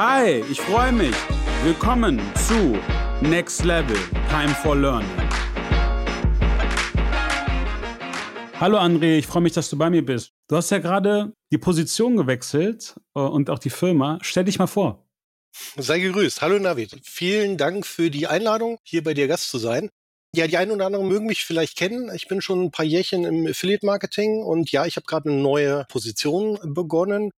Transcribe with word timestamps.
Hi, 0.00 0.44
ich 0.48 0.60
freue 0.60 0.92
mich. 0.92 1.16
Willkommen 1.64 2.20
zu 2.36 2.78
Next 3.20 3.64
Level 3.64 3.96
Time 4.30 4.54
for 4.62 4.76
Learning. 4.76 5.10
Hallo 8.60 8.78
André, 8.78 9.18
ich 9.18 9.26
freue 9.26 9.42
mich, 9.42 9.54
dass 9.54 9.68
du 9.70 9.76
bei 9.76 9.90
mir 9.90 10.06
bist. 10.06 10.30
Du 10.46 10.54
hast 10.54 10.70
ja 10.70 10.78
gerade 10.78 11.32
die 11.50 11.58
Position 11.58 12.16
gewechselt 12.16 12.94
äh, 13.16 13.18
und 13.18 13.50
auch 13.50 13.58
die 13.58 13.70
Firma. 13.70 14.20
Stell 14.22 14.44
dich 14.44 14.60
mal 14.60 14.68
vor. 14.68 15.04
Sei 15.76 15.98
gegrüßt. 15.98 16.42
Hallo 16.42 16.60
Navid. 16.60 17.00
Vielen 17.02 17.56
Dank 17.56 17.84
für 17.84 18.08
die 18.08 18.28
Einladung, 18.28 18.78
hier 18.84 19.02
bei 19.02 19.14
dir 19.14 19.26
Gast 19.26 19.50
zu 19.50 19.58
sein. 19.58 19.90
Ja, 20.32 20.46
die 20.46 20.58
einen 20.58 20.70
oder 20.70 20.86
anderen 20.86 21.08
mögen 21.08 21.26
mich 21.26 21.44
vielleicht 21.44 21.76
kennen. 21.76 22.08
Ich 22.14 22.28
bin 22.28 22.40
schon 22.40 22.62
ein 22.62 22.70
paar 22.70 22.84
Jährchen 22.84 23.24
im 23.24 23.48
Affiliate-Marketing 23.48 24.44
und 24.44 24.70
ja, 24.70 24.86
ich 24.86 24.94
habe 24.94 25.06
gerade 25.06 25.28
eine 25.28 25.42
neue 25.42 25.86
Position 25.88 26.56
begonnen. 26.62 27.32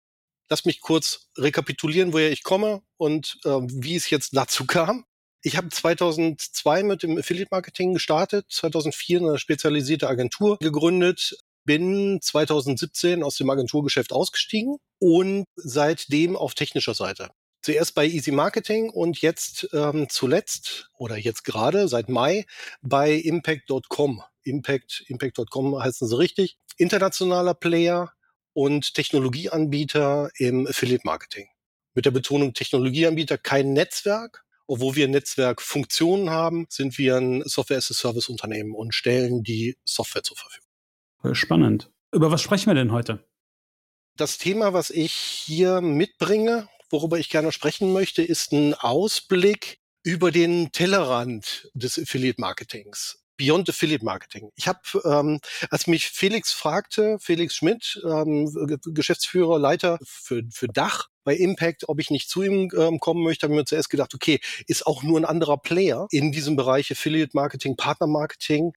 Lass 0.49 0.65
mich 0.65 0.81
kurz 0.81 1.29
rekapitulieren, 1.37 2.13
woher 2.13 2.31
ich 2.31 2.43
komme 2.43 2.83
und 2.97 3.39
äh, 3.45 3.51
wie 3.51 3.97
es 3.97 4.11
jetzt 4.11 4.37
dazu 4.37 4.65
kam. 4.67 5.05
Ich 5.43 5.57
habe 5.57 5.69
2002 5.69 6.83
mit 6.83 7.03
dem 7.05 7.17
Affiliate-Marketing 7.17 7.95
gestartet, 7.95 8.47
2004 8.51 9.21
eine 9.21 9.39
spezialisierte 9.39 10.09
Agentur 10.09 10.59
gegründet, 10.59 11.39
bin 11.65 12.19
2017 12.21 13.23
aus 13.23 13.37
dem 13.37 13.49
Agenturgeschäft 13.51 14.13
ausgestiegen 14.13 14.79
und 14.99 15.45
seitdem 15.55 16.35
auf 16.35 16.55
technischer 16.55 16.95
Seite. 16.95 17.31
Zuerst 17.63 17.95
bei 17.95 18.07
Easy 18.07 18.31
Marketing 18.31 18.89
und 18.89 19.21
jetzt 19.21 19.69
ähm, 19.73 20.09
zuletzt 20.09 20.91
oder 20.95 21.17
jetzt 21.17 21.45
gerade 21.45 21.89
seit 21.89 22.09
Mai 22.09 22.47
bei 22.81 23.13
Impact.com. 23.13 24.23
Impact, 24.45 25.05
Impact.com 25.09 25.79
heißen 25.79 26.09
sie 26.09 26.17
richtig. 26.17 26.59
Internationaler 26.79 27.55
Player 27.55 28.13
und 28.59 28.95
Technologieanbieter 28.95 30.31
im 30.37 30.67
Affiliate 30.67 31.03
Marketing. 31.05 31.47
Mit 31.95 32.07
der 32.07 32.11
Betonung 32.11 32.55
Technologieanbieter 32.55 33.39
kein 33.39 33.73
Netzwerk. 33.73 34.45
Obwohl 34.67 34.97
wir 34.97 35.07
Netzwerkfunktionen 35.07 36.31
haben, 36.31 36.67
sind 36.69 36.99
wir 36.99 37.19
ein 37.19 37.43
Software-as-a-Service-Unternehmen 37.45 38.75
und 38.75 38.97
stellen 38.97 39.45
die 39.45 39.77
Software 39.85 40.25
zur 40.25 40.37
Verfügung. 40.37 41.37
Spannend. 41.37 41.89
Über 42.13 42.33
was 42.33 42.43
sprechen 42.43 42.67
wir 42.67 42.75
denn 42.75 42.91
heute? 42.91 43.25
Das 44.17 44.39
Thema, 44.39 44.73
was 44.73 44.91
ich 44.91 45.13
hier 45.13 45.81
mitbringe, 45.81 46.69
worüber 46.91 47.21
ich 47.21 47.31
gerne 47.31 47.53
sprechen 47.53 47.93
möchte, 47.93 48.23
ist 48.25 48.51
ein 48.51 48.75
Ausblick 48.75 49.79
über 50.03 50.33
den 50.33 50.73
Tellerrand 50.73 51.71
des 51.75 51.97
Affiliate 51.97 52.41
Marketings. 52.41 53.23
Beyond 53.39 53.71
Affiliate 53.71 54.05
Marketing. 54.05 54.51
Ich 54.57 54.69
habe, 54.69 54.81
ähm, 55.05 55.41
als 55.71 55.87
mich 55.87 56.09
Felix 56.09 56.53
fragte, 56.53 57.19
Felix 57.21 57.55
Schmidt, 57.55 58.03
ähm, 58.05 58.79
Geschäftsführer, 58.85 59.59
Leiter 59.59 59.99
für, 60.03 60.43
für 60.51 60.69
Dach 60.69 61.09
bei 61.25 61.35
Impact, 61.35 61.89
ob 61.89 62.01
ich 62.01 62.11
nicht 62.11 62.29
zu 62.29 62.43
ihm 62.43 62.71
ähm, 62.77 63.01
kommen 63.01 63.23
möchte, 63.23 63.45
habe 63.45 63.55
ich 63.55 63.59
mir 63.59 63.65
zuerst 63.65 63.91
gedacht, 63.91 64.15
okay, 64.15 64.41
ist 64.67 64.87
auch 64.87 65.03
nur 65.03 65.19
ein 65.19 65.25
anderer 65.25 65.57
Player 65.57 66.07
in 66.11 66.33
diesem 66.33 66.57
Bereich 66.57 66.91
Affiliate 66.91 67.31
Marketing, 67.35 67.77
Partner 67.77 68.09
Marketing. 68.09 68.73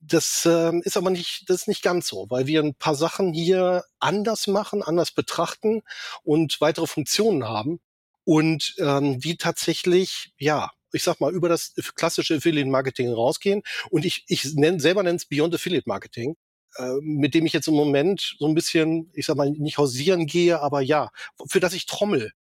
Das 0.00 0.46
ähm, 0.46 0.82
ist 0.84 0.96
aber 0.96 1.10
nicht, 1.10 1.44
das 1.48 1.62
ist 1.62 1.68
nicht 1.68 1.82
ganz 1.82 2.08
so, 2.08 2.26
weil 2.28 2.46
wir 2.46 2.62
ein 2.62 2.74
paar 2.74 2.94
Sachen 2.94 3.32
hier 3.32 3.84
anders 3.98 4.46
machen, 4.46 4.82
anders 4.82 5.12
betrachten 5.12 5.82
und 6.22 6.60
weitere 6.60 6.86
Funktionen 6.86 7.44
haben 7.44 7.80
und 8.24 8.74
ähm, 8.78 9.20
die 9.20 9.36
tatsächlich, 9.36 10.32
ja, 10.38 10.70
ich 10.92 11.02
sag 11.02 11.20
mal, 11.20 11.32
über 11.32 11.48
das 11.48 11.74
klassische 11.94 12.36
Affiliate 12.36 12.68
Marketing 12.68 13.12
rausgehen. 13.12 13.62
Und 13.90 14.04
ich, 14.04 14.24
ich 14.28 14.54
nenn, 14.54 14.80
selber 14.80 15.02
nenne 15.02 15.16
es 15.16 15.26
Beyond 15.26 15.54
Affiliate 15.54 15.88
Marketing, 15.88 16.36
äh, 16.76 16.94
mit 17.00 17.34
dem 17.34 17.46
ich 17.46 17.52
jetzt 17.52 17.68
im 17.68 17.74
Moment 17.74 18.36
so 18.38 18.46
ein 18.46 18.54
bisschen, 18.54 19.10
ich 19.14 19.26
sag 19.26 19.36
mal, 19.36 19.50
nicht 19.50 19.78
hausieren 19.78 20.26
gehe, 20.26 20.60
aber 20.60 20.80
ja, 20.80 21.10
für 21.48 21.60
das 21.60 21.74
ich 21.74 21.86
trommel, 21.86 22.32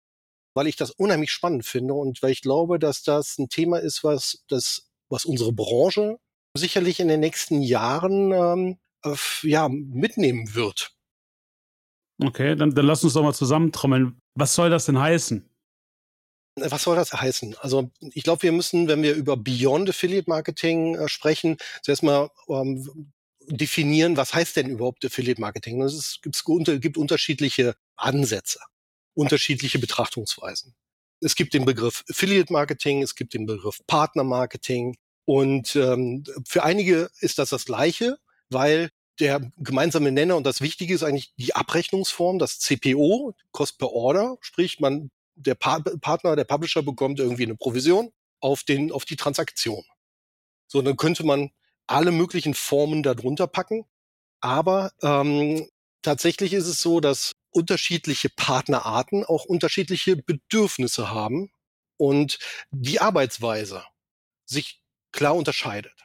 weil 0.55 0.67
ich 0.67 0.77
das 0.77 0.91
unheimlich 0.91 1.33
spannend 1.33 1.65
finde 1.65 1.95
und 1.95 2.23
weil 2.23 2.31
ich 2.31 2.43
glaube, 2.43 2.79
dass 2.79 3.03
das 3.03 3.39
ein 3.39 3.49
Thema 3.49 3.79
ist, 3.79 4.05
was 4.05 4.45
das, 4.49 4.91
was 5.09 5.25
unsere 5.25 5.53
Branche 5.53 6.19
sicherlich 6.57 7.01
in 7.01 7.09
den 7.09 7.21
nächsten 7.21 7.63
Jahren 7.63 8.33
ähm, 8.33 8.79
äh, 9.05 9.17
ja, 9.43 9.69
mitnehmen 9.69 10.55
wird. 10.55 10.93
Okay, 12.23 12.55
dann, 12.55 12.75
dann 12.75 12.87
lass 12.87 13.03
uns 13.03 13.15
doch 13.15 13.23
mal 13.23 13.35
zusammentrommeln. 13.35 14.19
Was 14.37 14.55
soll 14.55 14.71
das 14.71 14.87
denn 14.87 14.99
heißen? 14.99 15.49
Was 16.57 16.85
soll 16.85 16.95
das 16.95 17.13
heißen? 17.13 17.57
Also 17.59 17.91
ich 18.13 18.23
glaube, 18.23 18.43
wir 18.45 18.53
müssen, 18.53 18.87
wenn 18.87 19.03
wir 19.03 19.15
über 19.15 19.37
Beyond 19.37 19.91
Affiliate 19.91 20.31
Marketing 20.31 20.95
äh, 20.95 21.09
sprechen, 21.09 21.57
zuerst 21.83 22.05
mal 22.05 22.31
ähm, 22.49 23.13
definieren, 23.49 24.17
was 24.17 24.35
heißt 24.35 24.57
denn 24.57 24.71
überhaupt 24.71 25.05
Affiliate 25.05 25.41
Marketing? 25.41 25.83
Es 25.83 26.21
gibt, 26.23 26.41
gibt 26.81 26.97
unterschiedliche 26.97 27.75
Ansätze, 27.97 28.61
unterschiedliche 29.15 29.79
Betrachtungsweisen. 29.79 30.75
Es 31.21 31.35
gibt 31.35 31.55
den 31.55 31.65
Begriff 31.65 32.05
Affiliate 32.09 32.53
Marketing, 32.53 33.03
es 33.03 33.15
gibt 33.15 33.35
den 33.35 33.47
Begriff 33.47 33.81
Partner 33.87 34.25
Marketing 34.25 34.97
und 35.25 35.75
ähm, 35.75 36.25
für 36.47 36.63
einige 36.63 37.11
ist 37.21 37.39
das 37.39 37.51
das 37.51 37.65
Gleiche, 37.65 38.19
weil 38.51 38.91
der 39.21 39.53
gemeinsame 39.57 40.13
Nenner 40.13 40.37
und 40.37 40.45
das 40.45 40.61
Wichtige 40.61 40.95
ist 40.95 41.03
eigentlich 41.03 41.33
die 41.37 41.55
Abrechnungsform, 41.55 42.39
das 42.39 42.59
CPO, 42.59 43.35
Cost 43.53 43.79
per 43.79 43.93
Order, 43.93 44.37
sprich 44.41 44.81
man 44.81 45.11
der 45.34 45.55
pa 45.55 45.81
Partner, 45.81 46.37
der 46.37 46.45
Publisher 46.45 46.83
bekommt 46.83 47.19
irgendwie 47.19 47.45
eine 47.45 47.56
Provision 47.56 48.12
auf, 48.41 48.62
den, 48.62 48.93
auf 48.93 49.05
die 49.05 49.17
Transaktion. 49.17 49.84
So, 50.67 50.83
dann 50.83 50.97
könnte 50.97 51.25
man 51.25 51.50
alle 51.87 52.12
möglichen 52.12 52.55
Formen 52.55 53.03
darunter 53.03 53.47
packen. 53.47 53.84
Aber 54.41 54.93
ähm, 55.03 55.69
tatsächlich 56.03 56.53
ist 56.53 56.67
es 56.67 56.81
so, 56.81 57.00
dass 57.00 57.33
unterschiedliche 57.50 58.28
Partnerarten 58.28 59.25
auch 59.25 59.44
unterschiedliche 59.44 60.17
Bedürfnisse 60.17 61.11
haben 61.11 61.50
und 61.97 62.39
die 62.71 63.00
Arbeitsweise 63.00 63.84
sich 64.44 64.83
klar 65.12 65.37
unterscheidet. 65.37 66.05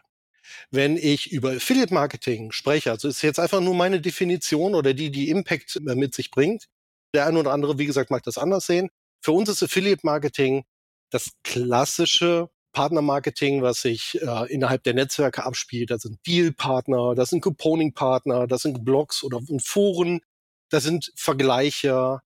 Wenn 0.72 0.98
ich 0.98 1.32
über 1.32 1.52
Affiliate 1.52 1.94
Marketing 1.94 2.52
spreche, 2.52 2.92
also 2.92 3.08
ist 3.08 3.22
jetzt 3.22 3.40
einfach 3.40 3.62
nur 3.62 3.76
meine 3.76 4.02
Definition 4.02 4.76
oder 4.76 4.94
die, 4.94 5.12
die 5.12 5.30
Impact 5.30 5.80
mit 5.82 6.14
sich 6.14 6.32
bringt. 6.32 6.68
Der 7.14 7.26
eine 7.26 7.40
oder 7.40 7.52
andere, 7.52 7.80
wie 7.80 7.88
gesagt, 7.88 8.12
mag 8.12 8.24
das 8.24 8.38
anders 8.38 8.68
sehen. 8.68 8.90
Für 9.22 9.32
uns 9.32 9.50
ist 9.50 9.64
Affiliate 9.64 10.06
Marketing 10.06 10.64
das 11.10 11.32
klassische 11.44 12.50
Partnermarketing, 12.72 13.62
was 13.62 13.82
sich 13.82 14.20
äh, 14.22 14.54
innerhalb 14.54 14.84
der 14.84 14.94
Netzwerke 14.94 15.44
abspielt. 15.44 15.90
Das 15.90 16.04
sind 16.04 16.20
Dealpartner, 16.28 17.16
das 17.16 17.32
sind 17.32 17.42
Couponing-Partner, 17.42 18.48
das 18.48 18.62
sind 18.62 18.86
Blogs 18.86 19.24
oder 19.24 19.42
Foren, 19.60 20.22
das 20.70 20.84
sind 20.84 21.12
Vergleicher. 21.16 22.22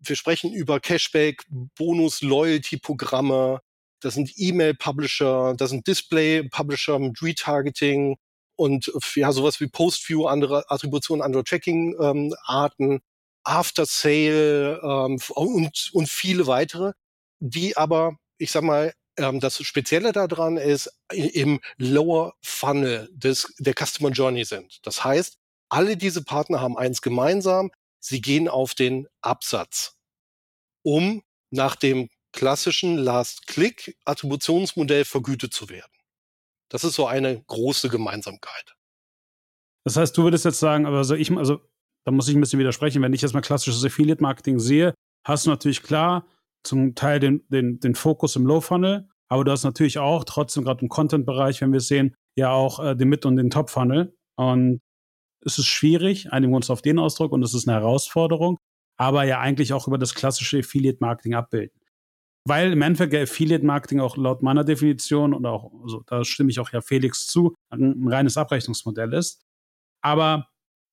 Wir 0.00 0.16
sprechen 0.16 0.52
über 0.52 0.78
Cashback, 0.78 1.44
Bonus, 1.76 2.20
Loyalty-Programme, 2.22 3.60
das 4.00 4.14
sind 4.14 4.30
E-Mail-Publisher, 4.36 5.54
das 5.56 5.70
sind 5.70 5.86
Display-Publisher 5.86 6.98
mit 6.98 7.20
Retargeting 7.22 8.16
und 8.56 8.92
ja, 9.14 9.32
sowas 9.32 9.58
wie 9.60 9.68
Post-View, 9.68 10.26
andere 10.26 10.70
Attributionen, 10.70 11.22
andere 11.22 11.44
Tracking-Arten. 11.44 12.92
Ähm, 12.92 13.00
After 13.48 13.86
Sale 13.86 14.80
ähm, 14.82 15.18
und, 15.30 15.90
und 15.92 16.08
viele 16.08 16.46
weitere, 16.46 16.92
die 17.40 17.76
aber, 17.76 18.16
ich 18.36 18.50
sag 18.50 18.62
mal, 18.62 18.92
ähm, 19.16 19.40
das 19.40 19.64
Spezielle 19.64 20.12
daran 20.12 20.58
ist, 20.58 20.92
im 21.10 21.60
Lower 21.78 22.34
Funnel 22.42 23.08
des, 23.12 23.54
der 23.58 23.74
Customer 23.74 24.10
Journey 24.10 24.44
sind. 24.44 24.86
Das 24.86 25.02
heißt, 25.02 25.38
alle 25.70 25.96
diese 25.96 26.22
Partner 26.22 26.60
haben 26.60 26.76
eins 26.76 27.00
gemeinsam, 27.00 27.70
sie 28.00 28.20
gehen 28.20 28.48
auf 28.48 28.74
den 28.74 29.08
Absatz, 29.22 29.96
um 30.82 31.22
nach 31.50 31.74
dem 31.74 32.10
klassischen 32.32 32.98
Last-Click-Attributionsmodell 32.98 35.06
vergütet 35.06 35.54
zu 35.54 35.70
werden. 35.70 35.90
Das 36.68 36.84
ist 36.84 36.94
so 36.94 37.06
eine 37.06 37.42
große 37.44 37.88
Gemeinsamkeit. 37.88 38.76
Das 39.84 39.96
heißt, 39.96 40.14
du 40.18 40.24
würdest 40.24 40.44
jetzt 40.44 40.60
sagen, 40.60 40.84
aber 40.84 41.02
so 41.04 41.14
ich, 41.14 41.32
also 41.32 41.62
da 42.04 42.12
muss 42.12 42.28
ich 42.28 42.34
ein 42.34 42.40
bisschen 42.40 42.58
widersprechen. 42.58 43.02
Wenn 43.02 43.12
ich 43.12 43.22
jetzt 43.22 43.34
mal 43.34 43.40
klassisches 43.40 43.84
Affiliate-Marketing 43.84 44.58
sehe, 44.58 44.94
hast 45.24 45.46
du 45.46 45.50
natürlich 45.50 45.82
klar 45.82 46.26
zum 46.62 46.94
Teil 46.94 47.20
den, 47.20 47.46
den, 47.48 47.80
den 47.80 47.94
Fokus 47.94 48.36
im 48.36 48.46
Low-Funnel, 48.46 49.08
aber 49.28 49.44
du 49.44 49.52
hast 49.52 49.64
natürlich 49.64 49.98
auch 49.98 50.24
trotzdem 50.24 50.64
gerade 50.64 50.82
im 50.82 50.88
Content-Bereich, 50.88 51.60
wenn 51.60 51.72
wir 51.72 51.80
sehen, 51.80 52.14
ja 52.36 52.50
auch 52.50 52.82
äh, 52.82 52.96
den 52.96 53.08
Mid- 53.08 53.26
und 53.26 53.36
den 53.36 53.50
Top-Funnel. 53.50 54.16
Und 54.36 54.80
es 55.44 55.58
ist 55.58 55.66
schwierig, 55.66 56.32
einigen 56.32 56.54
uns 56.54 56.70
auf 56.70 56.82
den 56.82 56.98
Ausdruck 56.98 57.32
und 57.32 57.42
es 57.42 57.54
ist 57.54 57.68
eine 57.68 57.78
Herausforderung, 57.78 58.58
aber 58.96 59.24
ja 59.24 59.40
eigentlich 59.40 59.72
auch 59.72 59.86
über 59.86 59.98
das 59.98 60.14
klassische 60.14 60.58
Affiliate-Marketing 60.58 61.34
abbilden. 61.34 61.78
Weil 62.46 62.72
im 62.72 62.82
Endeffekt 62.82 63.14
Affiliate-Marketing 63.14 64.00
auch 64.00 64.16
laut 64.16 64.42
meiner 64.42 64.64
Definition 64.64 65.34
und 65.34 65.44
auch, 65.44 65.70
also 65.82 66.02
da 66.06 66.24
stimme 66.24 66.50
ich 66.50 66.60
auch 66.60 66.72
ja 66.72 66.80
Felix 66.80 67.26
zu, 67.26 67.54
ein 67.70 68.08
reines 68.08 68.36
Abrechnungsmodell 68.36 69.12
ist. 69.12 69.44
Aber 70.02 70.48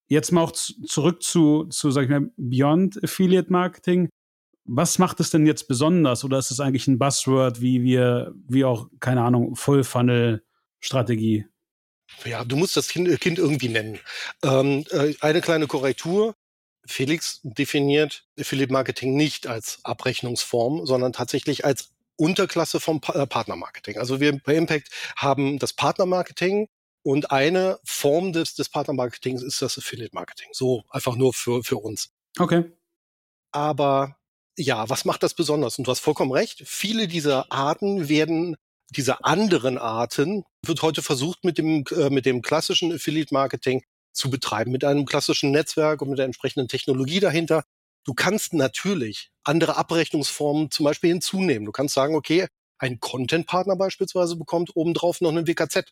Jetzt 0.08 0.30
mal 0.32 0.42
auch 0.42 0.52
zurück 0.52 1.22
zu, 1.22 1.64
zu, 1.64 1.90
sag 1.90 2.04
ich 2.04 2.10
mal, 2.10 2.30
Beyond 2.36 3.02
Affiliate 3.02 3.50
Marketing. 3.50 4.08
Was 4.64 4.98
macht 4.98 5.20
es 5.20 5.30
denn 5.30 5.46
jetzt 5.46 5.68
besonders? 5.68 6.24
Oder 6.24 6.38
ist 6.38 6.50
es 6.50 6.60
eigentlich 6.60 6.86
ein 6.86 6.98
Buzzword, 6.98 7.60
wie 7.60 7.82
wir, 7.82 8.34
wie 8.48 8.64
auch, 8.64 8.88
keine 9.00 9.22
Ahnung, 9.22 9.56
Full 9.56 9.84
Funnel 9.84 10.44
Strategie? 10.80 11.46
Ja, 12.24 12.44
du 12.44 12.56
musst 12.56 12.76
das 12.76 12.88
Kind, 12.88 13.20
kind 13.20 13.38
irgendwie 13.38 13.68
nennen. 13.68 13.98
Ähm, 14.42 14.84
äh, 14.90 15.14
eine 15.20 15.40
kleine 15.40 15.66
Korrektur. 15.66 16.34
Felix 16.86 17.40
definiert 17.42 18.26
Affiliate 18.38 18.72
Marketing 18.72 19.16
nicht 19.16 19.46
als 19.48 19.80
Abrechnungsform, 19.82 20.86
sondern 20.86 21.12
tatsächlich 21.12 21.64
als 21.64 21.90
Unterklasse 22.16 22.80
vom 22.80 23.00
pa 23.00 23.20
äh, 23.20 23.26
Partnermarketing. 23.26 23.98
Also 23.98 24.20
wir 24.20 24.38
bei 24.38 24.54
Impact 24.54 24.90
haben 25.16 25.58
das 25.58 25.72
Partnermarketing 25.72 26.68
und 27.06 27.30
eine 27.30 27.78
Form 27.84 28.32
des, 28.32 28.56
des 28.56 28.68
Partnermarketings 28.68 29.40
ist 29.40 29.62
das 29.62 29.78
Affiliate 29.78 30.12
Marketing. 30.12 30.48
So 30.50 30.82
einfach 30.90 31.14
nur 31.14 31.32
für, 31.32 31.62
für 31.62 31.76
uns. 31.76 32.10
Okay. 32.36 32.64
Aber 33.52 34.16
ja, 34.58 34.88
was 34.88 35.04
macht 35.04 35.22
das 35.22 35.32
besonders? 35.34 35.78
Und 35.78 35.86
du 35.86 35.92
hast 35.92 36.00
vollkommen 36.00 36.32
recht. 36.32 36.64
Viele 36.66 37.06
dieser 37.06 37.52
Arten 37.52 38.08
werden, 38.08 38.56
diese 38.90 39.24
anderen 39.24 39.78
Arten, 39.78 40.42
wird 40.64 40.82
heute 40.82 41.00
versucht 41.00 41.44
mit 41.44 41.58
dem, 41.58 41.84
äh, 41.92 42.10
mit 42.10 42.26
dem 42.26 42.42
klassischen 42.42 42.92
Affiliate 42.92 43.32
Marketing 43.32 43.84
zu 44.12 44.28
betreiben, 44.28 44.72
mit 44.72 44.82
einem 44.82 45.06
klassischen 45.06 45.52
Netzwerk 45.52 46.02
und 46.02 46.08
mit 46.08 46.18
der 46.18 46.26
entsprechenden 46.26 46.66
Technologie 46.66 47.20
dahinter. 47.20 47.62
Du 48.02 48.14
kannst 48.14 48.52
natürlich 48.52 49.30
andere 49.44 49.76
Abrechnungsformen 49.76 50.72
zum 50.72 50.82
Beispiel 50.82 51.10
hinzunehmen. 51.10 51.66
Du 51.66 51.72
kannst 51.72 51.94
sagen, 51.94 52.16
okay, 52.16 52.48
ein 52.78 52.98
Content-Partner 52.98 53.76
beispielsweise 53.76 54.34
bekommt 54.34 54.74
obendrauf 54.74 55.20
noch 55.20 55.30
einen 55.30 55.46
WKZ 55.46 55.84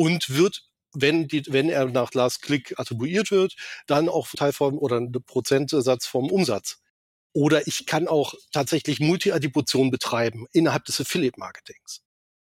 und 0.00 0.34
wird, 0.34 0.62
wenn, 0.94 1.28
die, 1.28 1.42
wenn 1.48 1.68
er 1.68 1.84
nach 1.84 2.14
Last 2.14 2.40
Click 2.40 2.72
attribuiert 2.78 3.30
wird, 3.30 3.54
dann 3.86 4.08
auch 4.08 4.28
Teil 4.30 4.54
vom 4.54 4.78
oder 4.78 4.96
ein 4.96 5.12
Prozentsatz 5.12 6.06
vom 6.06 6.30
Umsatz. 6.30 6.78
Oder 7.34 7.66
ich 7.66 7.84
kann 7.84 8.08
auch 8.08 8.32
tatsächlich 8.50 8.98
Multi-Attribution 8.98 9.90
betreiben 9.90 10.46
innerhalb 10.52 10.86
des 10.86 11.02
Affiliate-Marketings. 11.02 12.00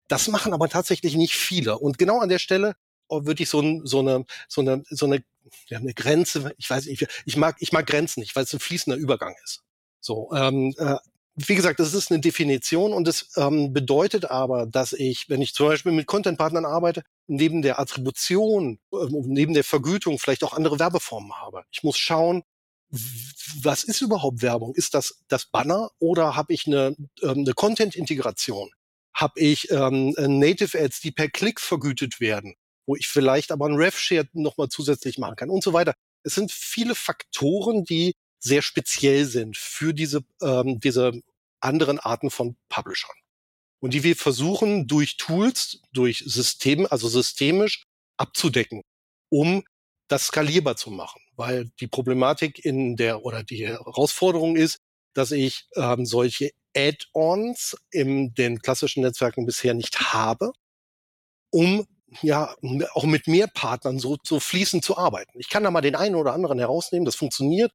Das 0.08 0.28
machen 0.28 0.54
aber 0.54 0.70
tatsächlich 0.70 1.16
nicht 1.16 1.34
viele. 1.34 1.80
Und 1.80 1.98
genau 1.98 2.20
an 2.20 2.30
der 2.30 2.38
Stelle 2.38 2.76
würde 3.10 3.42
ich 3.42 3.50
so, 3.50 3.60
ein, 3.60 3.82
so 3.88 4.02
eine, 4.02 4.24
so 4.48 4.62
eine, 4.62 4.84
so 4.92 5.08
eine, 5.08 5.24
ja, 5.68 5.80
eine 5.80 5.96
Grenze, 5.96 6.54
ich 6.58 6.70
weiß 6.70 6.86
nicht, 6.86 7.08
ich 7.26 7.38
mag, 7.38 7.56
ich 7.60 7.72
mag 7.72 7.88
Grenzen 7.88 8.20
nicht, 8.20 8.36
weil 8.36 8.44
es 8.44 8.54
ein 8.54 8.60
fließender 8.60 9.00
Übergang 9.00 9.34
ist. 9.44 9.64
So, 10.00 10.32
ähm, 10.32 10.76
äh, 10.78 10.98
wie 11.38 11.56
gesagt, 11.56 11.80
das 11.80 11.94
ist 11.94 12.12
eine 12.12 12.20
Definition 12.20 12.94
und 12.94 13.08
es 13.08 13.32
ähm, 13.38 13.72
bedeutet 13.72 14.26
aber, 14.26 14.66
dass 14.66 14.92
ich, 14.92 15.30
wenn 15.30 15.42
ich 15.42 15.54
zum 15.54 15.68
Beispiel 15.68 15.92
mit 15.92 16.08
Content-Partnern 16.08 16.66
arbeite, 16.66 17.04
neben 17.28 17.62
der 17.62 17.80
Attribution, 17.80 18.80
äh, 18.92 19.06
neben 19.12 19.54
der 19.54 19.64
Vergütung 19.64 20.18
vielleicht 20.18 20.44
auch 20.44 20.54
andere 20.54 20.80
Werbeformen 20.80 21.34
habe. 21.34 21.64
Ich 21.72 21.84
muss 21.84 21.98
schauen, 21.98 22.44
was 23.62 23.84
ist 23.84 24.02
überhaupt 24.02 24.42
Werbung? 24.42 24.74
Ist 24.74 24.96
das 24.96 25.22
das 25.28 25.46
Banner 25.46 25.92
oder 26.00 26.36
habe 26.36 26.54
ich 26.54 26.66
eine, 26.66 26.96
ähm, 27.22 27.40
eine 27.40 27.54
Content-Integration? 27.54 28.72
Habe 29.14 29.40
ich 29.40 29.70
ähm, 29.72 30.16
Native 30.18 30.80
Ads, 30.80 31.02
die 31.02 31.12
per 31.12 31.30
Klick 31.30 31.62
vergütet 31.62 32.20
werden? 32.20 32.56
wo 32.88 32.96
ich 32.96 33.08
vielleicht 33.08 33.52
aber 33.52 33.68
ein 33.68 33.76
RevShare 33.76 34.28
nochmal 34.34 34.70
zusätzlich 34.70 35.18
machen 35.18 35.36
kann 35.36 35.50
und 35.50 35.64
so 35.64 35.74
weiter. 35.74 35.94
Es 36.24 36.36
sind 36.36 36.52
viele 36.52 36.96
Faktoren, 36.96 37.84
die 37.84 38.16
sehr 38.40 38.62
speziell 38.62 39.26
sind 39.26 39.58
für 39.58 39.94
diese, 39.94 40.24
ähm, 40.42 40.80
diese 40.80 41.22
anderen 41.60 42.00
Arten 42.00 42.30
von 42.30 42.56
Publishern. 42.70 43.16
Und 43.80 43.94
die 43.94 44.04
wir 44.04 44.16
versuchen 44.16 44.88
durch 44.88 45.18
Tools, 45.18 45.82
durch 45.92 46.24
Systeme, 46.26 46.92
also 46.92 47.08
systemisch 47.08 47.84
abzudecken, 48.18 48.82
um 49.30 49.64
das 50.08 50.28
skalierbar 50.28 50.76
zu 50.76 50.90
machen. 50.90 51.22
Weil 51.36 51.70
die 51.80 51.88
Problematik 51.88 52.64
in 52.64 52.96
der 52.96 53.24
oder 53.24 53.44
die 53.44 53.68
Herausforderung 53.68 54.56
ist, 54.56 54.80
dass 55.14 55.32
ich 55.32 55.68
ähm, 55.76 56.06
solche 56.06 56.52
Add-ons 56.76 57.76
in 57.92 58.34
den 58.34 58.60
klassischen 58.60 59.02
Netzwerken 59.02 59.46
bisher 59.46 59.74
nicht 59.74 60.14
habe, 60.14 60.52
um 61.50 61.88
ja, 62.22 62.56
auch 62.94 63.04
mit 63.04 63.28
mehr 63.28 63.48
Partnern 63.48 64.00
so, 64.00 64.18
so 64.24 64.40
fließend 64.40 64.84
zu 64.84 64.98
arbeiten. 64.98 65.40
Ich 65.40 65.50
kann 65.50 65.64
da 65.64 65.72
mal 65.72 65.82
den 65.82 65.96
einen 65.96 66.16
oder 66.16 66.34
anderen 66.34 66.60
herausnehmen, 66.60 67.06
das 67.06 67.16
funktioniert, 67.16 67.72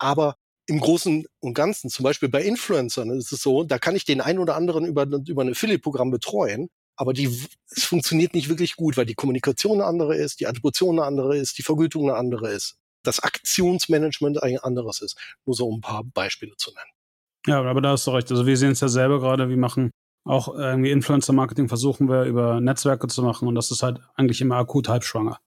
aber 0.00 0.36
im 0.66 0.80
Großen 0.80 1.26
und 1.40 1.54
Ganzen, 1.54 1.90
zum 1.90 2.04
Beispiel 2.04 2.28
bei 2.28 2.42
Influencern, 2.42 3.10
ist 3.10 3.32
es 3.32 3.42
so, 3.42 3.64
da 3.64 3.78
kann 3.78 3.96
ich 3.96 4.04
den 4.04 4.20
einen 4.20 4.38
oder 4.38 4.54
anderen 4.54 4.84
über, 4.84 5.04
über 5.04 5.42
ein 5.42 5.50
Affiliate-Programm 5.50 6.10
betreuen, 6.10 6.68
aber 6.96 7.12
die, 7.12 7.26
es 7.70 7.84
funktioniert 7.84 8.34
nicht 8.34 8.48
wirklich 8.48 8.76
gut, 8.76 8.96
weil 8.96 9.06
die 9.06 9.14
Kommunikation 9.14 9.80
eine 9.80 9.86
andere 9.86 10.16
ist, 10.16 10.40
die 10.40 10.46
Attribution 10.46 10.98
eine 10.98 11.06
andere 11.06 11.36
ist, 11.36 11.58
die 11.58 11.62
Vergütung 11.62 12.04
eine 12.04 12.16
andere 12.16 12.50
ist, 12.50 12.76
das 13.02 13.20
Aktionsmanagement 13.20 14.42
ein 14.42 14.58
anderes 14.58 15.00
ist. 15.00 15.16
Nur 15.46 15.56
so 15.56 15.72
ein 15.72 15.80
paar 15.80 16.04
Beispiele 16.04 16.56
zu 16.56 16.70
nennen. 16.70 16.90
Ja, 17.46 17.62
aber 17.62 17.80
da 17.80 17.92
hast 17.92 18.06
du 18.06 18.10
recht. 18.10 18.30
Also 18.30 18.46
wir 18.46 18.56
sehen 18.56 18.72
es 18.72 18.80
ja 18.80 18.88
selber 18.88 19.20
gerade, 19.20 19.48
wir 19.48 19.56
machen 19.56 19.90
auch 20.24 20.54
irgendwie 20.54 20.90
Influencer-Marketing 20.90 21.68
versuchen 21.68 22.08
wir 22.08 22.24
über 22.24 22.60
Netzwerke 22.60 23.08
zu 23.08 23.22
machen 23.22 23.48
und 23.48 23.54
das 23.54 23.70
ist 23.70 23.82
halt 23.82 24.00
eigentlich 24.14 24.40
immer 24.40 24.56
akut 24.56 24.88
halbschwanger. 24.88 25.38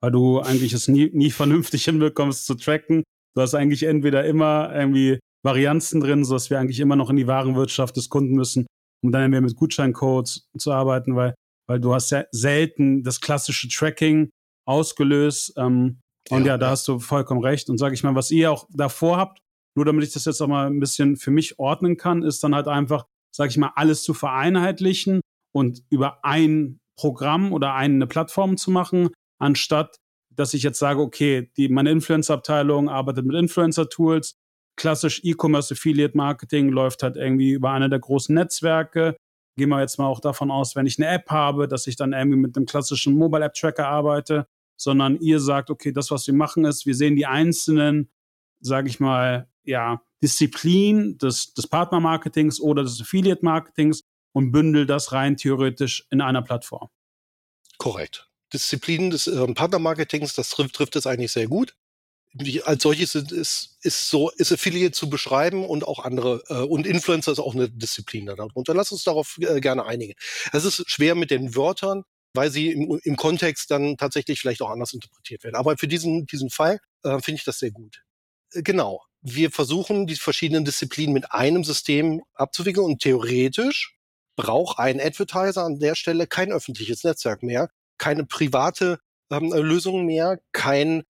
Weil 0.00 0.12
du 0.12 0.40
eigentlich 0.40 0.72
es 0.72 0.86
nie, 0.88 1.10
nie 1.12 1.30
vernünftig 1.30 1.84
hinbekommst 1.86 2.46
zu 2.46 2.54
tracken. 2.54 3.02
Du 3.36 3.42
hast 3.42 3.54
eigentlich 3.54 3.82
entweder 3.82 4.24
immer 4.24 4.74
irgendwie 4.74 5.18
Varianzen 5.44 6.00
drin, 6.00 6.24
sodass 6.24 6.48
wir 6.48 6.58
eigentlich 6.58 6.80
immer 6.80 6.96
noch 6.96 7.10
in 7.10 7.16
die 7.16 7.26
Warenwirtschaft 7.26 7.96
des 7.96 8.08
Kunden 8.08 8.34
müssen, 8.34 8.66
um 9.04 9.12
dann 9.12 9.22
irgendwie 9.22 9.42
mit 9.42 9.56
Gutscheincodes 9.56 10.48
zu 10.58 10.72
arbeiten, 10.72 11.16
weil, 11.16 11.34
weil 11.68 11.78
du 11.78 11.94
hast 11.94 12.10
ja 12.10 12.24
selten 12.32 13.02
das 13.02 13.20
klassische 13.20 13.68
Tracking 13.68 14.30
ausgelöst. 14.66 15.52
Ähm, 15.58 16.00
und 16.30 16.40
ja, 16.40 16.52
ja 16.52 16.58
da 16.58 16.66
ja. 16.66 16.72
hast 16.72 16.88
du 16.88 16.98
vollkommen 16.98 17.42
recht. 17.42 17.68
Und 17.68 17.76
sage 17.76 17.94
ich 17.94 18.02
mal, 18.02 18.14
was 18.14 18.30
ihr 18.30 18.50
auch 18.50 18.66
davor 18.70 19.18
habt, 19.18 19.40
nur 19.76 19.84
damit 19.84 20.04
ich 20.04 20.14
das 20.14 20.24
jetzt 20.24 20.40
auch 20.40 20.48
mal 20.48 20.66
ein 20.66 20.80
bisschen 20.80 21.16
für 21.16 21.30
mich 21.30 21.58
ordnen 21.58 21.98
kann, 21.98 22.22
ist 22.22 22.42
dann 22.42 22.54
halt 22.54 22.68
einfach, 22.68 23.04
sage 23.34 23.50
ich 23.50 23.58
mal, 23.58 23.72
alles 23.76 24.02
zu 24.02 24.14
vereinheitlichen 24.14 25.20
und 25.54 25.82
über 25.90 26.24
ein 26.24 26.78
Programm 26.98 27.52
oder 27.52 27.74
eine 27.74 28.06
Plattform 28.06 28.56
zu 28.56 28.70
machen, 28.70 29.10
anstatt 29.38 29.96
dass 30.36 30.54
ich 30.54 30.62
jetzt 30.62 30.78
sage, 30.78 31.00
okay, 31.00 31.50
die, 31.56 31.68
meine 31.68 31.90
Influencer-Abteilung 31.90 32.88
arbeitet 32.88 33.26
mit 33.26 33.36
Influencer-Tools, 33.36 34.36
klassisch 34.76 35.20
E-Commerce 35.24 35.74
Affiliate 35.74 36.16
Marketing 36.16 36.68
läuft 36.68 37.02
halt 37.02 37.16
irgendwie 37.16 37.52
über 37.52 37.70
eine 37.70 37.88
der 37.88 37.98
großen 37.98 38.34
Netzwerke. 38.34 39.16
Gehen 39.56 39.70
wir 39.70 39.80
jetzt 39.80 39.98
mal 39.98 40.06
auch 40.06 40.20
davon 40.20 40.50
aus, 40.50 40.76
wenn 40.76 40.86
ich 40.86 40.98
eine 40.98 41.08
App 41.08 41.30
habe, 41.30 41.66
dass 41.66 41.86
ich 41.86 41.96
dann 41.96 42.12
irgendwie 42.12 42.38
mit 42.38 42.56
einem 42.56 42.66
klassischen 42.66 43.16
Mobile 43.16 43.44
App 43.44 43.54
Tracker 43.54 43.88
arbeite, 43.88 44.46
sondern 44.78 45.16
ihr 45.18 45.40
sagt, 45.40 45.70
okay, 45.70 45.92
das, 45.92 46.10
was 46.10 46.26
wir 46.26 46.34
machen, 46.34 46.66
ist, 46.66 46.84
wir 46.84 46.94
sehen 46.94 47.16
die 47.16 47.26
einzelnen, 47.26 48.10
sage 48.60 48.88
ich 48.88 49.00
mal, 49.00 49.48
ja, 49.64 50.02
Disziplin 50.22 51.18
des, 51.18 51.54
des 51.54 51.66
Partnermarketings 51.66 52.60
oder 52.60 52.82
des 52.82 53.00
Affiliate-Marketings 53.00 54.04
und 54.32 54.52
bündel 54.52 54.86
das 54.86 55.12
rein 55.12 55.36
theoretisch 55.36 56.06
in 56.10 56.20
einer 56.20 56.42
Plattform. 56.42 56.88
Korrekt. 57.78 58.28
Disziplin 58.52 59.10
des 59.10 59.26
äh, 59.26 59.46
Partnermarketings, 59.54 60.34
das 60.34 60.50
trifft, 60.50 60.74
trifft 60.74 60.96
es 60.96 61.06
eigentlich 61.06 61.32
sehr 61.32 61.48
gut. 61.48 61.74
Die, 62.32 62.62
als 62.62 62.82
solches 62.82 63.14
ist, 63.14 63.32
ist, 63.32 63.78
ist 63.80 64.10
so, 64.10 64.30
ist 64.30 64.52
Affiliate 64.52 64.92
zu 64.92 65.08
beschreiben 65.08 65.64
und 65.64 65.84
auch 65.84 66.04
andere, 66.04 66.42
äh, 66.48 66.54
und 66.62 66.86
Influencer 66.86 67.32
ist 67.32 67.38
auch 67.38 67.54
eine 67.54 67.70
Disziplin 67.70 68.26
darunter. 68.26 68.74
Lass 68.74 68.92
uns 68.92 69.04
darauf 69.04 69.38
äh, 69.40 69.60
gerne 69.60 69.86
einigen. 69.86 70.14
Es 70.52 70.64
ist 70.64 70.88
schwer 70.88 71.14
mit 71.14 71.30
den 71.30 71.54
Wörtern, 71.56 72.02
weil 72.34 72.50
sie 72.50 72.72
im, 72.72 73.00
im 73.02 73.16
Kontext 73.16 73.70
dann 73.70 73.96
tatsächlich 73.96 74.40
vielleicht 74.40 74.60
auch 74.60 74.70
anders 74.70 74.92
interpretiert 74.92 75.44
werden. 75.44 75.56
Aber 75.56 75.78
für 75.78 75.88
diesen, 75.88 76.26
diesen 76.26 76.50
Fall 76.50 76.78
äh, 77.04 77.20
finde 77.20 77.38
ich 77.38 77.44
das 77.44 77.58
sehr 77.58 77.70
gut. 77.70 78.02
Äh, 78.52 78.62
genau 78.62 79.02
wir 79.28 79.50
versuchen, 79.50 80.06
die 80.06 80.14
verschiedenen 80.14 80.64
Disziplinen 80.64 81.12
mit 81.12 81.32
einem 81.32 81.64
System 81.64 82.22
abzuwickeln 82.34 82.86
und 82.86 83.02
theoretisch 83.02 83.96
braucht 84.36 84.78
ein 84.78 85.00
Advertiser 85.00 85.64
an 85.64 85.80
der 85.80 85.96
Stelle 85.96 86.28
kein 86.28 86.52
öffentliches 86.52 87.02
Netzwerk 87.02 87.42
mehr, 87.42 87.68
keine 87.98 88.24
private 88.24 88.98
ähm, 89.30 89.52
Lösung 89.52 90.06
mehr, 90.06 90.38
kein 90.52 91.04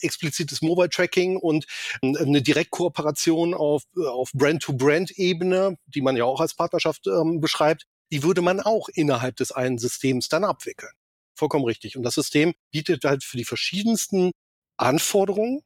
explizites 0.00 0.62
Mobile 0.62 0.88
Tracking 0.88 1.36
und 1.36 1.66
ähm, 2.02 2.16
eine 2.18 2.42
Direktkooperation 2.42 3.54
auf, 3.54 3.82
auf 3.96 4.30
Brand-to-Brand-Ebene, 4.32 5.76
die 5.86 6.00
man 6.00 6.16
ja 6.16 6.24
auch 6.24 6.40
als 6.40 6.54
Partnerschaft 6.54 7.06
ähm, 7.06 7.40
beschreibt, 7.40 7.84
die 8.10 8.22
würde 8.22 8.40
man 8.40 8.60
auch 8.60 8.88
innerhalb 8.88 9.36
des 9.36 9.52
einen 9.52 9.78
Systems 9.78 10.28
dann 10.28 10.44
abwickeln. 10.44 10.92
Vollkommen 11.34 11.64
richtig. 11.64 11.96
Und 11.96 12.02
das 12.02 12.14
System 12.14 12.54
bietet 12.70 13.04
halt 13.04 13.22
für 13.22 13.36
die 13.36 13.44
verschiedensten 13.44 14.32
Anforderungen 14.76 15.62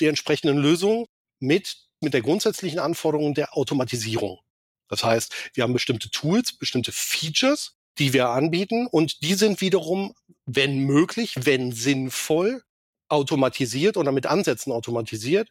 die 0.00 0.06
entsprechenden 0.06 0.58
Lösungen 0.58 1.06
mit, 1.40 1.76
mit 2.00 2.14
der 2.14 2.22
grundsätzlichen 2.22 2.78
Anforderung 2.78 3.34
der 3.34 3.56
Automatisierung. 3.56 4.40
Das 4.88 5.04
heißt, 5.04 5.50
wir 5.54 5.64
haben 5.64 5.72
bestimmte 5.72 6.10
Tools, 6.10 6.56
bestimmte 6.56 6.92
Features, 6.92 7.76
die 7.98 8.12
wir 8.12 8.28
anbieten 8.30 8.86
und 8.86 9.22
die 9.22 9.34
sind 9.34 9.60
wiederum, 9.60 10.14
wenn 10.46 10.78
möglich, 10.78 11.34
wenn 11.40 11.72
sinnvoll, 11.72 12.62
automatisiert 13.08 13.96
oder 13.96 14.12
mit 14.12 14.26
Ansätzen 14.26 14.72
automatisiert, 14.72 15.48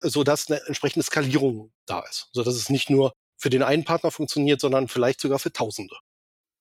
sodass 0.00 0.50
eine 0.50 0.60
entsprechende 0.66 1.04
Skalierung 1.04 1.72
da 1.86 2.00
ist. 2.00 2.28
Sodass 2.32 2.54
es 2.54 2.68
nicht 2.68 2.90
nur 2.90 3.12
für 3.38 3.50
den 3.50 3.62
einen 3.62 3.84
Partner 3.84 4.10
funktioniert, 4.10 4.60
sondern 4.60 4.88
vielleicht 4.88 5.20
sogar 5.20 5.38
für 5.38 5.52
Tausende. 5.52 5.94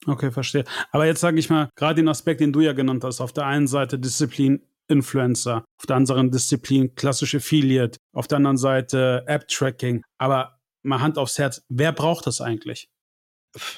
Okay, 0.05 0.31
verstehe. 0.31 0.65
Aber 0.91 1.05
jetzt 1.05 1.21
sage 1.21 1.39
ich 1.39 1.49
mal, 1.49 1.69
gerade 1.75 1.95
den 1.95 2.09
Aspekt, 2.09 2.41
den 2.41 2.53
du 2.53 2.61
ja 2.61 2.73
genannt 2.73 3.03
hast, 3.03 3.21
auf 3.21 3.33
der 3.33 3.45
einen 3.45 3.67
Seite 3.67 3.97
Disziplin 3.97 4.61
Influencer, 4.87 5.65
auf 5.79 5.85
der 5.87 5.95
anderen 5.95 6.29
Disziplin 6.29 6.93
klassische 6.93 7.37
Affiliate, 7.37 7.97
auf 8.13 8.27
der 8.27 8.37
anderen 8.37 8.57
Seite 8.57 9.23
App-Tracking. 9.25 10.03
Aber 10.19 10.59
mal 10.83 11.01
Hand 11.01 11.17
aufs 11.17 11.39
Herz, 11.39 11.63
wer 11.69 11.91
braucht 11.91 12.27
das 12.27 12.39
eigentlich? 12.39 12.87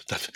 Das, 0.07 0.31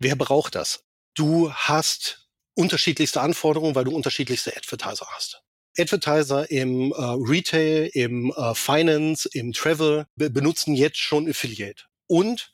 wer 0.00 0.16
braucht 0.16 0.56
das? 0.56 0.84
Du 1.14 1.52
hast 1.52 2.28
unterschiedlichste 2.54 3.20
Anforderungen, 3.20 3.74
weil 3.74 3.84
du 3.84 3.94
unterschiedlichste 3.94 4.56
Advertiser 4.56 5.06
hast. 5.10 5.42
Advertiser 5.78 6.50
im 6.50 6.92
äh, 6.92 6.96
Retail, 6.96 7.90
im 7.94 8.32
äh, 8.36 8.54
Finance, 8.54 9.28
im 9.32 9.52
Travel 9.52 10.06
be 10.16 10.30
benutzen 10.30 10.74
jetzt 10.74 10.98
schon 10.98 11.28
Affiliate. 11.28 11.84
Und 12.08 12.52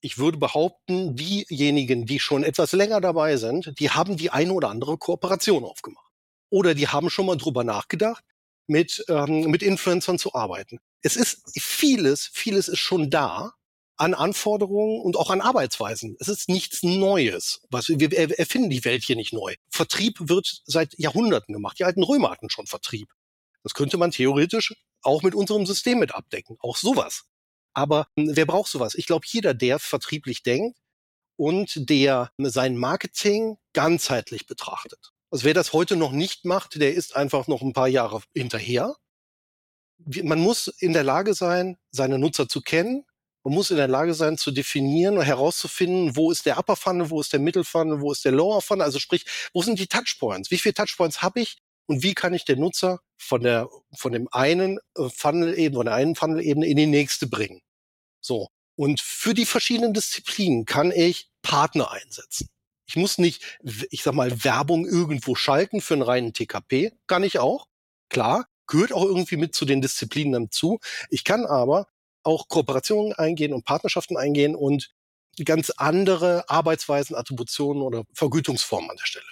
ich 0.00 0.16
würde 0.16 0.38
behaupten, 0.38 1.16
diejenigen, 1.16 2.06
die 2.06 2.20
schon 2.20 2.44
etwas 2.44 2.72
länger 2.72 3.00
dabei 3.00 3.36
sind, 3.36 3.78
die 3.78 3.90
haben 3.90 4.16
die 4.16 4.30
eine 4.30 4.52
oder 4.52 4.70
andere 4.70 4.96
Kooperation 4.96 5.64
aufgemacht. 5.64 6.10
Oder 6.50 6.74
die 6.74 6.88
haben 6.88 7.10
schon 7.10 7.26
mal 7.26 7.36
drüber 7.36 7.64
nachgedacht, 7.64 8.24
mit, 8.66 9.04
ähm, 9.08 9.50
mit 9.50 9.62
Influencern 9.62 10.18
zu 10.18 10.34
arbeiten. 10.34 10.78
Es 11.02 11.16
ist 11.16 11.42
vieles, 11.60 12.30
vieles 12.32 12.68
ist 12.68 12.78
schon 12.78 13.10
da 13.10 13.54
an 13.98 14.14
Anforderungen 14.14 15.00
und 15.00 15.16
auch 15.16 15.30
an 15.30 15.40
Arbeitsweisen. 15.40 16.16
Es 16.20 16.28
ist 16.28 16.48
nichts 16.48 16.82
Neues. 16.82 17.60
Was, 17.70 17.88
wir 17.88 18.12
erfinden 18.38 18.70
die 18.70 18.84
Welt 18.84 19.02
hier 19.02 19.16
nicht 19.16 19.32
neu. 19.32 19.54
Vertrieb 19.68 20.16
wird 20.20 20.62
seit 20.64 20.98
Jahrhunderten 20.98 21.52
gemacht. 21.52 21.78
Die 21.78 21.84
alten 21.84 22.02
Römer 22.02 22.30
hatten 22.30 22.48
schon 22.48 22.66
Vertrieb. 22.66 23.10
Das 23.62 23.74
könnte 23.74 23.98
man 23.98 24.12
theoretisch 24.12 24.74
auch 25.02 25.22
mit 25.22 25.34
unserem 25.34 25.66
System 25.66 25.98
mit 25.98 26.14
abdecken. 26.14 26.56
Auch 26.60 26.76
sowas. 26.76 27.24
Aber 27.74 28.08
hm, 28.16 28.30
wer 28.34 28.46
braucht 28.46 28.70
sowas? 28.70 28.94
Ich 28.94 29.06
glaube, 29.06 29.26
jeder, 29.28 29.52
der 29.52 29.78
vertrieblich 29.78 30.42
denkt 30.42 30.78
und 31.36 31.88
der 31.90 32.32
sein 32.38 32.76
Marketing 32.76 33.58
ganzheitlich 33.72 34.46
betrachtet. 34.46 35.12
Also 35.30 35.44
wer 35.44 35.54
das 35.54 35.72
heute 35.72 35.96
noch 35.96 36.12
nicht 36.12 36.44
macht, 36.44 36.80
der 36.80 36.94
ist 36.94 37.14
einfach 37.14 37.48
noch 37.48 37.62
ein 37.62 37.72
paar 37.72 37.88
Jahre 37.88 38.22
hinterher. 38.34 38.96
Man 39.98 40.40
muss 40.40 40.68
in 40.68 40.92
der 40.92 41.04
Lage 41.04 41.34
sein, 41.34 41.76
seine 41.90 42.18
Nutzer 42.18 42.48
zu 42.48 42.60
kennen. 42.60 43.04
Man 43.44 43.54
muss 43.54 43.70
in 43.70 43.76
der 43.76 43.88
Lage 43.88 44.14
sein, 44.14 44.36
zu 44.36 44.50
definieren 44.50 45.18
und 45.18 45.24
herauszufinden, 45.24 46.16
wo 46.16 46.30
ist 46.30 46.44
der 46.46 46.58
Upper 46.58 46.76
Funnel, 46.76 47.10
wo 47.10 47.20
ist 47.20 47.32
der 47.32 47.40
Middle 47.40 47.64
Funnel, 47.64 48.00
wo 48.00 48.12
ist 48.12 48.24
der 48.24 48.32
Lower 48.32 48.60
Funnel. 48.60 48.84
Also 48.84 48.98
sprich, 48.98 49.24
wo 49.52 49.62
sind 49.62 49.78
die 49.78 49.86
Touchpoints? 49.86 50.50
Wie 50.50 50.58
viele 50.58 50.74
Touchpoints 50.74 51.22
habe 51.22 51.40
ich? 51.40 51.58
Und 51.86 52.02
wie 52.02 52.14
kann 52.14 52.34
ich 52.34 52.44
den 52.44 52.60
Nutzer 52.60 53.00
von 53.16 53.42
der, 53.42 53.68
von 53.94 54.12
dem 54.12 54.28
einen 54.30 54.78
äh, 54.96 55.08
Funnel-Ebene, 55.08 55.78
von 55.78 55.86
der 55.86 55.94
einen 55.94 56.14
Funnel-Ebene 56.14 56.66
in 56.66 56.76
die 56.76 56.86
nächste 56.86 57.26
bringen? 57.26 57.62
So. 58.20 58.48
Und 58.76 59.00
für 59.00 59.34
die 59.34 59.46
verschiedenen 59.46 59.94
Disziplinen 59.94 60.64
kann 60.66 60.92
ich 60.92 61.30
Partner 61.42 61.90
einsetzen. 61.90 62.48
Ich 62.86 62.96
muss 62.96 63.18
nicht, 63.18 63.42
ich 63.90 64.02
sag 64.02 64.14
mal, 64.14 64.44
Werbung 64.44 64.86
irgendwo 64.86 65.34
schalten 65.34 65.80
für 65.80 65.94
einen 65.94 66.02
reinen 66.02 66.32
TKP. 66.32 66.92
Kann 67.06 67.22
ich 67.22 67.38
auch. 67.38 67.66
Klar. 68.08 68.46
Gehört 68.66 68.92
auch 68.92 69.04
irgendwie 69.04 69.36
mit 69.36 69.54
zu 69.54 69.64
den 69.64 69.80
Disziplinen 69.80 70.44
dazu. 70.44 70.78
Ich 71.08 71.24
kann 71.24 71.46
aber 71.46 71.86
auch 72.22 72.48
Kooperationen 72.48 73.12
eingehen 73.12 73.52
und 73.52 73.64
Partnerschaften 73.64 74.16
eingehen 74.16 74.54
und 74.54 74.90
ganz 75.44 75.70
andere 75.70 76.48
Arbeitsweisen, 76.48 77.14
Attributionen 77.14 77.82
oder 77.82 78.04
Vergütungsformen 78.14 78.90
an 78.90 78.96
der 78.96 79.06
Stelle. 79.06 79.24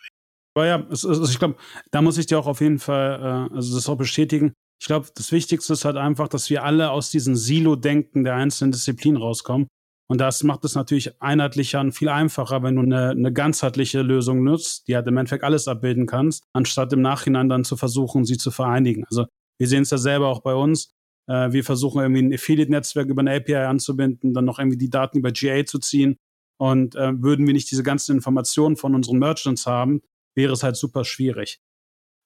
Aber 0.54 0.66
ja, 0.66 0.86
es, 0.90 1.04
also 1.04 1.24
ich 1.24 1.38
glaube, 1.38 1.56
da 1.90 2.00
muss 2.00 2.16
ich 2.16 2.26
dir 2.26 2.38
auch 2.38 2.46
auf 2.46 2.60
jeden 2.60 2.78
Fall, 2.78 3.48
äh, 3.50 3.54
also 3.54 3.74
das 3.74 3.88
auch 3.88 3.96
bestätigen. 3.96 4.54
Ich 4.80 4.86
glaube, 4.86 5.08
das 5.14 5.32
Wichtigste 5.32 5.72
ist 5.72 5.84
halt 5.84 5.96
einfach, 5.96 6.28
dass 6.28 6.48
wir 6.48 6.62
alle 6.62 6.90
aus 6.90 7.10
diesem 7.10 7.34
Silo-Denken 7.34 8.24
der 8.24 8.34
einzelnen 8.34 8.72
Disziplinen 8.72 9.20
rauskommen 9.20 9.68
und 10.08 10.20
das 10.20 10.44
macht 10.44 10.64
es 10.64 10.74
natürlich 10.74 11.20
einheitlicher 11.20 11.80
und 11.80 11.92
viel 11.92 12.08
einfacher, 12.08 12.62
wenn 12.62 12.76
du 12.76 12.82
eine, 12.82 13.10
eine 13.10 13.32
ganzheitliche 13.32 14.02
Lösung 14.02 14.44
nutzt, 14.44 14.86
die 14.86 14.94
halt 14.94 15.06
im 15.08 15.16
Endeffekt 15.16 15.42
alles 15.42 15.66
abbilden 15.66 16.06
kannst, 16.06 16.44
anstatt 16.52 16.92
im 16.92 17.02
Nachhinein 17.02 17.48
dann 17.48 17.64
zu 17.64 17.76
versuchen, 17.76 18.24
sie 18.24 18.38
zu 18.38 18.50
vereinigen. 18.50 19.04
Also 19.06 19.26
wir 19.58 19.66
sehen 19.66 19.82
es 19.82 19.90
ja 19.90 19.98
selber 19.98 20.28
auch 20.28 20.42
bei 20.42 20.54
uns. 20.54 20.90
Äh, 21.28 21.52
wir 21.52 21.64
versuchen 21.64 22.00
irgendwie 22.00 22.22
ein 22.22 22.32
Affiliate-Netzwerk 22.32 23.08
über 23.08 23.20
eine 23.20 23.34
API 23.34 23.56
anzubinden, 23.56 24.34
dann 24.34 24.44
noch 24.44 24.58
irgendwie 24.58 24.78
die 24.78 24.90
Daten 24.90 25.18
über 25.18 25.32
GA 25.32 25.64
zu 25.64 25.78
ziehen. 25.78 26.16
Und 26.58 26.94
äh, 26.96 27.20
würden 27.22 27.46
wir 27.46 27.52
nicht 27.52 27.70
diese 27.70 27.82
ganzen 27.82 28.16
Informationen 28.16 28.76
von 28.76 28.94
unseren 28.94 29.18
Merchants 29.18 29.66
haben, 29.66 30.00
wäre 30.34 30.52
es 30.52 30.62
halt 30.62 30.76
super 30.76 31.04
schwierig. 31.04 31.58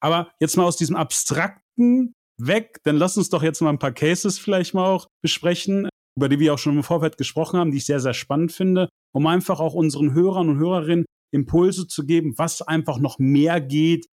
Aber 0.00 0.30
jetzt 0.40 0.56
mal 0.56 0.64
aus 0.64 0.76
diesem 0.76 0.96
abstrakten 0.96 2.14
weg, 2.38 2.78
dann 2.84 2.96
lass 2.96 3.16
uns 3.16 3.28
doch 3.28 3.42
jetzt 3.42 3.60
mal 3.60 3.70
ein 3.70 3.78
paar 3.78 3.92
Cases 3.92 4.38
vielleicht 4.38 4.72
mal 4.74 4.86
auch 4.86 5.08
besprechen, 5.22 5.88
über 6.16 6.28
die 6.28 6.38
wir 6.38 6.54
auch 6.54 6.58
schon 6.58 6.76
im 6.76 6.82
Vorfeld 6.82 7.18
gesprochen 7.18 7.58
haben, 7.58 7.70
die 7.70 7.78
ich 7.78 7.86
sehr, 7.86 8.00
sehr 8.00 8.14
spannend 8.14 8.52
finde, 8.52 8.88
um 9.14 9.26
einfach 9.26 9.60
auch 9.60 9.74
unseren 9.74 10.14
Hörern 10.14 10.48
und 10.48 10.58
Hörerinnen 10.58 11.04
Impulse 11.32 11.86
zu 11.86 12.06
geben, 12.06 12.34
was 12.38 12.62
einfach 12.62 12.98
noch 12.98 13.18
mehr 13.18 13.60
geht 13.60 14.06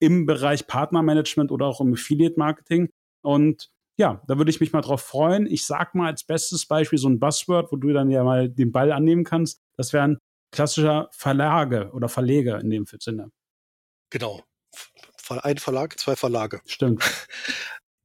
im 0.00 0.26
Bereich 0.26 0.66
Partnermanagement 0.66 1.52
oder 1.52 1.66
auch 1.66 1.80
im 1.80 1.92
Affiliate 1.92 2.38
Marketing. 2.38 2.88
Und 3.24 3.70
ja, 3.96 4.22
da 4.28 4.36
würde 4.36 4.50
ich 4.50 4.60
mich 4.60 4.72
mal 4.72 4.82
drauf 4.82 5.02
freuen. 5.02 5.46
Ich 5.46 5.66
sag 5.66 5.94
mal 5.94 6.06
als 6.06 6.24
bestes 6.24 6.66
Beispiel 6.66 6.98
so 6.98 7.08
ein 7.08 7.18
Buzzword, 7.18 7.72
wo 7.72 7.76
du 7.76 7.92
dann 7.92 8.10
ja 8.10 8.24
mal 8.24 8.48
den 8.48 8.72
Ball 8.72 8.92
annehmen 8.92 9.24
kannst. 9.24 9.60
Das 9.76 9.92
wäre 9.92 10.04
ein 10.04 10.18
klassischer 10.52 11.08
Verlage 11.12 11.90
oder 11.92 12.08
Verleger 12.08 12.60
in 12.60 12.70
dem 12.70 12.86
Sinne. 12.86 13.30
Genau. 14.10 14.42
Ein 15.28 15.58
Verlag, 15.58 15.98
zwei 15.98 16.16
Verlage. 16.16 16.60
Stimmt. 16.66 17.02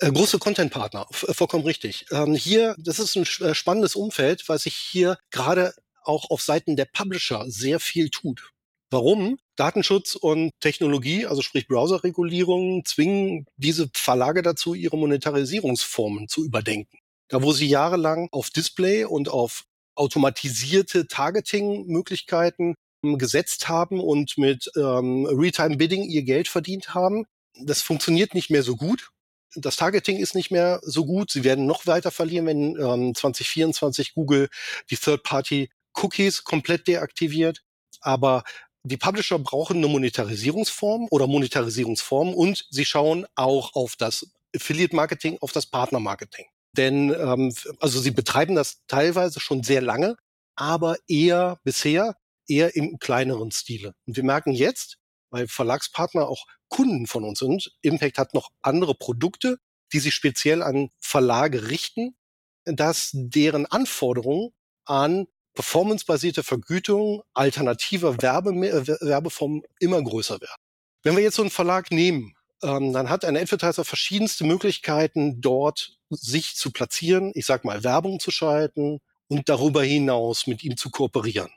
Äh, 0.03 0.11
große 0.11 0.39
Content-Partner, 0.39 1.05
äh, 1.27 1.33
vollkommen 1.35 1.63
richtig. 1.63 2.07
Ähm, 2.09 2.33
hier, 2.33 2.75
das 2.79 2.97
ist 2.97 3.15
ein 3.15 3.47
äh, 3.47 3.53
spannendes 3.53 3.95
Umfeld, 3.95 4.49
weil 4.49 4.57
sich 4.57 4.75
hier 4.75 5.15
gerade 5.29 5.75
auch 6.01 6.31
auf 6.31 6.41
Seiten 6.41 6.75
der 6.75 6.85
Publisher 6.85 7.45
sehr 7.47 7.79
viel 7.79 8.09
tut. 8.09 8.50
Warum? 8.91 9.37
Datenschutz 9.55 10.15
und 10.15 10.51
Technologie, 10.59 11.25
also 11.25 11.41
sprich 11.41 11.67
Browserregulierungen, 11.67 12.83
zwingen 12.83 13.45
diese 13.55 13.89
Verlage 13.93 14.41
dazu, 14.41 14.73
ihre 14.73 14.97
Monetarisierungsformen 14.97 16.27
zu 16.27 16.43
überdenken. 16.43 16.97
Da 17.29 17.41
wo 17.41 17.53
sie 17.53 17.67
jahrelang 17.67 18.27
auf 18.31 18.49
Display 18.49 19.05
und 19.05 19.29
auf 19.29 19.63
automatisierte 19.95 21.07
Targeting-Möglichkeiten 21.07 22.75
ähm, 23.03 23.17
gesetzt 23.17 23.69
haben 23.69 24.01
und 24.01 24.37
mit 24.37 24.69
ähm, 24.75 25.25
Realtime-Bidding 25.25 26.03
ihr 26.03 26.23
Geld 26.23 26.49
verdient 26.49 26.93
haben, 26.93 27.25
das 27.55 27.81
funktioniert 27.81 28.33
nicht 28.33 28.49
mehr 28.49 28.63
so 28.63 28.75
gut 28.75 29.09
das 29.55 29.75
Targeting 29.75 30.17
ist 30.17 30.35
nicht 30.35 30.51
mehr 30.51 30.79
so 30.83 31.05
gut. 31.05 31.31
Sie 31.31 31.43
werden 31.43 31.65
noch 31.65 31.85
weiter 31.85 32.11
verlieren, 32.11 32.45
wenn 32.45 32.79
ähm, 32.79 33.15
2024 33.15 34.13
Google 34.13 34.49
die 34.89 34.95
Third-Party-Cookies 34.95 36.43
komplett 36.43 36.87
deaktiviert. 36.87 37.61
Aber 37.99 38.43
die 38.83 38.97
Publisher 38.97 39.39
brauchen 39.39 39.77
eine 39.77 39.87
Monetarisierungsform 39.87 41.07
oder 41.11 41.27
Monetarisierungsform 41.27 42.33
und 42.33 42.65
sie 42.69 42.85
schauen 42.85 43.25
auch 43.35 43.75
auf 43.75 43.95
das 43.95 44.31
Affiliate-Marketing, 44.55 45.37
auf 45.41 45.51
das 45.51 45.65
Partner-Marketing. 45.67 46.45
Denn 46.73 47.13
ähm, 47.13 47.53
also 47.79 47.99
sie 47.99 48.11
betreiben 48.11 48.55
das 48.55 48.81
teilweise 48.87 49.39
schon 49.39 49.63
sehr 49.63 49.81
lange, 49.81 50.15
aber 50.55 50.97
eher 51.07 51.59
bisher 51.63 52.15
eher 52.47 52.75
im 52.75 52.99
kleineren 52.99 53.51
Stile. 53.51 53.93
Und 54.05 54.17
wir 54.17 54.23
merken 54.23 54.51
jetzt, 54.51 54.97
weil 55.29 55.47
Verlagspartner 55.47 56.27
auch 56.27 56.45
Kunden 56.67 57.07
von 57.07 57.23
uns 57.23 57.39
sind. 57.39 57.71
Impact 57.81 58.17
hat 58.17 58.33
noch 58.33 58.49
andere 58.61 58.95
Produkte, 58.95 59.57
die 59.93 59.99
sich 59.99 60.13
speziell 60.13 60.61
an 60.61 60.89
Verlage 60.99 61.69
richten, 61.69 62.15
dass 62.65 63.11
deren 63.13 63.65
Anforderungen 63.65 64.51
an 64.85 65.27
performancebasierte 65.53 66.43
Vergütung 66.43 67.23
alternativer 67.33 68.21
Werbe, 68.21 68.51
äh, 68.51 68.87
Werbeformen 69.01 69.63
immer 69.79 70.01
größer 70.01 70.39
werden. 70.39 70.61
Wenn 71.03 71.15
wir 71.15 71.23
jetzt 71.23 71.35
so 71.35 71.41
einen 71.41 71.51
Verlag 71.51 71.91
nehmen, 71.91 72.35
ähm, 72.63 72.93
dann 72.93 73.09
hat 73.09 73.25
ein 73.25 73.37
Advertiser 73.37 73.83
verschiedenste 73.83 74.43
Möglichkeiten, 74.43 75.41
dort 75.41 75.97
sich 76.09 76.55
zu 76.55 76.71
platzieren, 76.71 77.31
ich 77.33 77.45
sag 77.45 77.65
mal 77.65 77.83
Werbung 77.83 78.19
zu 78.19 78.31
schalten 78.31 78.99
und 79.27 79.49
darüber 79.49 79.83
hinaus 79.83 80.47
mit 80.47 80.63
ihm 80.63 80.77
zu 80.77 80.89
kooperieren. 80.89 81.49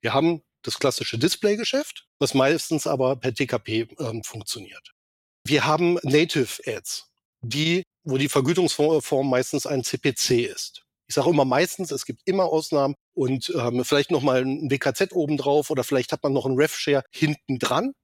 Wir 0.00 0.14
haben 0.14 0.42
das 0.62 0.78
klassische 0.78 1.18
Display-Geschäft, 1.18 2.06
was 2.18 2.34
meistens 2.34 2.86
aber 2.86 3.16
per 3.16 3.34
TKP 3.34 3.88
ähm, 3.98 4.22
funktioniert. 4.24 4.92
Wir 5.44 5.64
haben 5.64 5.98
Native 6.02 6.62
Ads, 6.66 7.08
die, 7.40 7.82
wo 8.04 8.18
die 8.18 8.28
Vergütungsform 8.28 9.28
meistens 9.28 9.66
ein 9.66 9.84
CPC 9.84 10.46
ist. 10.46 10.84
Ich 11.10 11.16
sage 11.16 11.28
immer 11.28 11.44
meistens, 11.44 11.90
es 11.90 12.06
gibt 12.06 12.22
immer 12.24 12.44
Ausnahmen 12.44 12.94
und 13.14 13.52
ähm, 13.58 13.84
vielleicht 13.84 14.12
noch 14.12 14.22
mal 14.22 14.42
ein 14.42 14.70
WKZ 14.70 15.12
obendrauf 15.12 15.70
oder 15.70 15.82
vielleicht 15.82 16.12
hat 16.12 16.22
man 16.22 16.32
noch 16.32 16.46
einen 16.46 16.54
RefShare 16.56 17.02
hinten 17.10 17.58
dran. 17.58 17.94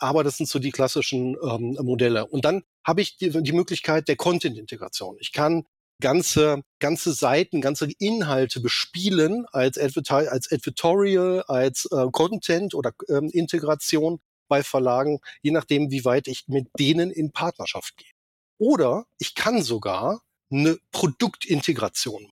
Aber 0.00 0.24
das 0.24 0.36
sind 0.36 0.48
so 0.48 0.58
die 0.58 0.72
klassischen 0.72 1.36
ähm, 1.48 1.78
Modelle. 1.80 2.26
Und 2.26 2.44
dann 2.44 2.64
habe 2.84 3.02
ich 3.02 3.18
die, 3.18 3.30
die 3.30 3.52
Möglichkeit 3.52 4.08
der 4.08 4.16
Content-Integration. 4.16 5.16
Ich 5.20 5.30
kann 5.30 5.62
ganze, 6.00 6.62
ganze 6.80 7.12
Seiten, 7.12 7.60
ganze 7.60 7.88
Inhalte 8.00 8.58
bespielen 8.58 9.46
als, 9.52 9.78
Adverti 9.78 10.26
als 10.26 10.50
Advertorial, 10.50 11.44
als 11.46 11.86
äh, 11.92 12.08
Content 12.10 12.74
oder 12.74 12.92
ähm, 13.10 13.30
Integration 13.32 14.18
bei 14.48 14.64
Verlagen, 14.64 15.20
je 15.42 15.52
nachdem, 15.52 15.92
wie 15.92 16.04
weit 16.04 16.26
ich 16.26 16.48
mit 16.48 16.66
denen 16.76 17.12
in 17.12 17.30
Partnerschaft 17.30 17.96
gehe. 17.96 18.10
Oder 18.58 19.04
ich 19.18 19.36
kann 19.36 19.62
sogar 19.62 20.22
eine 20.50 20.78
Produktintegration. 20.90 22.28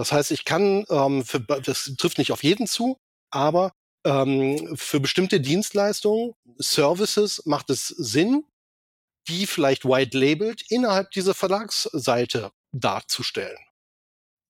Das 0.00 0.12
heißt, 0.12 0.30
ich 0.30 0.46
kann, 0.46 0.86
ähm, 0.88 1.26
für, 1.26 1.40
das 1.40 1.92
trifft 1.98 2.16
nicht 2.16 2.32
auf 2.32 2.42
jeden 2.42 2.66
zu, 2.66 2.96
aber 3.30 3.74
ähm, 4.06 4.74
für 4.74 4.98
bestimmte 4.98 5.42
Dienstleistungen, 5.42 6.32
Services 6.56 7.42
macht 7.44 7.68
es 7.68 7.88
Sinn, 7.88 8.46
die 9.28 9.44
vielleicht 9.44 9.84
white 9.84 10.16
labeled 10.16 10.62
innerhalb 10.70 11.10
dieser 11.10 11.34
Verlagsseite 11.34 12.50
darzustellen. 12.72 13.58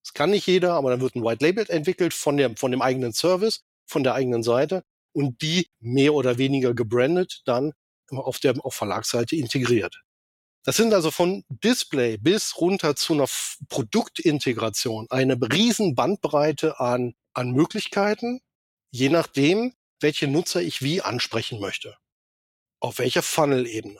Das 0.05 0.13
kann 0.13 0.29
nicht 0.29 0.47
jeder, 0.47 0.75
aber 0.75 0.89
dann 0.89 1.01
wird 1.01 1.15
ein 1.15 1.23
White 1.25 1.43
Label 1.45 1.65
entwickelt 1.67 2.13
von, 2.13 2.37
der, 2.37 2.55
von 2.55 2.71
dem 2.71 2.81
eigenen 2.81 3.11
Service, 3.11 3.59
von 3.85 4.05
der 4.05 4.13
eigenen 4.13 4.43
Seite 4.43 4.85
und 5.11 5.41
die 5.41 5.67
mehr 5.81 6.13
oder 6.13 6.37
weniger 6.37 6.73
gebrandet 6.73 7.41
dann 7.43 7.73
auf 8.09 8.39
der 8.39 8.55
auf 8.63 8.73
Verlagsseite 8.73 9.35
integriert. 9.35 10.01
Das 10.63 10.77
sind 10.77 10.93
also 10.93 11.09
von 11.09 11.43
Display 11.49 12.17
bis 12.17 12.57
runter 12.57 12.95
zu 12.95 13.13
einer 13.13 13.27
Produktintegration 13.69 15.07
eine 15.09 15.35
riesen 15.51 15.95
Bandbreite 15.95 16.79
an, 16.79 17.15
an 17.33 17.51
Möglichkeiten, 17.51 18.41
je 18.91 19.09
nachdem, 19.09 19.73
welche 19.99 20.27
Nutzer 20.27 20.61
ich 20.61 20.81
wie 20.81 21.01
ansprechen 21.01 21.59
möchte. 21.59 21.97
Auf 22.79 22.99
welcher 22.99 23.23
Funnel-Ebene. 23.23 23.99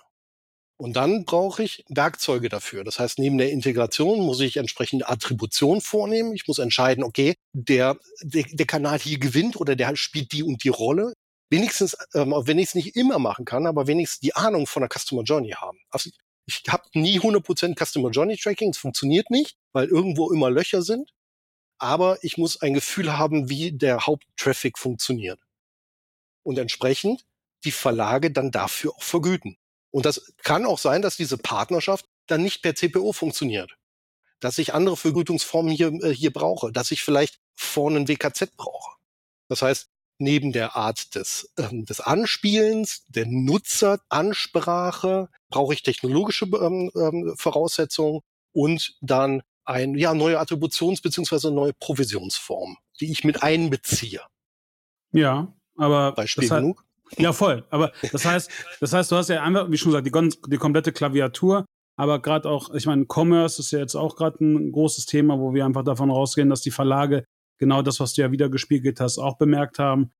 Und 0.78 0.94
dann 0.94 1.26
brauche 1.26 1.62
ich 1.62 1.86
Werkzeuge 1.90 2.50
dafür. 2.50 2.84
Das 2.84 2.98
heißt, 2.98 3.20
neben 3.20 3.38
der 3.38 3.52
Integration 3.52 4.20
muss 4.20 4.40
ich 4.40 4.58
entsprechende 4.58 5.10
Attribution 5.10 5.80
vornehmen. 5.80 6.34
Ich 6.34 6.48
muss 6.48 6.58
entscheiden, 6.58 7.04
okay, 7.04 7.36
der, 7.54 7.98
der, 8.24 8.46
der 8.52 8.66
Kanal 8.66 8.98
hier 8.98 9.20
gewinnt 9.20 9.56
oder 9.58 9.76
der 9.76 9.96
spielt 9.96 10.32
die 10.32 10.42
und 10.42 10.64
die 10.64 10.70
Rolle. 10.70 11.14
Wenigstens, 11.52 11.96
ähm, 12.16 12.34
wenn 12.46 12.58
ich 12.58 12.70
es 12.70 12.76
nicht 12.76 12.96
immer 12.96 13.20
machen 13.20 13.46
kann, 13.46 13.68
aber 13.68 13.86
wenigstens 13.86 14.22
die 14.22 14.36
Ahnung 14.36 14.66
von 14.66 14.82
der 14.82 14.90
Customer 14.90 15.22
Journey 15.22 15.52
haben. 15.52 15.78
Also 15.92 16.10
ich 16.46 16.64
habe 16.70 16.84
nie 16.94 17.20
100% 17.20 17.76
Customer 17.78 18.10
Journey 18.10 18.38
Tracking. 18.38 18.72
Es 18.72 18.78
funktioniert 18.78 19.30
nicht, 19.30 19.58
weil 19.74 19.88
irgendwo 19.88 20.32
immer 20.32 20.50
Löcher 20.50 20.82
sind. 20.82 21.12
Aber 21.78 22.24
ich 22.24 22.38
muss 22.38 22.62
ein 22.62 22.74
Gefühl 22.74 23.18
haben, 23.18 23.50
wie 23.50 23.72
der 23.72 24.06
Haupttraffic 24.06 24.78
funktioniert. 24.78 25.40
Und 26.44 26.58
entsprechend 26.58 27.26
die 27.64 27.72
Verlage 27.72 28.32
dann 28.32 28.52
dafür 28.52 28.94
auch 28.96 29.04
vergüten. 29.04 29.58
Und 29.92 30.06
das 30.06 30.34
kann 30.44 30.66
auch 30.66 30.80
sein, 30.80 31.02
dass 31.02 31.18
diese 31.18 31.38
Partnerschaft 31.38 32.06
dann 32.28 32.42
nicht 32.42 32.62
per 32.62 32.76
CPO 32.76 33.14
funktioniert. 33.14 33.72
Dass 34.40 34.58
ich 34.58 34.74
andere 34.74 34.98
Vergütungsformen 34.98 35.72
hier, 35.72 35.92
äh, 36.04 36.14
hier 36.14 36.32
brauche, 36.32 36.72
dass 36.72 36.92
ich 36.92 37.04
vielleicht 37.04 37.40
vorne 37.56 38.00
ein 38.00 38.08
WKZ 38.08 38.56
brauche. 38.58 38.98
Das 39.48 39.62
heißt, 39.62 39.91
neben 40.22 40.52
der 40.52 40.76
Art 40.76 41.16
des, 41.16 41.52
ähm, 41.58 41.86
des 41.86 42.00
Anspielens, 42.00 43.06
der 43.08 43.26
Nutzeransprache, 43.28 45.30
brauche 45.50 45.74
ich 45.74 45.84
technologische 45.84 46.46
ähm, 46.46 46.92
ähm, 46.96 47.34
Voraussetzungen 47.38 48.22
und 48.54 48.96
dann 49.02 49.42
ein, 49.66 49.96
ja, 49.96 50.14
neue 50.14 50.40
Attributions- 50.40 51.02
bzw. 51.02 51.52
neue 51.52 51.74
Provisionsform, 51.74 52.78
die 53.00 53.12
ich 53.12 53.24
mit 53.24 53.44
einbeziehe. 53.44 54.22
Ja, 55.12 55.54
aber 55.78 56.14
Beispiel 56.14 56.48
genug. 56.48 56.84
Ja, 57.18 57.34
voll. 57.34 57.66
Aber 57.70 57.92
das 58.12 58.24
heißt, 58.24 58.50
das 58.80 58.94
heißt, 58.94 59.12
du 59.12 59.18
hast 59.18 59.30
ja 59.30 59.44
einfach, 59.44 59.70
wie 59.70 59.78
schon 59.78 59.92
gesagt, 59.92 60.08
die, 60.08 60.50
die 60.50 60.58
komplette 60.58 60.94
Klaviatur, 60.94 61.66
aber 61.98 62.22
gerade 62.22 62.50
auch, 62.50 62.74
ich 62.74 62.86
meine, 62.86 63.06
Commerce 63.06 63.62
ist 63.62 63.72
ja 63.72 63.80
jetzt 63.80 63.96
auch 63.96 64.16
gerade 64.16 64.44
ein 64.44 64.72
großes 64.72 65.06
Thema, 65.06 65.40
wo 65.40 65.54
wir 65.54 65.66
einfach 65.66 65.84
davon 65.84 66.10
rausgehen, 66.10 66.50
dass 66.50 66.62
die 66.62 66.72
Verlage 66.72 67.26
genau 67.62 67.82
das, 67.82 68.02
was 68.02 68.14
du 68.14 68.24
ja 68.24 68.32
wieder 68.32 68.50
gespiegelt 68.50 69.00
hast, 69.00 69.20
auch 69.20 69.38
bemerkt 69.38 69.80
haben. 69.80 70.12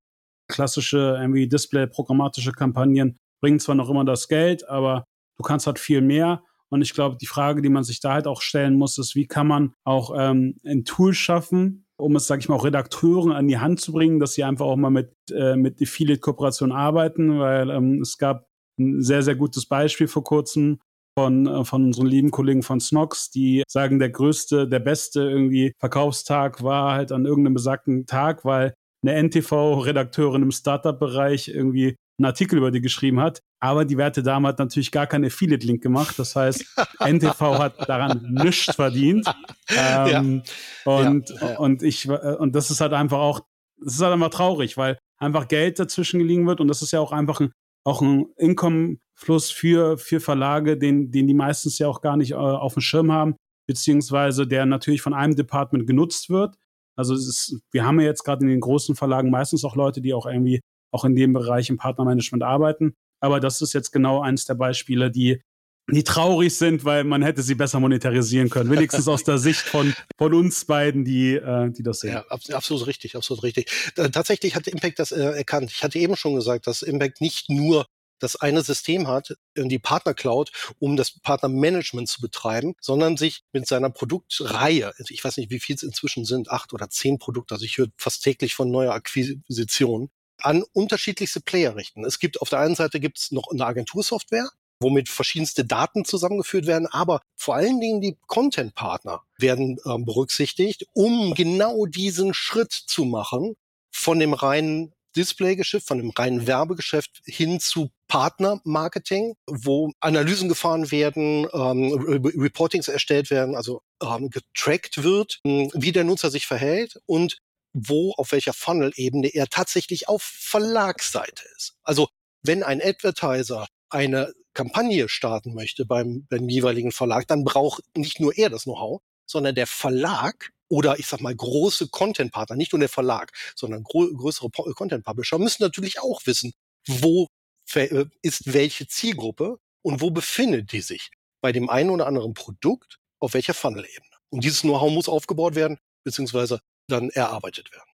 Klassische 0.48 1.18
irgendwie 1.20 1.50
Display, 1.50 1.88
programmatische 1.88 2.54
Kampagnen 2.54 3.18
bringen 3.42 3.60
zwar 3.60 3.76
noch 3.76 3.90
immer 3.90 4.06
das 4.06 4.30
Geld, 4.30 4.70
aber 4.70 5.06
du 5.38 5.44
kannst 5.44 5.68
halt 5.68 5.80
viel 5.80 6.02
mehr. 6.02 6.44
Und 6.70 6.82
ich 6.84 6.94
glaube, 6.94 7.18
die 7.20 7.26
Frage, 7.26 7.62
die 7.62 7.70
man 7.70 7.84
sich 7.84 8.00
da 8.00 8.14
halt 8.14 8.28
auch 8.28 8.42
stellen 8.42 8.76
muss, 8.76 8.98
ist, 8.98 9.16
wie 9.16 9.28
kann 9.28 9.48
man 9.48 9.74
auch 9.84 10.14
ähm, 10.18 10.60
ein 10.66 10.86
Tool 10.86 11.14
schaffen, 11.14 11.86
um 11.98 12.16
es, 12.16 12.28
sage 12.28 12.40
ich 12.40 12.48
mal, 12.48 12.56
auch 12.56 12.64
Redakteuren 12.64 13.32
an 13.32 13.48
die 13.48 13.58
Hand 13.58 13.82
zu 13.82 13.92
bringen, 13.92 14.20
dass 14.20 14.34
sie 14.34 14.44
einfach 14.44 14.68
auch 14.68 14.78
mal 14.78 14.92
mit, 14.92 15.12
äh, 15.32 15.56
mit 15.56 15.82
Affiliate-Kooperationen 15.82 16.76
arbeiten, 16.76 17.40
weil 17.40 17.70
ähm, 17.72 18.02
es 18.02 18.18
gab 18.18 18.48
ein 18.80 19.02
sehr, 19.02 19.24
sehr 19.24 19.36
gutes 19.36 19.66
Beispiel 19.66 20.08
vor 20.08 20.24
kurzem 20.24 20.80
von, 21.18 21.48
äh, 21.48 21.66
von 21.66 21.86
unseren 21.86 22.08
lieben 22.08 22.32
Kollegen 22.32 22.64
von 22.64 22.80
Snox, 22.80 23.30
die 23.32 23.64
sagen, 23.68 24.00
der 24.00 24.10
größte, 24.10 24.68
der 24.68 24.80
beste 24.80 25.22
irgendwie 25.22 25.74
Verkaufstag 25.80 26.64
war 26.64 26.94
halt 26.94 27.12
an 27.12 27.26
irgendeinem 27.26 27.54
besagten 27.56 28.06
Tag, 28.06 28.46
weil 28.46 28.74
eine 29.04 29.16
NTV-Redakteurin 29.24 30.44
im 30.44 30.52
Startup-Bereich 30.52 31.50
irgendwie 31.50 31.96
einen 32.20 32.26
Artikel 32.28 32.58
über 32.58 32.72
die 32.72 32.82
geschrieben 32.82 33.20
hat. 33.20 33.42
Aber 33.60 33.86
die 33.86 33.98
Werte 33.98 34.24
Dame 34.24 34.48
hat 34.48 34.60
natürlich 34.60 34.92
gar 34.92 35.08
keinen 35.08 35.26
Affiliate-Link 35.26 35.82
gemacht. 35.82 36.18
Das 36.20 36.36
heißt, 36.36 36.66
NTV 37.00 37.40
hat 37.58 37.90
daran 37.90 38.28
nichts 38.30 38.76
verdient. 38.76 39.28
Ähm, 39.70 40.44
ja. 40.86 40.92
Und, 40.92 41.30
ja. 41.30 41.58
und 41.58 41.84
ich, 41.84 42.10
und 42.10 42.56
das 42.56 42.72
ist 42.72 42.82
halt 42.82 42.94
einfach 42.94 43.20
auch, 43.20 43.42
das 43.80 43.96
ist 43.96 44.02
halt 44.02 44.14
einfach 44.14 44.30
traurig, 44.30 44.78
weil 44.78 44.98
einfach 45.18 45.48
Geld 45.48 45.80
dazwischen 45.80 46.20
gelegen 46.20 46.46
wird. 46.48 46.62
Und 46.62 46.68
das 46.68 46.82
ist 46.82 46.92
ja 46.92 47.00
auch 47.00 47.12
einfach 47.12 47.40
ein, 47.40 47.52
auch 47.84 48.02
ein 48.02 48.28
Income-Fluss 48.38 49.52
für, 49.52 49.98
für 49.98 50.20
Verlage, 50.20 50.78
den, 50.78 51.12
den 51.12 51.28
die 51.28 51.34
meistens 51.34 51.80
ja 51.80 51.88
auch 51.88 52.02
gar 52.02 52.18
nicht 52.18 52.32
äh, 52.32 52.36
auf 52.36 52.74
dem 52.74 52.82
Schirm 52.82 53.12
haben, 53.12 53.36
beziehungsweise 53.68 54.48
der 54.48 54.66
natürlich 54.66 55.02
von 55.02 55.14
einem 55.14 55.36
Department 55.36 55.88
genutzt 55.88 56.30
wird. 56.30 56.56
Also 56.96 57.14
ist, 57.14 57.62
wir 57.72 57.86
haben 57.86 58.00
ja 58.00 58.08
jetzt 58.08 58.24
gerade 58.24 58.44
in 58.44 58.50
den 58.50 58.60
großen 58.60 58.96
Verlagen 58.96 59.32
meistens 59.32 59.64
auch 59.66 59.76
Leute, 59.76 60.02
die 60.02 60.14
auch 60.14 60.26
irgendwie 60.26 60.62
auch 60.94 61.06
in 61.06 61.16
dem 61.16 61.34
Bereich 61.34 61.70
im 61.70 61.78
Partnermanagement 61.78 62.44
arbeiten. 62.44 62.94
Aber 63.22 63.40
das 63.40 63.62
ist 63.62 63.74
jetzt 63.74 63.92
genau 63.92 64.22
eines 64.22 64.46
der 64.46 64.56
Beispiele, 64.56 65.10
die, 65.10 65.42
die 65.90 66.04
traurig 66.04 66.56
sind, 66.56 66.86
weil 66.86 67.04
man 67.04 67.22
hätte 67.22 67.42
sie 67.42 67.56
besser 67.56 67.80
monetarisieren 67.80 68.50
können. 68.50 68.70
Wenigstens 68.70 69.08
aus 69.08 69.24
der 69.24 69.38
Sicht 69.38 69.62
von, 69.62 69.94
von 70.18 70.34
uns 70.34 70.66
beiden, 70.66 71.04
die, 71.04 71.36
äh, 71.36 71.72
die 71.72 71.84
das 71.84 72.00
sehen. 72.00 72.14
Ja, 72.14 72.26
absolut 72.30 72.88
richtig, 72.88 73.16
absolut 73.16 73.44
richtig. 73.44 73.72
Tatsächlich 73.96 74.56
hat 74.56 74.68
Impact 74.68 75.00
das 75.00 75.12
äh, 75.12 75.22
erkannt. 75.22 75.72
Ich 75.72 75.84
hatte 75.84 76.00
eben 76.00 76.16
schon 76.16 76.36
gesagt, 76.36 76.68
dass 76.68 76.82
Impact 76.82 77.22
nicht 77.22 77.50
nur 77.50 77.86
das 78.20 78.36
eine 78.36 78.62
System 78.62 79.08
hat, 79.08 79.36
die 79.58 79.80
Partner 79.80 80.14
Cloud, 80.14 80.52
um 80.80 80.96
das 80.96 81.20
Partnermanagement 81.22 82.08
zu 82.08 82.22
betreiben, 82.22 82.76
sondern 82.80 83.18
sich 83.18 83.42
mit 83.52 83.68
seiner 83.68 83.90
Produktreihe, 83.90 84.94
also 84.98 85.12
ich 85.12 85.24
weiß 85.24 85.38
nicht, 85.38 85.50
wie 85.50 85.60
viel 85.60 85.76
es 85.76 85.84
inzwischen 85.84 86.24
sind, 86.24 86.52
acht 86.52 86.72
oder 86.74 86.90
zehn 86.90 87.18
Produkte, 87.18 87.56
also 87.56 87.66
ich 87.66 87.78
höre 87.78 87.88
fast 87.98 88.24
täglich 88.24 88.54
von 88.54 88.70
neuer 88.70 88.94
Akquisition, 88.94 90.10
an 90.38 90.64
unterschiedlichste 90.74 91.42
Player 91.42 91.76
richten. 91.76 92.06
Es 92.06 92.20
gibt 92.20 92.42
auf 92.42 92.50
der 92.50 92.60
einen 92.60 92.76
Seite 92.76 93.00
gibt 93.00 93.18
es 93.20 93.32
noch 93.32 93.48
eine 93.52 93.66
Agentursoftware, 93.66 94.50
womit 94.82 95.10
verschiedenste 95.10 95.66
Daten 95.66 96.06
zusammengeführt 96.06 96.68
werden, 96.68 96.88
aber 96.88 97.22
vor 97.36 97.56
allen 97.56 97.80
Dingen 97.80 98.02
die 98.02 98.18
Content-Partner 98.28 99.22
werden 99.38 99.78
ähm, 99.86 100.06
berücksichtigt, 100.06 100.86
um 100.94 101.34
genau 101.34 101.86
diesen 101.86 102.34
Schritt 102.34 102.72
zu 102.72 103.06
machen 103.06 103.56
von 103.92 104.20
dem 104.20 104.34
reinen 104.34 104.94
Displaygeschäft, 105.16 105.88
von 105.88 105.98
dem 105.98 106.12
reinen 106.12 106.48
Werbegeschäft 106.48 107.22
hin 107.26 107.60
zu 107.60 107.92
Partnermarketing, 108.08 109.36
wo 109.48 109.92
Analysen 110.00 110.50
gefahren 110.50 110.92
werden, 110.92 111.48
ähm, 111.54 111.94
Reportings 112.38 112.88
erstellt 112.88 113.30
werden, 113.30 113.56
also 113.56 113.82
ähm, 114.02 114.30
getrackt 114.30 115.04
wird, 115.04 115.40
wie 115.44 115.92
der 115.92 116.04
Nutzer 116.04 116.30
sich 116.30 116.48
verhält 116.48 117.00
und 117.06 117.40
wo, 117.74 118.14
auf 118.18 118.32
welcher 118.32 118.54
Funnel-Ebene 118.54 119.30
er 119.30 119.48
tatsächlich 119.48 120.10
auf 120.10 120.22
Verlagsseite 120.24 121.44
ist. 121.56 121.76
Also 121.84 122.10
wenn 122.44 122.64
ein 122.64 122.82
Advertiser 122.82 123.68
eine 123.90 124.34
Kampagne 124.54 125.08
starten 125.10 125.54
möchte 125.54 125.86
beim, 125.86 126.26
beim 126.30 126.50
jeweiligen 126.50 126.92
Verlag, 126.92 127.28
dann 127.28 127.44
braucht 127.44 127.84
nicht 127.96 128.20
nur 128.20 128.38
er 128.38 128.50
das 128.50 128.64
Know-how, 128.64 129.02
sondern 129.26 129.56
der 129.56 129.68
Verlag 129.68 130.52
oder 130.70 131.00
ich 131.00 131.08
sag 131.08 131.22
mal 131.22 131.36
große 131.36 131.90
Content-Partner, 131.90 132.56
nicht 132.56 132.72
nur 132.72 132.80
der 132.80 132.90
Verlag, 132.90 133.32
sondern 133.56 133.84
größere 133.84 134.50
Content-Publisher 134.50 135.38
müssen 135.38 135.64
natürlich 135.64 136.00
auch 136.00 136.22
wissen, 136.26 136.54
wo 136.88 137.28
äh, 137.74 138.06
ist 138.22 138.54
welche 138.54 138.88
Zielgruppe 138.88 139.58
und 139.82 140.02
wo 140.02 140.12
befindet 140.12 140.72
die 140.72 140.82
sich 140.82 141.12
bei 141.42 141.52
dem 141.52 141.70
einen 141.70 141.90
oder 141.90 142.08
anderen 142.08 142.34
Produkt 142.34 142.98
auf 143.20 143.34
welcher 143.34 143.54
Funnel-Ebene. 143.54 144.16
Und 144.30 144.44
dieses 144.44 144.62
Know-how 144.62 144.92
muss 144.92 145.10
aufgebaut 145.10 145.56
werden, 145.56 145.78
beziehungsweise 146.04 146.60
dann 146.88 147.10
erarbeitet 147.10 147.72
werden. 147.72 147.90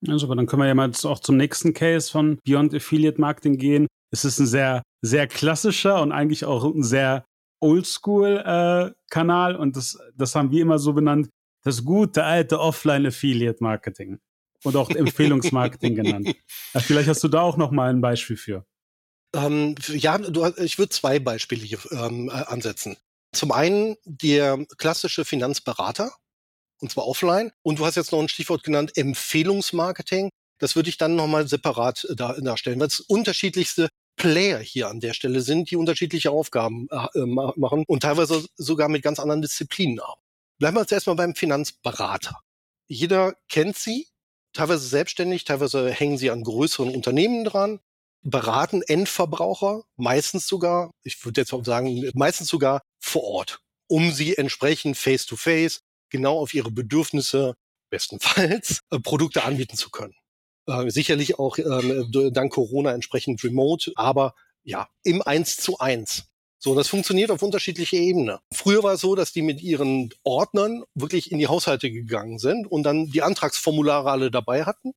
Ja, 0.00 0.18
super. 0.18 0.36
Dann 0.36 0.46
können 0.46 0.62
wir 0.62 0.68
ja 0.68 0.74
mal 0.74 0.90
auch 1.04 1.18
zum 1.18 1.36
nächsten 1.36 1.74
Case 1.74 2.10
von 2.10 2.38
Beyond 2.44 2.74
Affiliate 2.74 3.20
Marketing 3.20 3.58
gehen. 3.58 3.86
Es 4.10 4.24
ist 4.24 4.38
ein 4.38 4.46
sehr, 4.46 4.82
sehr 5.02 5.26
klassischer 5.26 6.00
und 6.02 6.12
eigentlich 6.12 6.44
auch 6.44 6.64
ein 6.64 6.82
sehr 6.82 7.24
Oldschool-Kanal 7.60 9.54
äh, 9.54 9.58
und 9.58 9.76
das, 9.76 9.98
das 10.14 10.34
haben 10.34 10.50
wir 10.50 10.62
immer 10.62 10.78
so 10.78 10.92
benannt, 10.92 11.28
das 11.64 11.84
gute 11.84 12.24
alte 12.24 12.60
Offline-Affiliate 12.60 13.62
Marketing 13.62 14.18
und 14.64 14.76
auch 14.76 14.90
Empfehlungsmarketing 14.90 15.94
genannt. 16.02 16.34
Ja, 16.74 16.80
vielleicht 16.80 17.08
hast 17.08 17.22
du 17.24 17.28
da 17.28 17.42
auch 17.42 17.56
noch 17.56 17.70
mal 17.70 17.90
ein 17.90 18.00
Beispiel 18.00 18.36
für. 18.36 18.64
Ähm, 19.34 19.74
ja, 19.88 20.16
du, 20.18 20.46
ich 20.56 20.78
würde 20.78 20.90
zwei 20.90 21.18
Beispiele 21.18 21.64
hier 21.64 21.78
ähm, 21.90 22.28
äh, 22.28 22.32
ansetzen. 22.32 22.96
Zum 23.32 23.52
einen 23.52 23.96
der 24.04 24.64
klassische 24.78 25.24
Finanzberater, 25.24 26.12
und 26.80 26.90
zwar 26.90 27.06
offline. 27.06 27.50
Und 27.62 27.78
du 27.78 27.86
hast 27.86 27.96
jetzt 27.96 28.12
noch 28.12 28.20
ein 28.20 28.28
Stichwort 28.28 28.62
genannt, 28.62 28.96
Empfehlungsmarketing. 28.96 30.30
Das 30.58 30.76
würde 30.76 30.88
ich 30.88 30.96
dann 30.96 31.14
nochmal 31.14 31.46
separat 31.46 32.04
äh, 32.04 32.16
da, 32.16 32.34
darstellen, 32.40 32.80
weil 32.80 32.86
es 32.86 33.00
unterschiedlichste 33.00 33.88
Player 34.18 34.58
hier 34.58 34.88
an 34.88 35.00
der 35.00 35.14
Stelle 35.14 35.40
sind, 35.40 35.70
die 35.70 35.76
unterschiedliche 35.76 36.30
Aufgaben 36.30 36.88
äh, 36.90 37.24
machen 37.24 37.84
und 37.86 38.02
teilweise 38.02 38.44
sogar 38.56 38.88
mit 38.88 39.02
ganz 39.02 39.18
anderen 39.18 39.40
Disziplinen 39.40 40.00
arbeiten. 40.00 40.20
Bleiben 40.58 40.76
wir 40.76 40.80
jetzt 40.82 40.92
erstmal 40.92 41.16
beim 41.16 41.34
Finanzberater. 41.34 42.40
Jeder 42.88 43.34
kennt 43.48 43.76
sie, 43.76 44.08
teilweise 44.52 44.86
selbstständig, 44.86 45.44
teilweise 45.44 45.90
hängen 45.90 46.18
sie 46.18 46.30
an 46.30 46.42
größeren 46.42 46.94
Unternehmen 46.94 47.44
dran, 47.44 47.80
beraten 48.22 48.82
Endverbraucher, 48.82 49.84
meistens 49.96 50.48
sogar, 50.48 50.90
ich 51.04 51.24
würde 51.24 51.40
jetzt 51.40 51.52
auch 51.52 51.64
sagen, 51.64 52.10
meistens 52.14 52.48
sogar 52.48 52.82
vor 52.98 53.22
Ort, 53.22 53.60
um 53.86 54.10
sie 54.10 54.36
entsprechend 54.36 54.96
face-to-face 54.96 55.76
-face 55.76 55.80
genau 56.10 56.38
auf 56.38 56.54
ihre 56.54 56.70
Bedürfnisse 56.70 57.54
bestenfalls 57.90 58.80
äh, 58.90 58.98
Produkte 58.98 59.44
anbieten 59.44 59.76
zu 59.76 59.90
können. 59.90 60.14
Äh, 60.68 60.90
sicherlich 60.90 61.38
auch 61.38 61.56
äh, 61.56 62.30
dank 62.30 62.52
Corona 62.52 62.92
entsprechend 62.92 63.42
remote, 63.42 63.90
aber 63.96 64.34
ja, 64.64 64.88
im 65.02 65.22
Eins 65.22 65.56
zu 65.56 65.78
eins. 65.78 66.24
So, 66.58 66.74
das 66.74 66.88
funktioniert 66.88 67.30
auf 67.30 67.42
unterschiedliche 67.42 67.96
Ebenen. 67.96 68.38
Früher 68.52 68.82
war 68.82 68.94
es 68.94 69.00
so, 69.00 69.14
dass 69.14 69.32
die 69.32 69.40
mit 69.42 69.62
ihren 69.62 70.10
Ordnern 70.24 70.82
wirklich 70.94 71.32
in 71.32 71.38
die 71.38 71.46
Haushalte 71.46 71.90
gegangen 71.90 72.38
sind 72.38 72.66
und 72.66 72.82
dann 72.82 73.06
die 73.06 73.22
Antragsformulare 73.22 74.10
alle 74.10 74.30
dabei 74.30 74.64
hatten. 74.64 74.92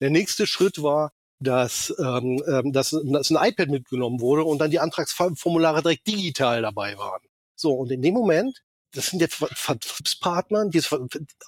Der 0.00 0.10
nächste 0.10 0.46
Schritt 0.46 0.82
war, 0.82 1.12
dass, 1.40 1.92
ähm, 1.98 2.42
ähm 2.46 2.72
dass, 2.72 2.90
dass 2.90 3.30
ein 3.30 3.48
iPad 3.48 3.70
mitgenommen 3.70 4.20
wurde 4.20 4.44
und 4.44 4.58
dann 4.58 4.70
die 4.70 4.78
Antragsformulare 4.78 5.82
direkt 5.82 6.06
digital 6.06 6.62
dabei 6.62 6.96
waren. 6.98 7.22
So, 7.56 7.72
und 7.72 7.90
in 7.90 8.02
dem 8.02 8.14
Moment, 8.14 8.62
das 8.92 9.06
sind 9.06 9.20
jetzt 9.20 9.34
Vertriebspartner, 9.34 10.68
die 10.68 10.82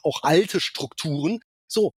auch 0.03 0.23
alte 0.23 0.59
Strukturen. 0.59 1.41
So, 1.69 1.93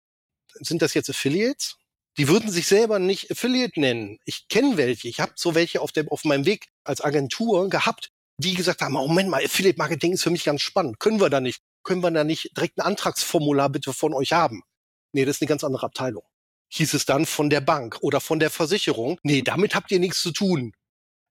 sind 0.61 0.83
das 0.83 0.95
jetzt 0.95 1.11
Affiliates? 1.11 1.77
Die 2.19 2.29
würden 2.29 2.51
sich 2.51 2.67
selber 2.67 2.99
nicht 2.99 3.31
Affiliate 3.31 3.81
nennen. 3.81 4.19
Ich 4.25 4.49
kenne 4.49 4.77
welche. 4.77 5.09
Ich 5.09 5.21
habe 5.21 5.33
so 5.37 5.55
welche 5.55 5.81
auf, 5.81 5.93
dem, 5.93 6.09
auf 6.09 6.25
meinem 6.25 6.45
Weg 6.45 6.69
als 6.85 7.01
Agentur 7.01 7.71
gehabt, 7.71 8.11
die 8.37 8.55
gesagt 8.55 8.83
haben, 8.83 8.93
Moment 8.93 9.31
mal, 9.31 9.45
Affiliate 9.45 9.79
Marketing 9.79 10.13
ist 10.13 10.23
für 10.23 10.31
mich 10.31 10.45
ganz 10.45 10.61
spannend. 10.61 10.99
Können 10.99 11.21
wir 11.21 11.31
da 11.31 11.41
nicht? 11.41 11.63
Können 11.83 12.03
wir 12.03 12.11
da 12.11 12.25
nicht 12.25 12.57
direkt 12.57 12.79
ein 12.79 12.83
Antragsformular 12.83 13.71
bitte 13.71 13.93
von 13.93 14.13
euch 14.15 14.33
haben? 14.33 14.63
Nee, 15.13 15.25
das 15.25 15.37
ist 15.37 15.43
eine 15.43 15.49
ganz 15.49 15.65
andere 15.65 15.87
Abteilung. 15.87 16.25
Hieß 16.69 16.95
es 16.95 17.05
dann 17.05 17.27
von 17.27 17.51
der 17.51 17.61
Bank 17.61 17.99
oder 18.01 18.21
von 18.21 18.39
der 18.39 18.51
Versicherung. 18.51 19.19
Nee, 19.23 19.43
damit 19.43 19.75
habt 19.75 19.91
ihr 19.91 19.99
nichts 19.99 20.23
zu 20.23 20.33
tun. 20.33 20.73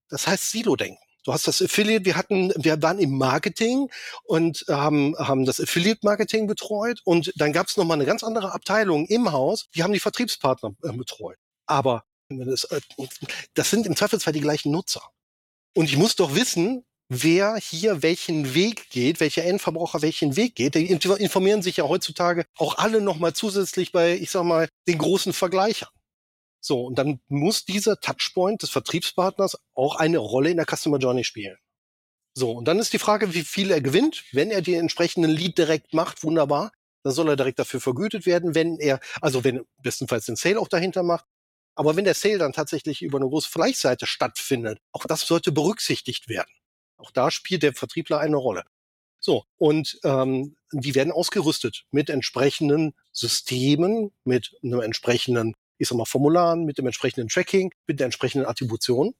Das 0.09 0.27
heißt 0.27 0.51
Silo-Denken. 0.51 1.03
Du 1.23 1.33
hast 1.33 1.47
das 1.47 1.61
Affiliate, 1.61 2.05
wir 2.05 2.15
hatten, 2.15 2.51
wir 2.55 2.81
waren 2.81 2.97
im 2.97 3.17
Marketing 3.17 3.89
und 4.23 4.65
haben, 4.67 5.15
haben 5.17 5.45
das 5.45 5.61
Affiliate-Marketing 5.61 6.47
betreut 6.47 7.01
und 7.03 7.31
dann 7.35 7.53
gab 7.53 7.67
es 7.67 7.77
nochmal 7.77 7.95
eine 7.95 8.05
ganz 8.05 8.23
andere 8.23 8.53
Abteilung 8.53 9.05
im 9.05 9.31
Haus, 9.31 9.67
die 9.75 9.83
haben 9.83 9.93
die 9.93 9.99
Vertriebspartner 9.99 10.73
äh, 10.83 10.91
betreut. 10.93 11.37
Aber 11.67 12.03
das, 12.29 12.63
äh, 12.65 12.81
das 13.53 13.69
sind 13.69 13.85
im 13.85 13.95
Zweifelsfall 13.95 14.33
die 14.33 14.41
gleichen 14.41 14.71
Nutzer. 14.71 15.01
Und 15.75 15.85
ich 15.85 15.97
muss 15.97 16.15
doch 16.15 16.35
wissen, 16.35 16.83
wer 17.07 17.57
hier 17.57 18.01
welchen 18.01 18.53
Weg 18.55 18.89
geht, 18.89 19.19
welcher 19.19 19.43
Endverbraucher 19.43 20.01
welchen 20.01 20.35
Weg 20.35 20.55
geht. 20.55 20.75
Die 20.75 20.89
informieren 20.89 21.61
sich 21.61 21.77
ja 21.77 21.87
heutzutage 21.87 22.45
auch 22.57 22.77
alle 22.77 23.01
nochmal 23.01 23.33
zusätzlich 23.33 23.91
bei, 23.91 24.15
ich 24.15 24.31
sag 24.31 24.43
mal, 24.43 24.69
den 24.87 24.97
großen 24.97 25.33
Vergleichern. 25.33 25.89
So, 26.63 26.85
und 26.85 26.97
dann 26.97 27.19
muss 27.27 27.65
dieser 27.65 27.99
Touchpoint 27.99 28.61
des 28.61 28.69
Vertriebspartners 28.69 29.57
auch 29.73 29.95
eine 29.95 30.19
Rolle 30.19 30.51
in 30.51 30.57
der 30.57 30.67
Customer 30.67 30.99
Journey 30.99 31.23
spielen. 31.23 31.57
So, 32.33 32.51
und 32.51 32.65
dann 32.65 32.79
ist 32.79 32.93
die 32.93 32.99
Frage, 32.99 33.33
wie 33.33 33.43
viel 33.43 33.71
er 33.71 33.81
gewinnt. 33.81 34.23
Wenn 34.31 34.51
er 34.51 34.61
den 34.61 34.79
entsprechenden 34.79 35.31
Lead 35.31 35.57
direkt 35.57 35.93
macht, 35.93 36.23
wunderbar, 36.23 36.71
dann 37.03 37.13
soll 37.13 37.27
er 37.29 37.35
direkt 37.35 37.59
dafür 37.59 37.81
vergütet 37.81 38.25
werden. 38.25 38.55
Wenn 38.55 38.77
er, 38.77 38.99
also 39.21 39.43
wenn 39.43 39.65
bestenfalls 39.79 40.27
den 40.27 40.35
Sale 40.35 40.59
auch 40.59 40.67
dahinter 40.67 41.03
macht, 41.03 41.25
aber 41.75 41.95
wenn 41.95 42.05
der 42.05 42.13
Sale 42.13 42.37
dann 42.37 42.53
tatsächlich 42.53 43.01
über 43.01 43.17
eine 43.17 43.27
große 43.27 43.49
Vergleichsseite 43.49 44.05
stattfindet, 44.05 44.79
auch 44.91 45.05
das 45.05 45.21
sollte 45.21 45.51
berücksichtigt 45.51 46.29
werden. 46.29 46.51
Auch 46.97 47.11
da 47.11 47.31
spielt 47.31 47.63
der 47.63 47.73
Vertriebler 47.73 48.19
eine 48.19 48.37
Rolle. 48.37 48.63
So, 49.19 49.45
und 49.57 49.99
ähm, 50.03 50.55
die 50.71 50.95
werden 50.95 51.11
ausgerüstet 51.11 51.85
mit 51.91 52.09
entsprechenden 52.09 52.93
Systemen, 53.11 54.11
mit 54.23 54.55
einem 54.63 54.81
entsprechenden 54.81 55.55
ich 55.81 55.87
sag 55.87 55.97
mal, 55.97 56.05
Formularen, 56.05 56.63
mit 56.63 56.77
dem 56.77 56.85
entsprechenden 56.85 57.27
Tracking, 57.27 57.73
mit 57.87 57.99
der 57.99 58.05
entsprechenden 58.05 58.45
Attribution. 58.45 59.15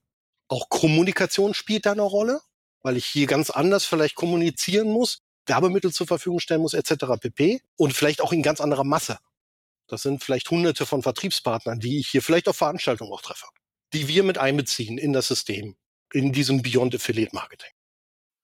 Auch 0.48 0.70
Kommunikation 0.70 1.56
spielt 1.56 1.88
da 1.88 1.94
eine 1.94 2.04
Rolle, 2.04 2.40
weil 2.84 2.98
ich 2.98 3.06
hier 3.06 3.26
ganz 3.26 3.50
anders 3.50 3.86
vielleicht 3.86 4.14
kommunizieren 4.14 4.92
muss, 4.92 5.24
Werbemittel 5.48 5.92
zur 5.92 6.06
Verfügung 6.06 6.40
stellen 6.40 6.62
muss, 6.62 6.76
etc. 6.76 7.06
pp. 7.20 7.62
Und 7.78 7.94
vielleicht 7.94 8.22
auch 8.22 8.32
in 8.32 8.44
ganz 8.44 8.62
anderer 8.62 8.84
Masse. 8.84 9.18
Das 9.88 10.04
sind 10.04 10.24
vielleicht 10.24 10.52
hunderte 10.52 10.86
von 10.86 11.02
Vertriebspartnern, 11.02 11.80
die 11.80 11.98
ich 11.98 12.10
hier 12.10 12.22
vielleicht 12.22 12.48
auf 12.48 12.58
Veranstaltungen 12.58 13.12
auch 13.12 13.22
treffe, 13.22 13.48
die 13.94 14.08
wir 14.08 14.22
mit 14.22 14.38
einbeziehen 14.38 15.00
in 15.00 15.14
das 15.14 15.28
System, 15.28 15.76
in 16.14 16.32
diesem 16.32 16.62
Beyond 16.62 16.94
Affiliate 16.94 17.34
Marketing. 17.34 17.72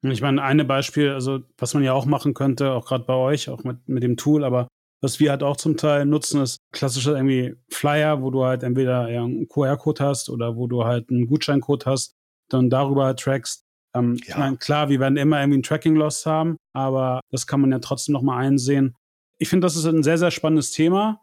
Ich 0.01 0.21
meine, 0.21 0.41
eine 0.41 0.65
Beispiel, 0.65 1.11
also 1.11 1.41
was 1.57 1.75
man 1.75 1.83
ja 1.83 1.93
auch 1.93 2.05
machen 2.05 2.33
könnte, 2.33 2.71
auch 2.71 2.85
gerade 2.85 3.03
bei 3.03 3.13
euch, 3.13 3.49
auch 3.49 3.63
mit, 3.63 3.87
mit 3.87 4.01
dem 4.01 4.17
Tool, 4.17 4.43
aber 4.43 4.67
was 5.01 5.19
wir 5.19 5.31
halt 5.31 5.43
auch 5.43 5.57
zum 5.57 5.77
Teil 5.77 6.05
nutzen, 6.05 6.41
ist 6.41 6.59
klassischer 6.71 7.15
irgendwie 7.15 7.55
Flyer, 7.69 8.21
wo 8.21 8.31
du 8.31 8.43
halt 8.43 8.63
entweder 8.63 9.09
ja, 9.09 9.23
einen 9.23 9.47
QR-Code 9.47 10.03
hast 10.03 10.29
oder 10.29 10.55
wo 10.55 10.67
du 10.67 10.85
halt 10.85 11.09
einen 11.09 11.27
Gutscheincode 11.27 11.85
hast, 11.85 12.15
dann 12.49 12.69
darüber 12.69 13.05
halt 13.05 13.19
trackst. 13.19 13.65
Ähm, 13.95 14.15
ja. 14.15 14.29
Ich 14.29 14.37
meine, 14.37 14.57
klar, 14.57 14.89
wir 14.89 14.99
werden 14.99 15.17
immer 15.17 15.39
irgendwie 15.39 15.59
ein 15.59 15.63
Tracking-Loss 15.63 16.25
haben, 16.25 16.57
aber 16.73 17.21
das 17.31 17.47
kann 17.47 17.61
man 17.61 17.71
ja 17.71 17.79
trotzdem 17.79 18.13
nochmal 18.13 18.45
einsehen. 18.45 18.95
Ich 19.37 19.49
finde, 19.49 19.65
das 19.65 19.75
ist 19.75 19.85
ein 19.85 20.03
sehr, 20.03 20.17
sehr 20.17 20.31
spannendes 20.31 20.71
Thema, 20.71 21.21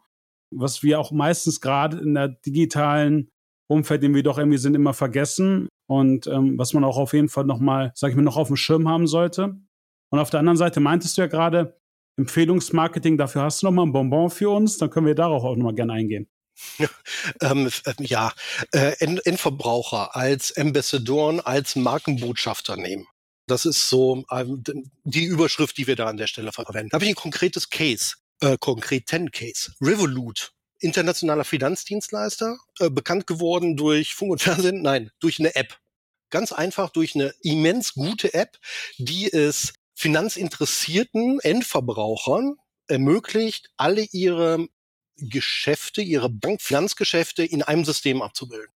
was 0.51 0.83
wir 0.83 0.99
auch 0.99 1.11
meistens 1.11 1.59
gerade 1.59 1.97
in 1.97 2.13
der 2.13 2.29
digitalen 2.29 3.29
Umfeld, 3.67 4.03
in 4.03 4.11
dem 4.11 4.15
wir 4.15 4.23
doch 4.23 4.37
irgendwie 4.37 4.57
sind, 4.57 4.75
immer 4.75 4.93
vergessen 4.93 5.67
und 5.87 6.27
ähm, 6.27 6.57
was 6.57 6.73
man 6.73 6.83
auch 6.83 6.97
auf 6.97 7.13
jeden 7.13 7.29
Fall 7.29 7.45
nochmal, 7.45 7.91
sag 7.95 8.09
ich 8.09 8.15
mal, 8.15 8.21
noch 8.21 8.37
auf 8.37 8.47
dem 8.47 8.55
Schirm 8.55 8.87
haben 8.87 9.07
sollte. 9.07 9.55
Und 10.11 10.19
auf 10.19 10.29
der 10.29 10.39
anderen 10.39 10.57
Seite 10.57 10.79
meintest 10.79 11.17
du 11.17 11.21
ja 11.21 11.27
gerade, 11.27 11.77
Empfehlungsmarketing, 12.17 13.17
dafür 13.17 13.43
hast 13.43 13.61
du 13.61 13.67
noch 13.67 13.73
mal 13.73 13.83
ein 13.83 13.91
Bonbon 13.91 14.29
für 14.29 14.49
uns, 14.49 14.77
dann 14.77 14.89
können 14.89 15.07
wir 15.07 15.15
darauf 15.15 15.43
auch 15.43 15.55
noch 15.55 15.65
mal 15.65 15.75
gerne 15.75 15.93
eingehen. 15.93 16.27
ähm, 17.41 17.69
ja, 17.99 18.31
äh, 18.71 18.93
Endverbraucher 18.99 20.15
als 20.15 20.55
Ambassadoren, 20.55 21.41
als 21.41 21.75
Markenbotschafter 21.75 22.77
nehmen. 22.77 23.07
Das 23.47 23.65
ist 23.65 23.89
so 23.89 24.23
ähm, 24.31 24.63
die 25.03 25.25
Überschrift, 25.25 25.77
die 25.77 25.87
wir 25.87 25.95
da 25.95 26.07
an 26.07 26.17
der 26.17 26.27
Stelle 26.27 26.51
verwenden. 26.51 26.89
Da 26.89 26.95
habe 26.95 27.05
ich 27.05 27.11
ein 27.11 27.15
konkretes 27.15 27.69
Case, 27.69 28.15
äh, 28.41 28.57
konkreten 28.57 29.31
Case. 29.31 29.73
Revolut, 29.81 30.53
internationaler 30.79 31.43
Finanzdienstleister, 31.43 32.57
äh, 32.79 32.89
bekannt 32.89 33.27
geworden 33.27 33.75
durch 33.75 34.15
Funk 34.15 34.31
und 34.31 34.41
Fernsehen, 34.41 34.81
nein, 34.81 35.11
durch 35.19 35.39
eine 35.39 35.55
App. 35.55 35.77
Ganz 36.31 36.51
einfach 36.51 36.89
durch 36.89 37.15
eine 37.15 37.33
immens 37.41 37.93
gute 37.93 38.33
App, 38.33 38.57
die 38.97 39.31
es 39.31 39.73
finanzinteressierten 39.95 41.39
Endverbrauchern 41.39 42.57
ermöglicht, 42.87 43.69
alle 43.77 44.05
ihre 44.11 44.67
Geschäfte, 45.17 46.01
ihre 46.01 46.29
Bankfinanzgeschäfte 46.29 47.43
in 47.43 47.63
einem 47.63 47.85
System 47.85 48.21
abzubilden. 48.21 48.71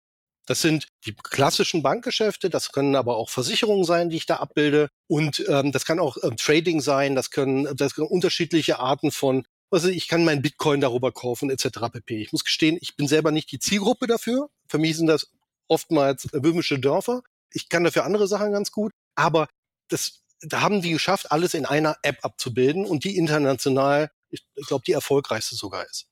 Das 0.46 0.62
sind 0.62 0.86
die 1.04 1.14
klassischen 1.14 1.82
Bankgeschäfte, 1.82 2.48
das 2.48 2.72
können 2.72 2.96
aber 2.96 3.16
auch 3.18 3.28
Versicherungen 3.28 3.84
sein, 3.84 4.08
die 4.08 4.16
ich 4.16 4.24
da 4.24 4.36
abbilde. 4.36 4.88
Und 5.06 5.44
ähm, 5.46 5.72
das 5.72 5.84
kann 5.84 5.98
auch 5.98 6.16
ähm, 6.22 6.38
Trading 6.38 6.80
sein, 6.80 7.14
das 7.14 7.30
können, 7.30 7.76
das 7.76 7.94
können 7.94 8.06
unterschiedliche 8.06 8.78
Arten 8.78 9.10
von, 9.10 9.44
also 9.70 9.88
ich 9.88 10.08
kann 10.08 10.24
meinen 10.24 10.40
Bitcoin 10.40 10.80
darüber 10.80 11.12
kaufen, 11.12 11.50
etc. 11.50 11.80
pp. 11.92 12.22
Ich 12.22 12.32
muss 12.32 12.44
gestehen, 12.44 12.78
ich 12.80 12.96
bin 12.96 13.06
selber 13.08 13.30
nicht 13.30 13.52
die 13.52 13.58
Zielgruppe 13.58 14.06
dafür. 14.06 14.48
Für 14.68 14.78
mich 14.78 14.96
sind 14.96 15.08
das 15.08 15.30
oftmals 15.66 16.28
böhmische 16.32 16.78
Dörfer. 16.78 17.22
Ich 17.52 17.68
kann 17.68 17.84
dafür 17.84 18.04
andere 18.04 18.26
Sachen 18.26 18.50
ganz 18.50 18.72
gut, 18.72 18.92
aber 19.16 19.48
das 19.88 20.22
da 20.42 20.60
haben 20.60 20.82
die 20.82 20.92
geschafft, 20.92 21.32
alles 21.32 21.54
in 21.54 21.66
einer 21.66 21.96
App 22.02 22.18
abzubilden 22.22 22.84
und 22.84 23.04
die 23.04 23.16
international, 23.16 24.10
ich, 24.30 24.44
glaube, 24.66 24.84
die 24.86 24.92
erfolgreichste 24.92 25.56
sogar 25.56 25.84
ist. 25.84 26.06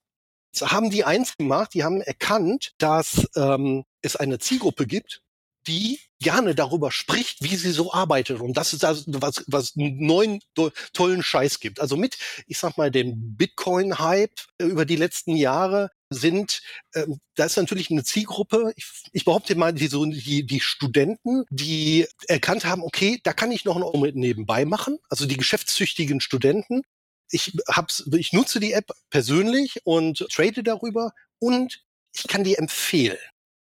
So 0.51 0.71
haben 0.71 0.89
die 0.89 1.03
eins 1.03 1.37
gemacht, 1.37 1.73
die 1.73 1.83
haben 1.83 2.01
erkannt, 2.01 2.73
dass 2.77 3.27
ähm, 3.35 3.85
es 4.01 4.15
eine 4.15 4.39
Zielgruppe 4.39 4.87
gibt, 4.87 5.21
die 5.67 5.99
gerne 6.19 6.55
darüber 6.55 6.91
spricht, 6.91 7.43
wie 7.43 7.55
sie 7.55 7.71
so 7.71 7.93
arbeitet 7.93 8.39
und 8.39 8.55
dass 8.55 8.73
es 8.73 8.79
da 8.79 8.95
was, 9.07 9.43
was 9.47 9.73
neuen 9.75 10.39
tollen 10.93 11.21
Scheiß 11.21 11.59
gibt. 11.59 11.79
Also 11.79 11.95
mit, 11.97 12.17
ich 12.47 12.57
sag 12.57 12.77
mal, 12.77 12.89
dem 12.89 13.35
Bitcoin-Hype 13.35 14.33
über 14.59 14.85
die 14.85 14.95
letzten 14.95 15.35
Jahre 15.35 15.91
sind, 16.09 16.61
ähm, 16.95 17.19
da 17.35 17.45
ist 17.45 17.57
natürlich 17.57 17.91
eine 17.91 18.03
Zielgruppe, 18.03 18.73
ich, 18.75 18.85
ich 19.11 19.25
behaupte 19.25 19.55
mal, 19.55 19.73
die, 19.73 19.87
so, 19.87 20.05
die, 20.05 20.45
die 20.45 20.59
Studenten, 20.59 21.43
die 21.49 22.07
erkannt 22.27 22.65
haben, 22.65 22.83
okay, 22.83 23.19
da 23.23 23.33
kann 23.33 23.51
ich 23.51 23.65
noch 23.65 23.75
ein 23.75 23.99
mit 23.99 24.15
nebenbei 24.15 24.65
machen, 24.65 24.99
also 25.09 25.25
die 25.25 25.37
geschäftszüchtigen 25.37 26.21
Studenten. 26.21 26.81
Ich, 27.29 27.57
hab's, 27.67 28.09
ich 28.15 28.31
nutze 28.31 28.59
die 28.59 28.71
App 28.71 28.91
persönlich 29.09 29.81
und 29.83 30.25
trade 30.31 30.63
darüber 30.63 31.11
und 31.39 31.83
ich 32.15 32.27
kann 32.27 32.43
die 32.43 32.55
empfehlen. 32.55 33.17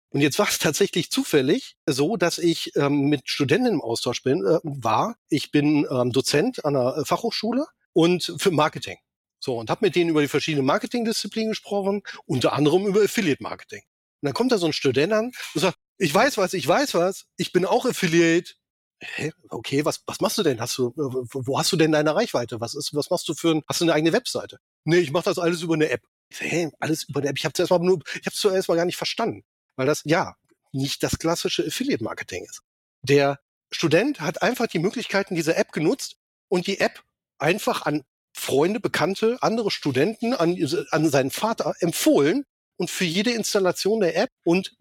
Und 0.10 0.22
jetzt 0.22 0.38
war 0.38 0.48
es 0.48 0.60
tatsächlich 0.60 1.10
zufällig 1.10 1.76
so, 1.88 2.18
dass 2.18 2.38
ich 2.38 2.76
ähm, 2.76 3.10
mit 3.10 3.30
Studenten 3.30 3.74
im 3.74 3.82
Austausch 3.82 4.22
bin, 4.22 4.46
äh, 4.46 4.60
war. 4.64 5.16
Ich 5.30 5.50
bin 5.52 5.88
ähm, 5.90 6.12
Dozent 6.12 6.64
an 6.66 6.76
einer 6.76 7.04
Fachhochschule 7.06 7.66
und 7.94 8.36
für 8.38 8.52
Marketing. 8.52 8.98
So, 9.44 9.58
und 9.58 9.70
habe 9.70 9.86
mit 9.86 9.98
denen 9.98 10.10
über 10.10 10.22
die 10.22 10.30
verschiedenen 10.30 10.66
Marketingdisziplinen 10.66 11.50
gesprochen, 11.50 12.02
unter 12.26 12.54
anderem 12.54 12.88
über 12.88 13.04
Affiliate 13.04 13.44
Marketing. 13.44 13.82
Und 14.22 14.28
dann 14.28 14.34
kommt 14.34 14.54
da 14.54 14.58
so 14.58 14.68
ein 14.68 14.72
Student 14.72 15.12
an 15.12 15.32
und 15.54 15.60
sagt, 15.60 15.78
ich 15.98 16.16
weiß 16.16 16.38
was, 16.38 16.54
ich 16.54 16.66
weiß 16.66 16.94
was, 16.94 17.26
ich 17.36 17.52
bin 17.52 17.66
auch 17.66 17.86
Affiliate. 17.86 18.54
Hä? 19.02 19.34
Okay, 19.50 19.84
was, 19.84 20.02
was 20.06 20.22
machst 20.22 20.38
du 20.38 20.44
denn? 20.44 20.62
Hast 20.62 20.78
du, 20.78 20.94
wo 20.96 21.60
hast 21.60 21.74
du 21.74 21.76
denn 21.76 21.92
deine 21.92 22.16
Reichweite? 22.16 22.62
Was 22.62 22.74
ist, 22.74 22.96
was 22.96 23.10
machst 23.10 23.28
du 23.28 23.34
für 23.34 23.56
ein, 23.56 23.64
hast 23.68 23.82
du 23.82 23.84
eine 23.84 23.94
eigene 23.94 24.14
Webseite? 24.14 24.60
Nee, 24.86 25.00
ich 25.00 25.12
mache 25.12 25.26
das 25.26 25.38
alles 25.38 25.62
über 25.62 25.74
eine 25.74 25.90
App. 25.90 26.04
Hä, 26.32 26.72
alles 26.80 27.04
über 27.10 27.20
eine 27.20 27.28
App. 27.28 27.38
Ich 27.38 27.44
habe 27.44 27.52
zuerst 27.52 27.70
mal 27.70 27.82
ich 27.82 28.26
habe 28.26 28.36
zuerst 28.36 28.70
mal 28.70 28.76
gar 28.76 28.86
nicht 28.86 28.96
verstanden, 28.96 29.44
weil 29.76 29.88
das 29.88 30.04
ja 30.06 30.38
nicht 30.72 31.04
das 31.04 31.20
klassische 31.20 31.68
Affiliate 31.68 32.02
Marketing 32.02 32.46
ist. 32.46 32.62
Der 33.02 33.42
Student 33.72 34.22
hat 34.22 34.42
einfach 34.42 34.68
die 34.68 34.80
Möglichkeiten 34.80 35.36
dieser 35.36 35.58
App 35.58 35.74
genutzt 35.74 36.16
und 36.48 36.66
die 36.66 36.80
App 36.80 37.04
einfach 37.40 37.82
an 37.82 38.06
Freunde, 38.34 38.80
Bekannte, 38.80 39.38
andere 39.42 39.72
Studenten 39.72 40.34
an, 40.34 40.58
an 40.92 41.10
seinen 41.10 41.32
Vater 41.32 41.76
empfohlen 41.80 42.46
und 42.78 42.90
für 42.90 43.06
jede 43.06 43.32
Installation 43.32 44.00
der 44.02 44.18
App 44.18 44.30
und 44.44 44.76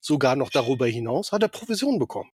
sogar 0.00 0.36
noch 0.36 0.50
darüber 0.50 0.86
hinaus, 0.86 1.32
hat 1.32 1.42
er 1.42 1.48
Provision 1.48 1.98
bekommen. 1.98 2.30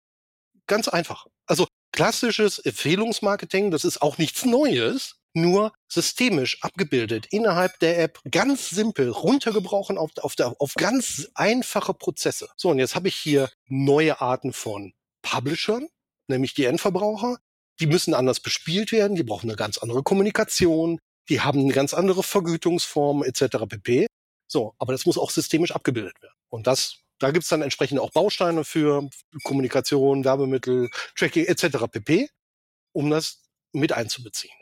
Ganz 0.66 0.88
einfach. 0.88 1.26
Also 1.46 1.66
klassisches 1.92 2.58
Empfehlungsmarketing, 2.58 3.70
das 3.70 3.84
ist 3.84 4.02
auch 4.02 4.18
nichts 4.18 4.44
Neues, 4.44 5.16
nur 5.36 5.72
systemisch 5.88 6.62
abgebildet 6.62 7.26
innerhalb 7.30 7.78
der 7.80 8.02
App, 8.02 8.20
ganz 8.30 8.70
simpel 8.70 9.10
runtergebrochen 9.10 9.98
auf, 9.98 10.10
auf, 10.18 10.34
der, 10.34 10.56
auf 10.58 10.74
ganz 10.74 11.28
einfache 11.34 11.94
Prozesse. 11.94 12.48
So, 12.56 12.70
und 12.70 12.78
jetzt 12.78 12.94
habe 12.94 13.08
ich 13.08 13.16
hier 13.16 13.50
neue 13.68 14.20
Arten 14.20 14.52
von 14.52 14.94
Publishern, 15.22 15.88
nämlich 16.26 16.54
die 16.54 16.64
Endverbraucher. 16.64 17.38
Die 17.80 17.86
müssen 17.86 18.14
anders 18.14 18.40
bespielt 18.40 18.92
werden, 18.92 19.16
die 19.16 19.22
brauchen 19.22 19.48
eine 19.48 19.56
ganz 19.56 19.78
andere 19.78 20.02
Kommunikation, 20.02 20.98
die 21.28 21.40
haben 21.40 21.60
eine 21.60 21.72
ganz 21.72 21.94
andere 21.94 22.22
Vergütungsform 22.22 23.22
etc. 23.22 23.66
pp. 23.68 24.06
So, 24.48 24.74
aber 24.78 24.92
das 24.92 25.06
muss 25.06 25.18
auch 25.18 25.30
systemisch 25.30 25.72
abgebildet 25.72 26.20
werden. 26.22 26.34
Und 26.48 26.66
das, 26.66 27.00
da 27.18 27.30
gibt's 27.30 27.48
dann 27.48 27.62
entsprechend 27.62 27.98
auch 27.98 28.12
Bausteine 28.12 28.64
für 28.64 29.08
Kommunikation, 29.42 30.24
Werbemittel, 30.24 30.90
Tracking 31.16 31.46
etc. 31.46 31.86
pp, 31.90 32.28
um 32.92 33.10
das 33.10 33.42
mit 33.72 33.92
einzubeziehen. 33.92 34.54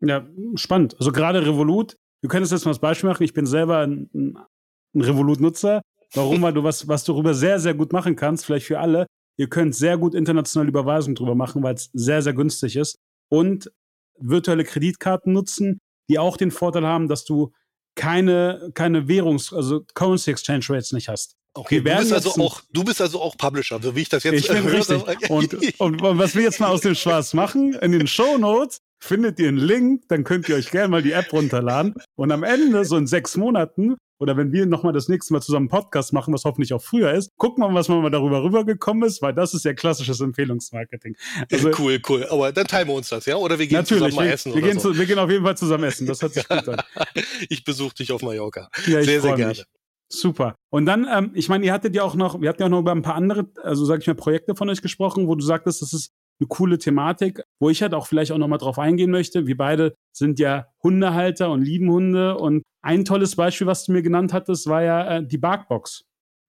Ja, 0.00 0.26
spannend. 0.54 0.96
Also 0.98 1.12
gerade 1.12 1.46
Revolut, 1.46 1.96
können 2.28 2.44
es 2.44 2.50
jetzt 2.50 2.64
mal 2.64 2.70
als 2.70 2.80
Beispiel 2.80 3.08
machen. 3.08 3.22
Ich 3.22 3.34
bin 3.34 3.46
selber 3.46 3.78
ein, 3.86 4.10
ein 4.14 5.00
Revolut-Nutzer. 5.00 5.82
Warum? 6.14 6.42
Weil 6.42 6.52
du 6.52 6.64
was, 6.64 6.88
was 6.88 7.04
du 7.04 7.12
darüber 7.12 7.34
sehr, 7.34 7.60
sehr 7.60 7.74
gut 7.74 7.92
machen 7.92 8.16
kannst, 8.16 8.44
vielleicht 8.44 8.66
für 8.66 8.80
alle. 8.80 9.06
Ihr 9.40 9.48
könnt 9.48 9.74
sehr 9.74 9.96
gut 9.96 10.14
internationale 10.14 10.68
Überweisungen 10.68 11.14
drüber 11.14 11.34
machen, 11.34 11.62
weil 11.62 11.74
es 11.74 11.88
sehr, 11.94 12.20
sehr 12.20 12.34
günstig 12.34 12.76
ist. 12.76 12.98
Und 13.30 13.72
virtuelle 14.18 14.64
Kreditkarten 14.64 15.32
nutzen, 15.32 15.80
die 16.10 16.18
auch 16.18 16.36
den 16.36 16.50
Vorteil 16.50 16.86
haben, 16.86 17.08
dass 17.08 17.24
du 17.24 17.50
keine, 17.94 18.70
keine 18.74 19.08
Währungs-, 19.08 19.54
also 19.54 19.82
Currency 19.94 20.32
Exchange 20.32 20.66
Rates 20.68 20.92
nicht 20.92 21.08
hast. 21.08 21.36
Okay, 21.54 21.78
du 21.80 21.84
bist, 21.84 22.12
also 22.12 22.30
auch, 22.38 22.60
du 22.70 22.84
bist 22.84 23.00
also 23.00 23.22
auch 23.22 23.34
Publisher, 23.38 23.80
so 23.82 23.96
wie 23.96 24.02
ich 24.02 24.10
das 24.10 24.24
jetzt 24.24 24.44
ich 24.44 24.48
bin 24.48 24.66
richtig. 24.68 25.30
Und, 25.30 25.54
und, 25.54 26.02
und, 26.02 26.18
was 26.18 26.34
wir 26.34 26.42
jetzt 26.42 26.60
mal 26.60 26.68
aus 26.68 26.82
dem 26.82 26.94
Spaß 26.94 27.32
machen, 27.32 27.72
in 27.72 27.92
den 27.92 28.06
Show 28.06 28.36
Notes 28.36 28.82
findet 29.02 29.38
ihr 29.38 29.48
einen 29.48 29.56
Link, 29.56 30.02
dann 30.08 30.22
könnt 30.22 30.50
ihr 30.50 30.56
euch 30.56 30.70
gerne 30.70 30.88
mal 30.88 31.02
die 31.02 31.12
App 31.12 31.32
runterladen. 31.32 31.94
Und 32.14 32.30
am 32.30 32.42
Ende, 32.42 32.84
so 32.84 32.98
in 32.98 33.06
sechs 33.06 33.38
Monaten, 33.38 33.96
oder 34.20 34.36
wenn 34.36 34.52
wir 34.52 34.66
nochmal 34.66 34.92
das 34.92 35.08
nächste 35.08 35.32
Mal 35.32 35.40
zusammen 35.40 35.70
einen 35.70 35.82
Podcast 35.82 36.12
machen, 36.12 36.32
was 36.34 36.44
hoffentlich 36.44 36.74
auch 36.74 36.82
früher 36.82 37.12
ist, 37.12 37.30
gucken 37.38 37.64
wir 37.64 37.68
mal, 37.68 37.80
was 37.80 37.88
mal 37.88 38.10
darüber 38.10 38.44
rübergekommen 38.44 39.08
ist, 39.08 39.22
weil 39.22 39.32
das 39.32 39.54
ist 39.54 39.64
ja 39.64 39.72
klassisches 39.72 40.20
Empfehlungsmarketing. 40.20 41.16
Also, 41.50 41.70
cool, 41.78 42.00
cool. 42.08 42.26
Aber 42.28 42.52
dann 42.52 42.66
teilen 42.66 42.88
wir 42.88 42.94
uns 42.94 43.08
das, 43.08 43.24
ja? 43.24 43.36
Oder 43.36 43.58
wir 43.58 43.66
gehen 43.66 43.78
natürlich, 43.78 44.04
zusammen 44.04 44.16
mal 44.16 44.26
wir, 44.26 44.34
essen 44.34 44.54
wir 44.54 44.62
gehen 44.62 44.78
so. 44.78 44.96
wir 44.96 45.06
gehen 45.06 45.18
auf 45.18 45.30
jeden 45.30 45.44
Fall 45.44 45.56
zusammen 45.56 45.84
essen. 45.84 46.06
Das 46.06 46.20
hört 46.20 46.34
sich 46.34 46.46
gut 46.46 46.68
an. 46.68 46.82
ich 47.48 47.64
besuche 47.64 47.94
dich 47.94 48.12
auf 48.12 48.20
Mallorca. 48.20 48.68
Ja, 48.86 49.02
sehr, 49.02 49.22
sehr 49.22 49.36
gerne. 49.36 49.48
Mich. 49.48 49.64
Super. 50.12 50.56
Und 50.70 50.86
dann, 50.86 51.06
ähm, 51.10 51.30
ich 51.34 51.48
meine, 51.48 51.64
ihr 51.64 51.72
hattet 51.72 51.94
ja 51.94 52.02
auch 52.02 52.14
noch, 52.14 52.40
wir 52.40 52.48
hatten 52.48 52.60
ja 52.60 52.66
auch 52.66 52.70
noch 52.70 52.80
über 52.80 52.92
ein 52.92 53.02
paar 53.02 53.14
andere, 53.14 53.48
also 53.62 53.84
sag 53.86 54.00
ich 54.00 54.06
mal, 54.06 54.14
Projekte 54.14 54.54
von 54.54 54.68
euch 54.68 54.82
gesprochen, 54.82 55.28
wo 55.28 55.34
du 55.34 55.44
sagtest, 55.44 55.80
das 55.82 55.92
ist 55.92 56.12
eine 56.40 56.48
coole 56.48 56.78
Thematik, 56.78 57.42
wo 57.60 57.70
ich 57.70 57.82
halt 57.82 57.94
auch 57.94 58.06
vielleicht 58.06 58.32
auch 58.32 58.38
nochmal 58.38 58.58
drauf 58.58 58.78
eingehen 58.78 59.10
möchte. 59.10 59.46
Wir 59.46 59.56
beide 59.56 59.94
sind 60.12 60.38
ja 60.38 60.66
Hundehalter 60.82 61.50
und 61.50 61.62
lieben 61.62 61.90
Hunde. 61.90 62.36
Und 62.36 62.62
ein 62.82 63.04
tolles 63.04 63.36
Beispiel, 63.36 63.66
was 63.66 63.84
du 63.84 63.92
mir 63.92 64.02
genannt 64.02 64.32
hattest, 64.32 64.66
war 64.66 64.82
ja 64.82 65.18
äh, 65.18 65.26
die 65.26 65.38
Barkbox. 65.38 66.04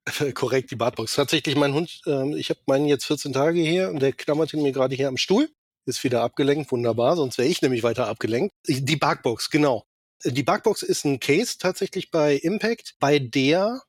Korrekt, 0.34 0.72
die 0.72 0.76
Barkbox. 0.76 1.16
Tatsächlich, 1.16 1.56
mein 1.56 1.74
Hund, 1.74 2.02
äh, 2.06 2.36
ich 2.38 2.50
habe 2.50 2.60
meinen 2.66 2.86
jetzt 2.86 3.06
14 3.06 3.34
Tage 3.34 3.60
hier 3.60 3.90
und 3.90 4.02
der 4.02 4.14
klammert 4.14 4.54
mir 4.54 4.72
gerade 4.72 4.96
hier 4.96 5.08
am 5.08 5.18
Stuhl. 5.18 5.50
Ist 5.86 6.04
wieder 6.04 6.22
abgelenkt, 6.22 6.72
wunderbar, 6.72 7.16
sonst 7.16 7.38
wäre 7.38 7.48
ich 7.48 7.62
nämlich 7.62 7.82
weiter 7.82 8.08
abgelenkt. 8.08 8.54
Die 8.68 8.96
Barkbox, 8.96 9.50
genau. 9.50 9.84
Die 10.24 10.44
Barkbox 10.44 10.84
ist 10.84 11.06
ein 11.06 11.20
Case 11.20 11.58
tatsächlich 11.58 12.12
bei 12.12 12.36
Impact, 12.36 12.96
bei 13.00 13.18
der 13.18 13.82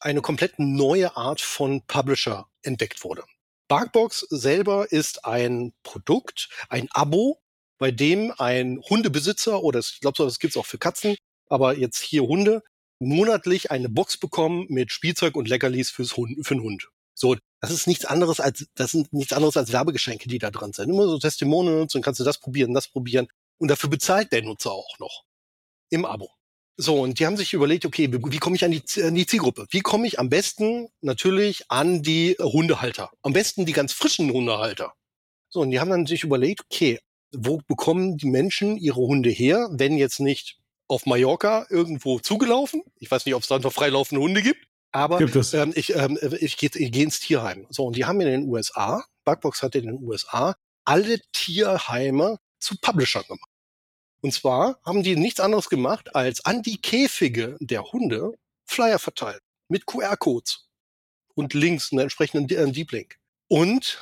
eine 0.00 0.22
komplett 0.22 0.58
neue 0.58 1.16
Art 1.16 1.42
von 1.42 1.82
Publisher 1.86 2.46
entdeckt 2.62 3.04
wurde. 3.04 3.24
Barkbox 3.68 4.20
selber 4.30 4.90
ist 4.90 5.24
ein 5.24 5.72
Produkt, 5.82 6.48
ein 6.68 6.88
Abo, 6.92 7.40
bei 7.78 7.90
dem 7.90 8.32
ein 8.38 8.80
Hundebesitzer 8.88 9.62
oder 9.62 9.80
ich 9.80 10.00
glaube, 10.00 10.22
das 10.24 10.38
gibt's 10.38 10.56
auch 10.56 10.66
für 10.66 10.78
Katzen, 10.78 11.16
aber 11.48 11.76
jetzt 11.76 11.98
hier 11.98 12.22
Hunde 12.22 12.62
monatlich 12.98 13.70
eine 13.70 13.88
Box 13.88 14.16
bekommen 14.16 14.66
mit 14.68 14.92
Spielzeug 14.92 15.36
und 15.36 15.48
Leckerlis 15.48 15.90
fürs 15.90 16.16
Hund, 16.16 16.46
für 16.46 16.54
den 16.54 16.62
Hund. 16.62 16.88
So, 17.14 17.36
das 17.60 17.70
ist 17.70 17.86
nichts 17.86 18.04
anderes 18.04 18.40
als 18.40 18.66
das 18.74 18.92
sind 18.92 19.12
nichts 19.12 19.32
anderes 19.32 19.56
als 19.56 19.72
Werbegeschenke, 19.72 20.28
die 20.28 20.38
da 20.38 20.50
drin 20.50 20.72
sind. 20.72 20.90
Immer 20.90 21.08
so 21.08 21.18
Testimonials 21.18 21.94
und 21.94 22.02
kannst 22.02 22.20
du 22.20 22.24
das 22.24 22.38
probieren, 22.38 22.74
das 22.74 22.88
probieren 22.88 23.28
und 23.58 23.68
dafür 23.68 23.90
bezahlt 23.90 24.32
der 24.32 24.42
Nutzer 24.42 24.70
auch 24.72 24.98
noch 24.98 25.24
im 25.90 26.04
Abo. 26.04 26.35
So, 26.78 27.00
und 27.00 27.18
die 27.18 27.26
haben 27.26 27.38
sich 27.38 27.54
überlegt, 27.54 27.86
okay, 27.86 28.10
wie, 28.12 28.38
komme 28.38 28.56
ich 28.56 28.64
an 28.64 28.70
die, 28.70 28.82
an 29.02 29.14
die 29.14 29.26
Zielgruppe? 29.26 29.66
Wie 29.70 29.80
komme 29.80 30.06
ich 30.06 30.20
am 30.20 30.28
besten 30.28 30.88
natürlich 31.00 31.70
an 31.70 32.02
die 32.02 32.36
Hundehalter? 32.38 33.10
Am 33.22 33.32
besten 33.32 33.64
die 33.64 33.72
ganz 33.72 33.94
frischen 33.94 34.30
Hundehalter. 34.30 34.92
So, 35.48 35.60
und 35.60 35.70
die 35.70 35.80
haben 35.80 35.90
dann 35.90 36.06
sich 36.06 36.22
überlegt, 36.22 36.62
okay, 36.64 37.00
wo 37.32 37.62
bekommen 37.66 38.18
die 38.18 38.26
Menschen 38.26 38.76
ihre 38.76 39.00
Hunde 39.00 39.30
her, 39.30 39.68
wenn 39.72 39.96
jetzt 39.96 40.20
nicht 40.20 40.58
auf 40.86 41.06
Mallorca 41.06 41.66
irgendwo 41.70 42.18
zugelaufen? 42.18 42.82
Ich 42.98 43.10
weiß 43.10 43.24
nicht, 43.24 43.34
ob 43.34 43.42
es 43.42 43.48
da 43.48 43.58
noch 43.58 43.72
freilaufende 43.72 44.22
Hunde 44.22 44.42
gibt. 44.42 44.66
Aber 44.92 45.20
ähm, 45.20 45.72
ich, 45.74 45.94
ähm, 45.94 46.18
ich 46.40 46.56
gehe 46.56 46.70
geh 46.70 47.02
ins 47.02 47.20
Tierheim. 47.20 47.66
So, 47.70 47.86
und 47.86 47.96
die 47.96 48.04
haben 48.04 48.20
in 48.20 48.28
den 48.28 48.48
USA, 48.48 49.04
Bugbox 49.24 49.62
hat 49.62 49.74
in 49.74 49.86
den 49.86 50.02
USA 50.02 50.54
alle 50.84 51.20
Tierheime 51.32 52.38
zu 52.60 52.76
Publishern 52.80 53.24
gemacht. 53.26 53.50
Und 54.20 54.32
zwar 54.32 54.80
haben 54.84 55.02
die 55.02 55.16
nichts 55.16 55.40
anderes 55.40 55.68
gemacht, 55.68 56.14
als 56.14 56.44
an 56.44 56.62
die 56.62 56.80
Käfige 56.80 57.56
der 57.60 57.84
Hunde 57.84 58.32
Flyer 58.64 58.98
verteilt. 58.98 59.42
Mit 59.68 59.86
QR-Codes. 59.86 60.68
Und 61.34 61.54
Links, 61.54 61.92
einen 61.92 62.00
entsprechenden 62.00 62.48
äh, 62.48 62.72
Deep 62.72 62.92
Link. 62.92 63.18
Und 63.48 63.98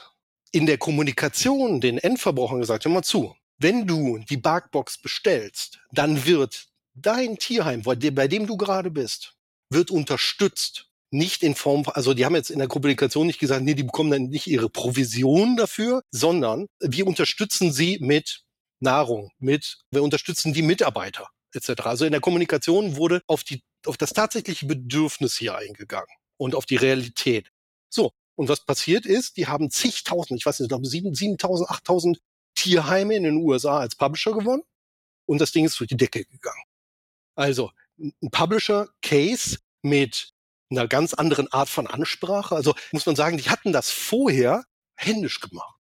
in 0.52 0.66
der 0.66 0.78
Kommunikation 0.78 1.80
den 1.80 1.98
Endverbrauchern 1.98 2.60
gesagt, 2.60 2.84
hör 2.84 2.92
mal 2.92 3.02
zu, 3.02 3.34
wenn 3.58 3.86
du 3.86 4.18
die 4.18 4.36
Barkbox 4.36 4.98
bestellst, 4.98 5.80
dann 5.90 6.24
wird 6.26 6.66
dein 6.94 7.38
Tierheim, 7.38 7.82
bei 7.82 8.28
dem 8.28 8.46
du 8.46 8.56
gerade 8.56 8.90
bist, 8.90 9.34
wird 9.70 9.90
unterstützt. 9.90 10.88
Nicht 11.10 11.44
in 11.44 11.54
Form, 11.54 11.84
also 11.86 12.12
die 12.12 12.24
haben 12.24 12.34
jetzt 12.34 12.50
in 12.50 12.58
der 12.58 12.66
Kommunikation 12.66 13.26
nicht 13.26 13.38
gesagt, 13.38 13.62
nee, 13.62 13.74
die 13.74 13.84
bekommen 13.84 14.10
dann 14.10 14.30
nicht 14.30 14.48
ihre 14.48 14.68
Provision 14.68 15.56
dafür, 15.56 16.02
sondern 16.10 16.66
wir 16.80 17.06
unterstützen 17.06 17.72
sie 17.72 17.98
mit 18.00 18.44
Nahrung, 18.84 19.32
mit, 19.38 19.78
wir 19.90 20.02
unterstützen 20.02 20.52
die 20.52 20.62
Mitarbeiter 20.62 21.28
etc. 21.52 21.82
Also 21.82 22.04
in 22.04 22.12
der 22.12 22.20
Kommunikation 22.20 22.96
wurde 22.96 23.22
auf, 23.26 23.42
die, 23.42 23.62
auf 23.86 23.96
das 23.96 24.12
tatsächliche 24.12 24.66
Bedürfnis 24.66 25.36
hier 25.36 25.56
eingegangen 25.56 26.14
und 26.36 26.54
auf 26.54 26.66
die 26.66 26.76
Realität. 26.76 27.50
So, 27.88 28.12
und 28.36 28.48
was 28.48 28.64
passiert 28.64 29.06
ist, 29.06 29.36
die 29.36 29.46
haben 29.46 29.70
zigtausend, 29.70 30.38
ich 30.38 30.46
weiß 30.46 30.60
nicht, 30.60 30.66
ich 30.66 30.70
glaube 30.70 30.86
7.000, 30.86 31.66
8.000 31.66 32.18
Tierheime 32.54 33.14
in 33.14 33.24
den 33.24 33.36
USA 33.36 33.78
als 33.78 33.96
Publisher 33.96 34.32
gewonnen 34.32 34.62
und 35.26 35.40
das 35.40 35.52
Ding 35.52 35.64
ist 35.64 35.78
durch 35.80 35.88
die 35.88 35.96
Decke 35.96 36.24
gegangen. 36.24 36.62
Also 37.34 37.72
ein 37.98 38.30
Publisher-Case 38.30 39.58
mit 39.82 40.32
einer 40.70 40.88
ganz 40.88 41.14
anderen 41.14 41.52
Art 41.52 41.68
von 41.68 41.86
Ansprache. 41.86 42.54
Also 42.54 42.74
muss 42.92 43.06
man 43.06 43.16
sagen, 43.16 43.38
die 43.38 43.50
hatten 43.50 43.72
das 43.72 43.90
vorher 43.90 44.64
händisch 44.96 45.40
gemacht. 45.40 45.78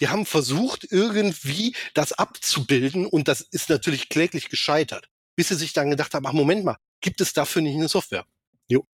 Die 0.00 0.08
haben 0.08 0.26
versucht, 0.26 0.86
irgendwie 0.90 1.74
das 1.94 2.12
abzubilden 2.12 3.06
und 3.06 3.28
das 3.28 3.40
ist 3.40 3.70
natürlich 3.70 4.08
kläglich 4.08 4.48
gescheitert. 4.48 5.08
Bis 5.36 5.48
sie 5.48 5.56
sich 5.56 5.72
dann 5.72 5.90
gedacht 5.90 6.14
haben, 6.14 6.26
ach 6.26 6.32
Moment 6.32 6.64
mal, 6.64 6.76
gibt 7.00 7.20
es 7.20 7.32
dafür 7.32 7.62
nicht 7.62 7.76
eine 7.76 7.88
Software? 7.88 8.26
Jo, 8.68 8.86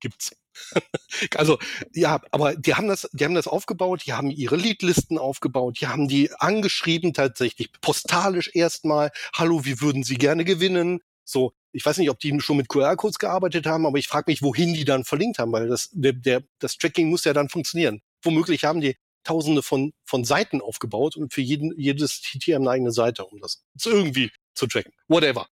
gibt's. 0.00 0.36
also 1.36 1.58
ja, 1.94 2.20
aber 2.32 2.56
die 2.56 2.74
haben 2.74 2.88
das, 2.88 3.08
die 3.12 3.24
haben 3.24 3.34
das 3.34 3.46
aufgebaut, 3.46 4.02
die 4.06 4.12
haben 4.12 4.30
ihre 4.30 4.56
Leadlisten 4.56 5.18
aufgebaut, 5.18 5.78
die 5.80 5.86
haben 5.86 6.08
die 6.08 6.32
angeschrieben 6.32 7.12
tatsächlich 7.14 7.70
postalisch 7.80 8.50
erstmal. 8.54 9.10
Hallo, 9.34 9.64
wie 9.64 9.80
würden 9.80 10.02
Sie 10.02 10.16
gerne 10.16 10.44
gewinnen? 10.44 11.00
So, 11.24 11.52
ich 11.72 11.86
weiß 11.86 11.98
nicht, 11.98 12.10
ob 12.10 12.18
die 12.18 12.38
schon 12.40 12.56
mit 12.56 12.68
QR-Codes 12.68 13.18
gearbeitet 13.18 13.66
haben, 13.66 13.86
aber 13.86 13.98
ich 13.98 14.08
frage 14.08 14.30
mich, 14.30 14.42
wohin 14.42 14.74
die 14.74 14.84
dann 14.84 15.04
verlinkt 15.04 15.38
haben, 15.38 15.52
weil 15.52 15.68
das, 15.68 15.88
der, 15.92 16.12
der, 16.12 16.42
das 16.58 16.76
Tracking 16.76 17.08
muss 17.08 17.24
ja 17.24 17.32
dann 17.32 17.48
funktionieren. 17.48 18.00
Womöglich 18.22 18.64
haben 18.64 18.80
die 18.80 18.96
tausende 19.24 19.62
von, 19.62 19.92
von 20.04 20.24
Seiten 20.24 20.60
aufgebaut 20.60 21.16
und 21.16 21.32
für 21.32 21.40
jeden, 21.40 21.78
jedes 21.78 22.20
TT 22.20 22.54
eine 22.54 22.70
eigene 22.70 22.92
Seite, 22.92 23.24
um 23.24 23.40
das 23.40 23.62
irgendwie 23.84 24.30
zu 24.54 24.66
tracken. 24.66 24.92
Whatever. 25.08 25.46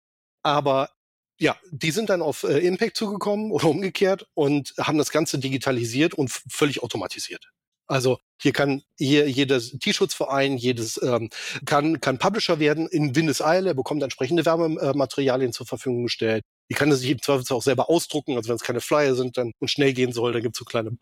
Aber 0.43 0.91
ja, 1.39 1.57
die 1.71 1.91
sind 1.91 2.09
dann 2.09 2.23
auf 2.23 2.45
äh, 2.45 2.59
Impact 2.59 2.97
zugekommen 2.97 3.51
oder 3.51 3.67
umgekehrt 3.67 4.27
und 4.35 4.75
haben 4.79 4.99
das 4.99 5.11
Ganze 5.11 5.39
digitalisiert 5.39 6.15
und 6.15 6.31
völlig 6.31 6.83
automatisiert. 6.83 7.51
Also 7.89 8.19
hier 8.41 8.53
kann 8.53 8.83
hier 8.99 9.31
jedes 9.31 9.79
T-Schutzverein, 9.79 10.57
jedes 10.57 11.01
ähm, 11.03 11.31
kann 11.67 12.01
kann 12.01 12.19
Publisher 12.19 12.59
werden 12.59 12.89
in 12.89 13.15
Windeseile, 13.15 13.71
er 13.71 13.75
bekommt 13.75 14.03
entsprechende 14.03 14.45
Werbematerialien 14.45 15.53
zur 15.53 15.67
Verfügung 15.67 16.05
gestellt. 16.05 16.43
Die 16.69 16.75
kann 16.75 16.91
er 16.91 16.97
sich 16.97 17.11
im 17.11 17.23
Zweifelsfall 17.23 17.59
auch 17.59 17.63
selber 17.63 17.89
ausdrucken, 17.89 18.37
also 18.37 18.49
wenn 18.49 18.57
es 18.57 18.63
keine 18.63 18.81
Flyer 18.81 19.15
sind 19.15 19.37
dann 19.37 19.53
und 19.61 19.69
schnell 19.71 19.93
gehen 19.93 20.13
soll, 20.13 20.33
dann 20.33 20.43
gibt 20.43 20.57
es 20.57 20.59
so 20.59 20.65
kleine 20.65 20.99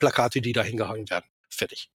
Plakate, 0.00 0.40
die 0.40 0.52
da 0.52 0.62
hingehangen 0.62 1.08
werden. 1.08 1.26
Fertig. 1.50 1.90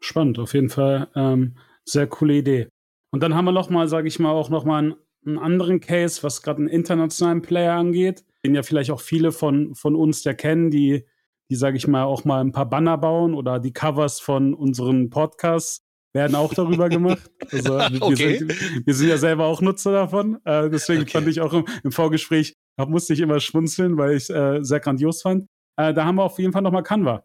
Spannend, 0.00 0.38
auf 0.38 0.54
jeden 0.54 0.70
Fall. 0.70 1.08
Ähm, 1.14 1.56
sehr 1.84 2.06
coole 2.06 2.34
Idee. 2.34 2.68
Und 3.12 3.22
dann 3.22 3.34
haben 3.34 3.44
wir 3.44 3.52
noch 3.52 3.70
mal, 3.70 3.88
sage 3.88 4.08
ich 4.08 4.18
mal, 4.18 4.30
auch 4.30 4.50
noch 4.50 4.64
mal 4.64 4.78
einen, 4.78 4.94
einen 5.26 5.38
anderen 5.38 5.80
Case, 5.80 6.22
was 6.22 6.42
gerade 6.42 6.58
einen 6.58 6.68
internationalen 6.68 7.42
Player 7.42 7.74
angeht. 7.74 8.24
den 8.44 8.54
ja 8.54 8.62
vielleicht 8.62 8.90
auch 8.90 9.00
viele 9.00 9.32
von, 9.32 9.74
von 9.74 9.94
uns 9.94 10.22
der 10.22 10.34
kennen, 10.34 10.70
die, 10.70 11.04
die, 11.50 11.56
sage 11.56 11.76
ich 11.76 11.86
mal, 11.86 12.04
auch 12.04 12.24
mal 12.24 12.40
ein 12.40 12.52
paar 12.52 12.68
Banner 12.68 12.96
bauen 12.96 13.34
oder 13.34 13.58
die 13.58 13.72
Covers 13.72 14.20
von 14.20 14.54
unseren 14.54 15.10
Podcasts 15.10 15.82
werden 16.12 16.34
auch 16.34 16.54
darüber 16.54 16.88
gemacht. 16.88 17.30
Also 17.52 17.78
wir, 17.78 18.02
okay. 18.02 18.38
sind, 18.38 18.86
wir 18.86 18.94
sind 18.94 19.08
ja 19.08 19.18
selber 19.18 19.46
auch 19.46 19.60
Nutzer 19.60 19.90
davon. 19.90 20.38
Äh, 20.44 20.70
deswegen 20.70 21.02
okay. 21.02 21.10
fand 21.10 21.26
ich 21.26 21.40
auch 21.40 21.52
im, 21.52 21.64
im 21.82 21.90
Vorgespräch, 21.90 22.54
da 22.76 22.86
musste 22.86 23.12
ich 23.12 23.20
immer 23.20 23.40
schmunzeln, 23.40 23.98
weil 23.98 24.12
ich 24.12 24.24
es 24.24 24.30
äh, 24.30 24.60
sehr 24.62 24.78
grandios 24.78 25.22
fand. 25.22 25.48
Äh, 25.76 25.92
da 25.92 26.04
haben 26.04 26.14
wir 26.14 26.22
auf 26.22 26.38
jeden 26.38 26.52
Fall 26.52 26.62
nochmal 26.62 26.84
Canva. 26.84 27.24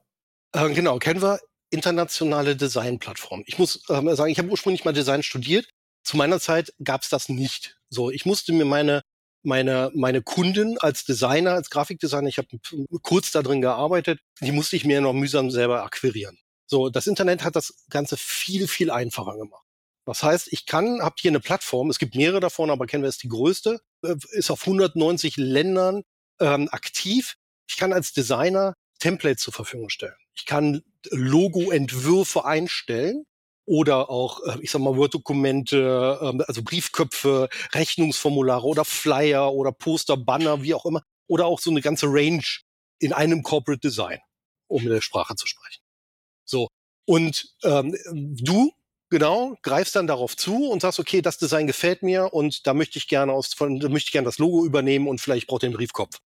Äh, 0.53 0.73
genau, 0.73 0.97
Canva, 0.97 1.37
internationale 1.75 2.55
Designplattform. 2.55 3.43
Ich 3.45 3.59
muss 3.59 3.83
ähm, 3.89 4.13
sagen, 4.15 4.31
ich 4.31 4.39
habe 4.39 4.49
ursprünglich 4.49 4.85
mal 4.85 4.93
Design 4.93 5.21
studiert. 5.21 5.69
Zu 6.03 6.17
meiner 6.17 6.39
Zeit 6.39 6.73
gab 6.83 7.03
es 7.03 7.09
das 7.09 7.29
nicht. 7.29 7.77
So, 7.89 8.09
ich 8.09 8.25
musste 8.25 8.51
mir 8.53 8.65
meine 8.65 9.01
meine, 9.45 9.91
meine 9.93 10.21
Kunden 10.21 10.77
als 10.79 11.05
Designer, 11.05 11.51
als 11.51 11.69
Grafikdesigner, 11.69 12.27
ich 12.27 12.37
habe 12.37 12.47
kurz 13.01 13.31
da 13.31 13.41
drin 13.41 13.61
gearbeitet, 13.61 14.19
die 14.41 14.51
musste 14.51 14.75
ich 14.75 14.85
mir 14.85 15.01
noch 15.01 15.13
mühsam 15.13 15.51
selber 15.51 15.83
akquirieren. 15.83 16.37
So, 16.67 16.89
das 16.89 17.07
Internet 17.07 17.43
hat 17.43 17.55
das 17.55 17.85
Ganze 17.89 18.17
viel, 18.17 18.67
viel 18.67 18.89
einfacher 18.89 19.37
gemacht. 19.37 19.63
Das 20.05 20.23
heißt, 20.23 20.51
ich 20.51 20.65
kann, 20.65 21.01
habe 21.01 21.15
hier 21.19 21.31
eine 21.31 21.39
Plattform, 21.39 21.89
es 21.89 21.99
gibt 21.99 22.15
mehrere 22.15 22.39
davon, 22.39 22.69
aber 22.69 22.85
kennen 22.85 23.03
wir 23.03 23.09
es 23.09 23.17
die 23.17 23.27
größte, 23.27 23.79
äh, 24.03 24.15
ist 24.31 24.51
auf 24.51 24.61
190 24.61 25.37
Ländern 25.37 26.03
ähm, 26.39 26.67
aktiv. 26.71 27.35
Ich 27.67 27.77
kann 27.77 27.93
als 27.93 28.13
Designer 28.13 28.73
Templates 28.99 29.43
zur 29.43 29.53
Verfügung 29.53 29.89
stellen. 29.89 30.15
Ich 30.35 30.45
kann 30.45 30.83
Logo-Entwürfe 31.11 32.45
einstellen 32.45 33.25
oder 33.65 34.09
auch, 34.09 34.41
äh, 34.43 34.57
ich 34.61 34.71
sag 34.71 34.81
mal, 34.81 34.95
Word-Dokumente, 34.95 36.19
ähm, 36.21 36.43
also 36.47 36.63
Briefköpfe, 36.63 37.49
Rechnungsformulare 37.73 38.65
oder 38.65 38.85
Flyer 38.85 39.53
oder 39.53 39.71
Poster, 39.71 40.17
Banner, 40.17 40.61
wie 40.61 40.73
auch 40.73 40.85
immer. 40.85 41.01
Oder 41.27 41.47
auch 41.47 41.59
so 41.59 41.71
eine 41.71 41.81
ganze 41.81 42.05
Range 42.07 42.43
in 42.99 43.13
einem 43.13 43.41
Corporate 43.41 43.79
Design, 43.79 44.19
um 44.67 44.83
mit 44.83 44.91
der 44.93 45.01
Sprache 45.01 45.35
zu 45.35 45.47
sprechen. 45.47 45.81
So. 46.45 46.67
Und 47.07 47.55
ähm, 47.63 47.95
du, 48.13 48.71
genau, 49.09 49.55
greifst 49.63 49.95
dann 49.95 50.07
darauf 50.07 50.37
zu 50.37 50.69
und 50.69 50.81
sagst, 50.81 50.99
okay, 50.99 51.21
das 51.21 51.37
Design 51.37 51.67
gefällt 51.67 52.03
mir 52.03 52.33
und 52.33 52.67
da 52.67 52.73
möchte 52.73 52.99
ich 52.99 53.07
gerne 53.07 53.33
aus, 53.33 53.53
von, 53.53 53.79
da 53.79 53.89
möchte 53.89 54.09
ich 54.09 54.11
gerne 54.11 54.25
das 54.25 54.37
Logo 54.37 54.65
übernehmen 54.65 55.07
und 55.07 55.19
vielleicht 55.19 55.47
braucht 55.47 55.63
den 55.63 55.73
Briefkopf. 55.73 56.19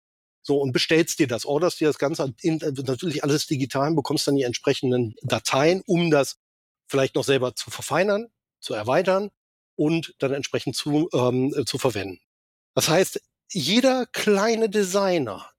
So, 0.47 0.62
und 0.62 0.71
bestellst 0.71 1.19
dir 1.19 1.27
das, 1.27 1.45
orderst 1.45 1.81
dir 1.81 1.89
das 1.89 1.97
Ganze 1.97 2.33
in, 2.41 2.60
natürlich 2.60 3.21
alles 3.21 3.47
digital, 3.47 3.93
bekommst 3.93 4.25
dann 4.27 4.38
die 4.38 4.43
entsprechenden 4.43 5.13
Dateien, 5.21 5.83
um 5.86 6.10
das 6.10 6.38
vielleicht 6.88 7.15
noch 7.15 7.25
selber 7.25 7.53
zu 7.53 7.69
verfeinern, 7.69 8.27
zu 8.62 8.73
erweitern 8.73 9.29
und 9.75 10.15
dann 10.19 10.33
entsprechend 10.33 10.77
zu, 10.77 11.10
ähm, 11.13 11.53
zu 11.65 11.77
verwenden. 11.77 12.21
Das 12.75 12.88
heißt, 12.88 13.21
jeder 13.51 14.05
kleine 14.05 14.69
Designer, 14.69 15.51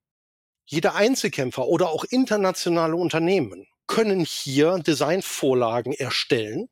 jeder 0.64 0.94
Einzelkämpfer 0.94 1.66
oder 1.66 1.90
auch 1.90 2.04
internationale 2.04 2.96
Unternehmen 2.96 3.66
können 3.86 4.24
hier 4.24 4.78
Designvorlagen 4.78 5.92
erstellen, 5.92 6.70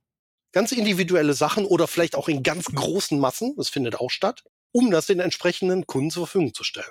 ganz 0.53 0.73
individuelle 0.73 1.35
Sachen 1.35 1.67
oder 1.67 1.87
vielleicht 1.87 2.15
auch 2.15 2.29
in 2.29 2.43
ganz 2.43 2.65
großen 2.65 3.21
Massen, 3.21 3.55
das 3.59 3.69
findet 3.69 3.97
auch 3.97 4.09
statt, 4.09 4.43
um 4.73 4.91
das 4.91 5.05
den 5.05 5.21
entsprechenden 5.21 5.87
Kunden 5.87 6.11
zur 6.11 6.27
Verfügung 6.27 6.55
zu 6.55 6.65
stellen. 6.65 6.89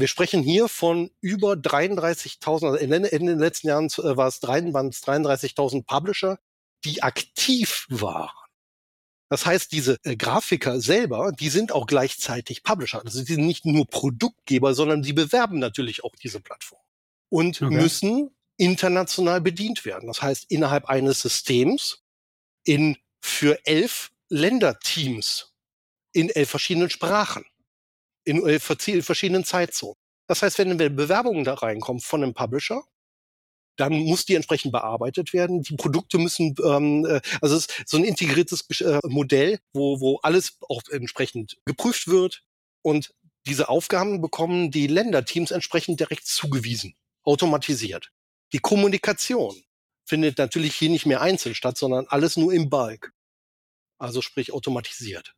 Wir 0.00 0.08
sprechen 0.08 0.42
hier 0.42 0.68
von 0.68 1.10
über 1.20 1.52
33.000, 1.52 2.66
also 2.66 2.74
in, 2.76 2.92
in, 2.92 3.26
den 3.26 3.38
letzten 3.38 3.68
Jahren 3.68 3.86
äh, 3.86 4.16
war 4.16 4.28
es 4.28 4.42
33.000 4.42 5.84
Publisher, 5.84 6.38
die 6.84 7.02
aktiv 7.02 7.86
waren. 7.88 8.30
Das 9.28 9.44
heißt, 9.44 9.72
diese 9.72 9.98
äh, 10.04 10.16
Grafiker 10.16 10.80
selber, 10.80 11.32
die 11.32 11.48
sind 11.48 11.72
auch 11.72 11.86
gleichzeitig 11.86 12.62
Publisher. 12.62 13.04
Also 13.04 13.18
sie 13.18 13.34
sind 13.34 13.46
nicht 13.46 13.66
nur 13.66 13.86
Produktgeber, 13.86 14.74
sondern 14.74 15.02
sie 15.02 15.12
bewerben 15.12 15.58
natürlich 15.58 16.04
auch 16.04 16.14
diese 16.16 16.40
Plattform 16.40 16.80
und 17.28 17.60
okay. 17.60 17.74
müssen 17.74 18.30
international 18.56 19.40
bedient 19.40 19.84
werden. 19.84 20.06
Das 20.06 20.22
heißt, 20.22 20.46
innerhalb 20.50 20.86
eines 20.86 21.20
Systems 21.20 22.04
in 22.64 22.96
für 23.20 23.58
elf 23.66 24.10
Länderteams 24.28 25.54
in 26.12 26.30
elf 26.30 26.50
verschiedenen 26.50 26.90
Sprachen, 26.90 27.44
in 28.28 28.46
elf 28.46 28.62
verschiedenen 28.62 29.44
Zeitzonen. 29.44 29.96
Das 30.26 30.42
heißt, 30.42 30.58
wenn 30.58 30.76
Bewerbungen 30.76 31.44
da 31.44 31.54
reinkommen 31.54 32.00
von 32.00 32.22
einem 32.22 32.34
Publisher, 32.34 32.82
dann 33.76 33.92
muss 33.92 34.26
die 34.26 34.34
entsprechend 34.34 34.72
bearbeitet 34.72 35.32
werden. 35.32 35.62
Die 35.62 35.76
Produkte 35.76 36.18
müssen, 36.18 36.54
ähm, 36.64 37.06
äh, 37.06 37.20
also 37.40 37.56
es 37.56 37.66
ist 37.66 37.88
so 37.88 37.96
ein 37.96 38.04
integriertes 38.04 38.68
äh, 38.80 38.98
Modell, 39.04 39.60
wo, 39.72 40.00
wo 40.00 40.16
alles 40.18 40.58
auch 40.68 40.82
entsprechend 40.90 41.56
geprüft 41.64 42.08
wird 42.08 42.42
und 42.82 43.14
diese 43.46 43.68
Aufgaben 43.68 44.20
bekommen 44.20 44.70
die 44.70 44.88
Länderteams 44.88 45.52
entsprechend 45.52 46.00
direkt 46.00 46.26
zugewiesen, 46.26 46.94
automatisiert. 47.22 48.10
Die 48.52 48.58
Kommunikation 48.58 49.62
findet 50.04 50.38
natürlich 50.38 50.74
hier 50.74 50.90
nicht 50.90 51.06
mehr 51.06 51.20
einzeln 51.20 51.54
statt, 51.54 51.78
sondern 51.78 52.06
alles 52.08 52.36
nur 52.36 52.52
im 52.52 52.68
Bulk. 52.68 53.12
Also 53.98 54.22
sprich 54.22 54.52
automatisiert. 54.52 55.34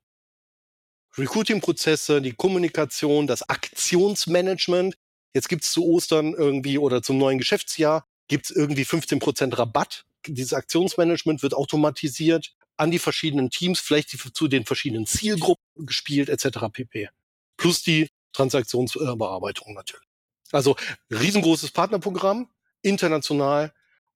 Recruiting-Prozesse, 1.20 2.20
die 2.20 2.32
Kommunikation, 2.32 3.26
das 3.26 3.48
Aktionsmanagement. 3.48 4.96
Jetzt 5.34 5.48
gibt's 5.48 5.72
zu 5.72 5.84
Ostern 5.86 6.34
irgendwie 6.34 6.78
oder 6.78 7.02
zum 7.02 7.18
neuen 7.18 7.38
Geschäftsjahr 7.38 8.06
gibt 8.28 8.50
es 8.50 8.56
irgendwie 8.56 8.84
15% 8.84 9.58
Rabatt. 9.58 10.04
Dieses 10.26 10.52
Aktionsmanagement 10.52 11.42
wird 11.42 11.54
automatisiert 11.54 12.54
an 12.76 12.90
die 12.90 12.98
verschiedenen 12.98 13.50
Teams, 13.50 13.80
vielleicht 13.80 14.10
zu 14.10 14.48
den 14.48 14.64
verschiedenen 14.64 15.06
Zielgruppen 15.06 15.86
gespielt, 15.86 16.28
etc. 16.28 16.58
pp. 16.72 17.10
Plus 17.56 17.82
die 17.82 18.08
Transaktionsbearbeitung 18.32 19.74
natürlich. 19.74 20.06
Also 20.52 20.76
riesengroßes 21.10 21.72
Partnerprogramm, 21.72 22.48
international. 22.82 23.72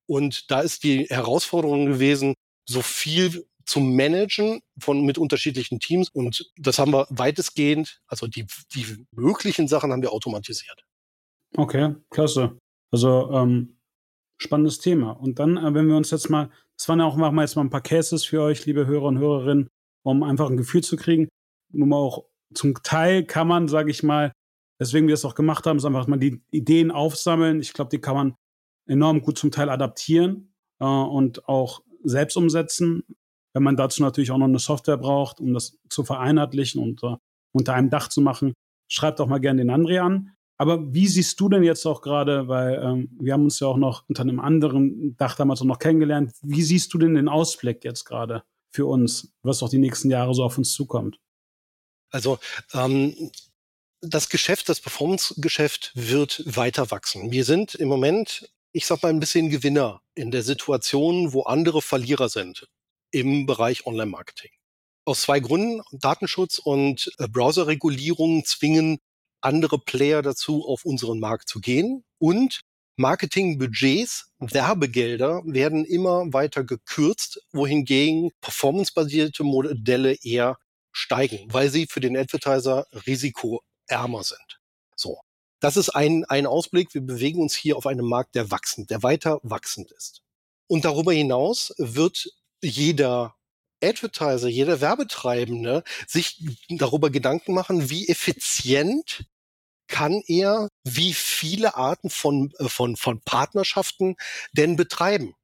Und 0.07 0.49
da 0.49 0.61
ist 0.61 0.83
die 0.83 1.05
Herausforderung 1.05 1.85
gewesen, 1.85 2.35
so 2.65 2.81
viel 2.81 3.45
zu 3.65 3.79
managen 3.79 4.61
von 4.79 5.05
mit 5.05 5.17
unterschiedlichen 5.17 5.79
Teams. 5.79 6.09
Und 6.09 6.51
das 6.57 6.79
haben 6.79 6.93
wir 6.93 7.07
weitestgehend, 7.09 8.01
also 8.07 8.27
die, 8.27 8.45
die 8.73 9.05
möglichen 9.11 9.67
Sachen 9.67 9.91
haben 9.91 10.01
wir 10.01 10.11
automatisiert. 10.11 10.85
Okay, 11.57 11.95
klasse. 12.09 12.57
Also 12.91 13.31
ähm, 13.31 13.77
spannendes 14.37 14.79
Thema. 14.79 15.11
Und 15.11 15.39
dann, 15.39 15.57
äh, 15.57 15.73
wenn 15.73 15.87
wir 15.87 15.95
uns 15.95 16.11
jetzt 16.11 16.29
mal, 16.29 16.49
das 16.77 16.87
waren 16.89 16.99
ja 16.99 17.05
auch 17.05 17.15
machen 17.15 17.35
wir 17.35 17.41
jetzt 17.41 17.55
mal 17.55 17.63
ein 17.63 17.69
paar 17.69 17.81
Cases 17.81 18.23
für 18.23 18.41
euch, 18.41 18.65
liebe 18.65 18.85
Hörer 18.85 19.05
und 19.05 19.19
Hörerinnen, 19.19 19.69
um 20.03 20.23
einfach 20.23 20.49
ein 20.49 20.57
Gefühl 20.57 20.83
zu 20.83 20.97
kriegen. 20.97 21.27
Nun 21.71 21.89
mal 21.89 21.97
auch 21.97 22.25
zum 22.53 22.75
Teil 22.83 23.25
kann 23.25 23.47
man, 23.47 23.67
sage 23.67 23.91
ich 23.91 24.03
mal, 24.03 24.31
deswegen 24.79 25.07
wir 25.07 25.13
es 25.13 25.25
auch 25.25 25.35
gemacht 25.35 25.65
haben, 25.65 25.77
ist 25.77 25.85
einfach 25.85 26.07
mal 26.07 26.19
die 26.19 26.41
Ideen 26.51 26.91
aufsammeln. 26.91 27.59
Ich 27.61 27.73
glaube, 27.73 27.89
die 27.89 27.99
kann 27.99 28.15
man 28.15 28.35
enorm 28.87 29.21
gut 29.21 29.37
zum 29.37 29.51
Teil 29.51 29.69
adaptieren 29.69 30.53
äh, 30.79 30.85
und 30.85 31.47
auch 31.47 31.81
selbst 32.03 32.37
umsetzen, 32.37 33.03
wenn 33.55 33.63
man 33.63 33.77
dazu 33.77 34.03
natürlich 34.03 34.31
auch 34.31 34.37
noch 34.37 34.47
eine 34.47 34.59
Software 34.59 34.97
braucht, 34.97 35.39
um 35.39 35.53
das 35.53 35.79
zu 35.89 36.03
vereinheitlichen 36.03 36.81
und 36.81 37.01
uh, 37.03 37.15
unter 37.53 37.73
einem 37.73 37.89
Dach 37.89 38.09
zu 38.09 38.19
machen. 38.19 38.53
Schreibt 38.89 39.19
doch 39.19 39.27
mal 39.27 39.39
gerne 39.39 39.61
den 39.61 39.71
André 39.71 39.99
an. 39.99 40.33
Aber 40.57 40.93
wie 40.93 41.07
siehst 41.07 41.39
du 41.39 41.47
denn 41.47 41.63
jetzt 41.63 41.85
auch 41.85 42.01
gerade, 42.01 42.49
weil 42.49 42.81
ähm, 42.83 43.17
wir 43.17 43.31
haben 43.31 43.45
uns 43.45 43.59
ja 43.61 43.67
auch 43.67 43.77
noch 43.77 44.03
unter 44.09 44.23
einem 44.23 44.41
anderen 44.41 45.15
Dach 45.15 45.37
damals 45.37 45.61
auch 45.61 45.65
noch 45.65 45.79
kennengelernt, 45.79 46.33
wie 46.41 46.61
siehst 46.61 46.93
du 46.93 46.97
denn 46.97 47.15
den 47.15 47.29
Ausblick 47.29 47.85
jetzt 47.85 48.03
gerade 48.03 48.43
für 48.71 48.85
uns, 48.85 49.33
was 49.41 49.63
auch 49.63 49.69
die 49.69 49.77
nächsten 49.77 50.11
Jahre 50.11 50.33
so 50.33 50.43
auf 50.43 50.57
uns 50.57 50.73
zukommt? 50.73 51.17
Also 52.09 52.39
ähm, 52.73 53.31
das 54.01 54.27
Geschäft, 54.27 54.67
das 54.67 54.81
Performance-Geschäft 54.81 55.93
wird 55.95 56.43
weiter 56.45 56.91
wachsen. 56.91 57.31
Wir 57.31 57.45
sind 57.45 57.73
im 57.73 57.87
Moment, 57.87 58.51
ich 58.73 58.85
sag 58.85 59.01
mal, 59.01 59.09
ein 59.09 59.21
bisschen 59.21 59.49
Gewinner 59.49 60.01
in 60.13 60.31
der 60.31 60.43
Situation, 60.43 61.31
wo 61.31 61.43
andere 61.43 61.81
Verlierer 61.81 62.27
sind 62.27 62.67
im 63.15 63.45
Bereich 63.45 63.85
Online-Marketing. 63.85 64.51
Aus 65.05 65.21
zwei 65.21 65.39
Gründen. 65.39 65.81
Datenschutz 65.93 66.59
und 66.59 67.09
äh, 67.17 67.29
Browserregulierung 67.29 68.43
zwingen 68.43 68.99
andere 69.39 69.79
Player 69.79 70.21
dazu, 70.21 70.67
auf 70.67 70.83
unseren 70.83 71.19
Markt 71.19 71.47
zu 71.47 71.61
gehen. 71.61 72.03
Und 72.17 72.59
Marketingbudgets, 72.97 74.31
Werbegelder 74.39 75.43
werden 75.45 75.85
immer 75.85 76.33
weiter 76.33 76.65
gekürzt, 76.65 77.39
wohingegen 77.53 78.31
performancebasierte 78.41 79.43
Modelle 79.43 80.17
eher 80.21 80.57
steigen, 80.91 81.47
weil 81.53 81.69
sie 81.69 81.87
für 81.89 82.01
den 82.01 82.17
Advertiser 82.17 82.85
risikoärmer 83.05 84.23
sind. 84.23 84.59
So. 84.97 85.19
Das 85.61 85.77
ist 85.77 85.89
ein, 85.89 86.25
ein 86.25 86.47
Ausblick. 86.47 86.93
Wir 86.93 87.01
bewegen 87.01 87.41
uns 87.41 87.55
hier 87.55 87.77
auf 87.77 87.87
einem 87.87 88.07
Markt, 88.07 88.35
der 88.35 88.51
wachsend, 88.51 88.89
der 88.89 89.03
weiter 89.03 89.39
wachsend 89.41 89.91
ist. 89.93 90.21
Und 90.67 90.83
darüber 90.83 91.13
hinaus 91.13 91.73
wird 91.77 92.27
jeder 92.61 93.35
Advertiser, 93.83 94.47
jeder 94.47 94.81
Werbetreibende 94.81 95.83
sich 96.07 96.43
darüber 96.69 97.09
Gedanken 97.09 97.53
machen, 97.53 97.89
wie 97.89 98.07
effizient 98.07 99.25
kann 99.87 100.23
er 100.27 100.69
wie 100.83 101.13
viele 101.13 101.75
Arten 101.75 102.09
von, 102.09 102.51
äh, 102.59 102.69
von, 102.69 102.95
von 102.95 103.21
Partnerschaften 103.21 104.15
denn 104.53 104.75
betreiben? 104.75 105.35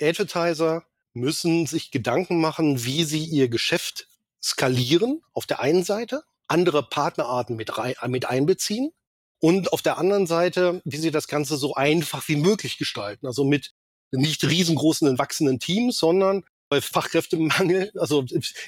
Advertiser 0.00 0.84
müssen 1.12 1.66
sich 1.66 1.90
Gedanken 1.90 2.40
machen, 2.40 2.84
wie 2.84 3.04
sie 3.04 3.24
ihr 3.24 3.48
Geschäft 3.48 4.08
skalieren 4.42 5.22
auf 5.32 5.46
der 5.46 5.60
einen 5.60 5.84
Seite, 5.84 6.24
andere 6.48 6.82
Partnerarten 6.82 7.56
mit, 7.56 7.76
rein, 7.78 7.94
mit 8.08 8.26
einbeziehen 8.26 8.92
Und 9.40 9.72
auf 9.72 9.82
der 9.82 9.98
anderen 9.98 10.26
Seite, 10.26 10.82
wie 10.84 10.98
sie 10.98 11.10
das 11.10 11.28
Ganze 11.28 11.56
so 11.56 11.74
einfach 11.74 12.26
wie 12.28 12.36
möglich 12.36 12.78
gestalten. 12.78 13.26
Also 13.26 13.44
mit 13.44 13.72
nicht 14.12 14.44
riesengroßen, 14.44 15.18
wachsenden 15.18 15.58
Teams, 15.58 15.98
sondern 15.98 16.44
bei 16.68 16.80
Fachkräftemangel, 16.80 17.92
also 17.96 18.22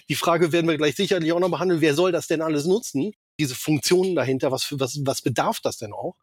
die 0.08 0.14
Frage 0.14 0.52
werden 0.52 0.68
wir 0.68 0.76
gleich 0.76 0.96
sicherlich 0.96 1.32
auch 1.32 1.40
noch 1.40 1.50
behandeln, 1.50 1.80
wer 1.80 1.94
soll 1.94 2.10
das 2.10 2.26
denn 2.26 2.42
alles 2.42 2.64
nutzen? 2.66 3.12
Diese 3.38 3.54
Funktionen 3.54 4.16
dahinter, 4.16 4.50
was, 4.50 4.64
für, 4.64 4.80
was, 4.80 5.00
was 5.04 5.22
bedarf 5.22 5.60
das 5.60 5.78
denn 5.78 5.92
auch? 5.92 6.16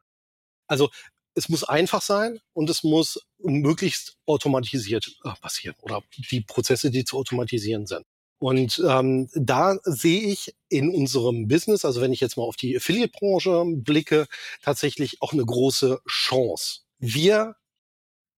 Also 0.68 0.90
es 1.36 1.48
muss 1.48 1.64
einfach 1.64 2.02
sein 2.02 2.40
und 2.54 2.70
es 2.70 2.84
muss 2.84 3.20
möglichst 3.40 4.18
automatisiert 4.26 5.18
äh, 5.24 5.32
passieren 5.42 5.76
oder 5.82 6.04
die 6.18 6.42
Prozesse, 6.42 6.92
die 6.92 7.06
zu 7.06 7.18
automatisieren 7.18 7.88
sind. 7.88 8.04
Und 8.40 8.82
ähm, 8.88 9.30
da 9.34 9.78
sehe 9.84 10.22
ich 10.22 10.56
in 10.70 10.90
unserem 10.90 11.48
Business, 11.48 11.84
also 11.84 12.02
wenn 12.02 12.14
ich 12.14 12.22
jetzt 12.22 12.38
mal 12.38 12.44
auf 12.44 12.56
die 12.56 12.76
Affiliate-Branche 12.76 13.64
blicke, 13.76 14.28
tatsächlich 14.62 15.22
auch 15.22 15.34
eine 15.34 15.46
große 15.46 16.02
Chance. 16.08 16.82
Wir 17.00 17.56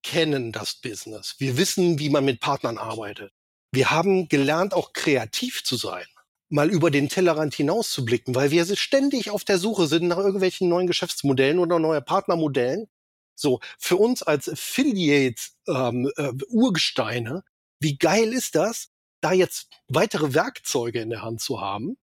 kennen 0.04 0.52
das 0.52 0.76
Business. 0.76 1.36
Wir 1.39 1.58
wissen, 1.58 1.99
wie 1.99 2.10
man 2.10 2.26
mit 2.26 2.39
Partnern 2.39 2.78
arbeitet. 2.78 3.34
Wir 3.72 3.91
haben 3.91 4.28
gelernt, 4.28 4.74
auch 4.74 4.93
kreativ 4.93 5.64
zu 5.64 5.78
sein, 5.78 6.06
mal 6.49 6.70
über 6.70 6.91
den 6.91 7.08
Tellerrand 7.08 7.54
hinaus 7.54 7.91
zu 7.91 8.04
blicken, 8.04 8.36
weil 8.36 8.52
wir 8.52 8.66
ständig 8.76 9.30
auf 9.30 9.43
der 9.43 9.58
Suche 9.58 9.88
sind 9.88 10.08
nach 10.08 10.18
irgendwelchen 10.18 10.68
neuen 10.68 10.88
Geschäftsmodellen 10.88 11.60
oder 11.60 11.80
neuen 11.80 12.04
Partnermodellen. 12.04 12.89
So, 13.36 13.62
für 13.80 13.95
uns 13.95 14.24
als 14.24 14.49
Affiliates 14.49 15.58
ähm, 15.68 16.12
äh, 16.18 16.32
Urgesteine, 16.49 17.43
wie 17.80 17.97
geil 17.97 18.34
ist 18.34 18.56
das, 18.56 18.89
da 19.22 19.32
jetzt 19.32 19.70
weitere 19.88 20.34
Werkzeuge 20.34 20.99
in 20.99 21.10
der 21.10 21.22
Hand 21.22 21.41
zu 21.41 21.62
haben, 21.62 21.97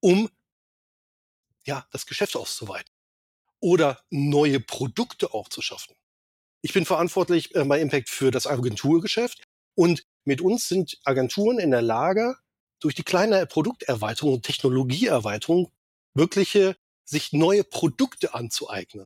um 0.00 0.28
ja 1.64 1.86
das 1.92 2.06
Geschäft 2.06 2.36
auszuweiten 2.36 2.90
oder 3.60 4.02
neue 4.10 4.60
Produkte 4.60 5.32
auch 5.32 5.48
zu 5.48 5.62
schaffen. 5.62 5.94
Ich 6.64 6.72
bin 6.72 6.86
verantwortlich 6.86 7.54
äh, 7.54 7.62
bei 7.64 7.78
Impact 7.78 8.08
für 8.08 8.30
das 8.30 8.46
Agenturgeschäft 8.46 9.44
und 9.74 10.02
mit 10.24 10.40
uns 10.40 10.66
sind 10.66 10.98
Agenturen 11.04 11.58
in 11.58 11.70
der 11.70 11.82
Lage, 11.82 12.36
durch 12.80 12.94
die 12.94 13.02
kleine 13.02 13.46
Produkterweiterung 13.46 14.32
und 14.32 14.46
Technologieerweiterung 14.46 15.70
wirkliche 16.14 16.74
sich 17.04 17.34
neue 17.34 17.64
Produkte 17.64 18.32
anzueignen. 18.32 19.04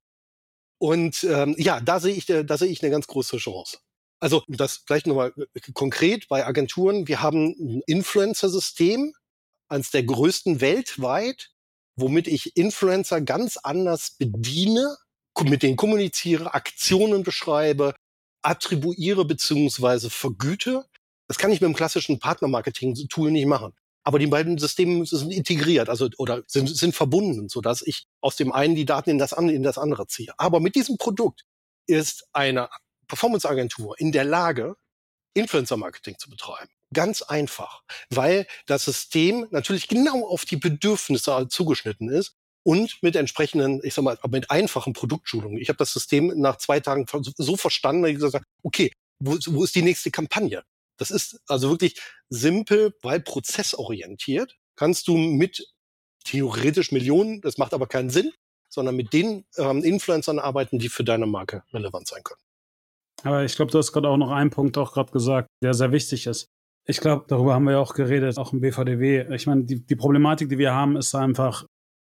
Und 0.79 1.25
ähm, 1.25 1.57
ja, 1.59 1.81
da 1.81 1.99
sehe 1.99 2.15
ich, 2.15 2.27
da 2.27 2.57
sehe 2.57 2.69
ich 2.69 2.81
eine 2.81 2.93
ganz 2.93 3.09
große 3.09 3.39
Chance. 3.39 3.79
Also 4.21 4.45
das 4.47 4.85
gleich 4.85 5.05
nochmal 5.05 5.33
äh, 5.55 5.73
konkret 5.73 6.29
bei 6.29 6.47
Agenturen. 6.47 7.09
Wir 7.09 7.23
haben 7.23 7.57
ein 7.59 7.83
Influencer-System, 7.89 9.15
eines 9.69 9.91
der 9.91 10.05
größten 10.05 10.61
weltweit, 10.61 11.51
womit 11.97 12.29
ich 12.29 12.57
Influencer 12.57 13.21
ganz 13.21 13.57
anders 13.57 14.13
bediene 14.17 14.97
mit 15.45 15.63
denen 15.63 15.77
kommuniziere, 15.77 16.55
Aktionen 16.55 17.23
beschreibe, 17.23 17.95
attribuiere 18.43 19.25
beziehungsweise 19.25 20.11
vergüte. 20.11 20.87
Das 21.29 21.39
kann 21.39 21.51
ich 21.51 21.61
mit 21.61 21.69
dem 21.69 21.77
klassischen 21.77 22.19
Partnermarketing-Tool 22.19 23.31
nicht 23.31 23.47
machen. 23.47 23.75
Aber 24.05 24.19
die 24.19 24.27
beiden 24.27 24.57
Systeme 24.57 25.05
sind 25.05 25.33
integriert, 25.33 25.91
also 25.91 26.09
oder 26.17 26.43
sind, 26.47 26.75
sind 26.75 26.95
verbunden, 26.95 27.49
so 27.49 27.61
dass 27.61 27.83
ich 27.83 28.07
aus 28.23 28.37
dem 28.37 28.53
einen 28.53 28.75
die 28.75 28.87
Daten 28.87 29.11
in 29.11 29.19
das, 29.19 29.33
in 29.33 29.63
das 29.63 29.77
andere 29.77 30.07
ziehe. 30.07 30.33
Aber 30.39 30.61
mit 30.61 30.77
diesem 30.77 30.97
Produkt 30.97 31.45
ist 31.87 32.27
eine 32.33 32.71
Performance-Agentur 33.07 33.97
in 33.99 34.13
der 34.13 34.25
Lage, 34.25 34.77
Influencer-Marketing 35.35 36.17
zu 36.19 36.31
betreiben. 36.31 36.71
Ganz 36.95 37.21
einfach, 37.21 37.83
weil 38.09 38.47
das 38.67 38.87
System 38.87 39.47
natürlich 39.51 39.89
genau 39.89 40.27
auf 40.27 40.47
die 40.47 40.57
Bedürfnisse 40.57 41.47
zugeschnitten 41.51 42.09
ist 42.09 42.35
und 42.69 43.03
mit 43.03 43.17
entsprechenden, 43.17 43.81
ich 43.83 43.95
sag 43.95 44.03
mal, 44.03 44.19
mit 44.31 44.51
einfachen 44.51 44.93
Produktschulungen. 44.93 45.57
Ich 45.57 45.71
habe 45.71 45.79
das 45.79 45.91
System 45.91 46.35
nach 46.37 46.59
zwei 46.59 46.81
Tagen 46.81 47.07
so 47.39 47.57
verstanden, 47.57 48.03
dass 48.03 48.11
ich 48.11 48.17
gesagt 48.17 48.35
habe, 48.35 48.45
okay, 48.63 48.93
wo, 49.21 49.39
wo 49.47 49.65
ist 49.65 49.75
die 49.75 49.81
nächste 49.81 50.11
Kampagne? 50.11 50.63
Das 50.99 51.11
ist 51.11 51.41
also 51.47 51.71
wirklich 51.71 51.99
simpel, 52.29 52.95
weil 53.01 53.21
prozessorientiert. 53.21 54.55
Kannst 54.77 55.09
du 55.09 55.17
mit 55.17 55.67
theoretisch 56.27 56.93
Millionen, 56.93 57.41
das 57.41 57.57
macht 57.57 57.73
aber 57.73 57.87
keinen 57.87 58.11
Sinn, 58.11 58.33
sondern 58.69 58.97
mit 58.97 59.15
den 59.15 59.47
ähm, 59.57 59.83
Influencern 59.83 60.39
arbeiten, 60.39 60.79
die 60.79 60.91
für 60.91 61.05
deine 61.05 61.25
Marke 61.25 61.63
relevant 61.73 62.07
sein 62.07 62.23
können. 62.23 62.43
Aber 63.23 63.45
ich 63.45 63.57
glaube, 63.57 63.73
du 63.73 63.79
hast 63.79 63.93
gerade 63.93 64.11
auch 64.11 64.19
noch 64.19 64.31
einen 64.31 64.51
Punkt 64.51 64.77
auch 64.77 64.93
gerade 64.93 65.11
gesagt, 65.11 65.49
der 65.63 65.73
sehr 65.73 65.91
wichtig 65.91 66.27
ist. 66.27 66.49
Ich 66.87 67.01
glaube, 67.01 67.25
darüber 67.29 67.55
haben 67.55 67.65
wir 67.65 67.73
ja 67.73 67.79
auch 67.79 67.95
geredet, 67.95 68.37
auch 68.37 68.53
im 68.53 68.61
BVDW. 68.61 69.35
Ich 69.35 69.47
meine, 69.47 69.65
die, 69.65 69.87
die 69.87 69.97
Problematik, 69.97 70.51
die 70.51 70.59
wir 70.59 70.75
haben, 70.75 70.97
ist 70.97 71.15
einfach, 71.15 71.65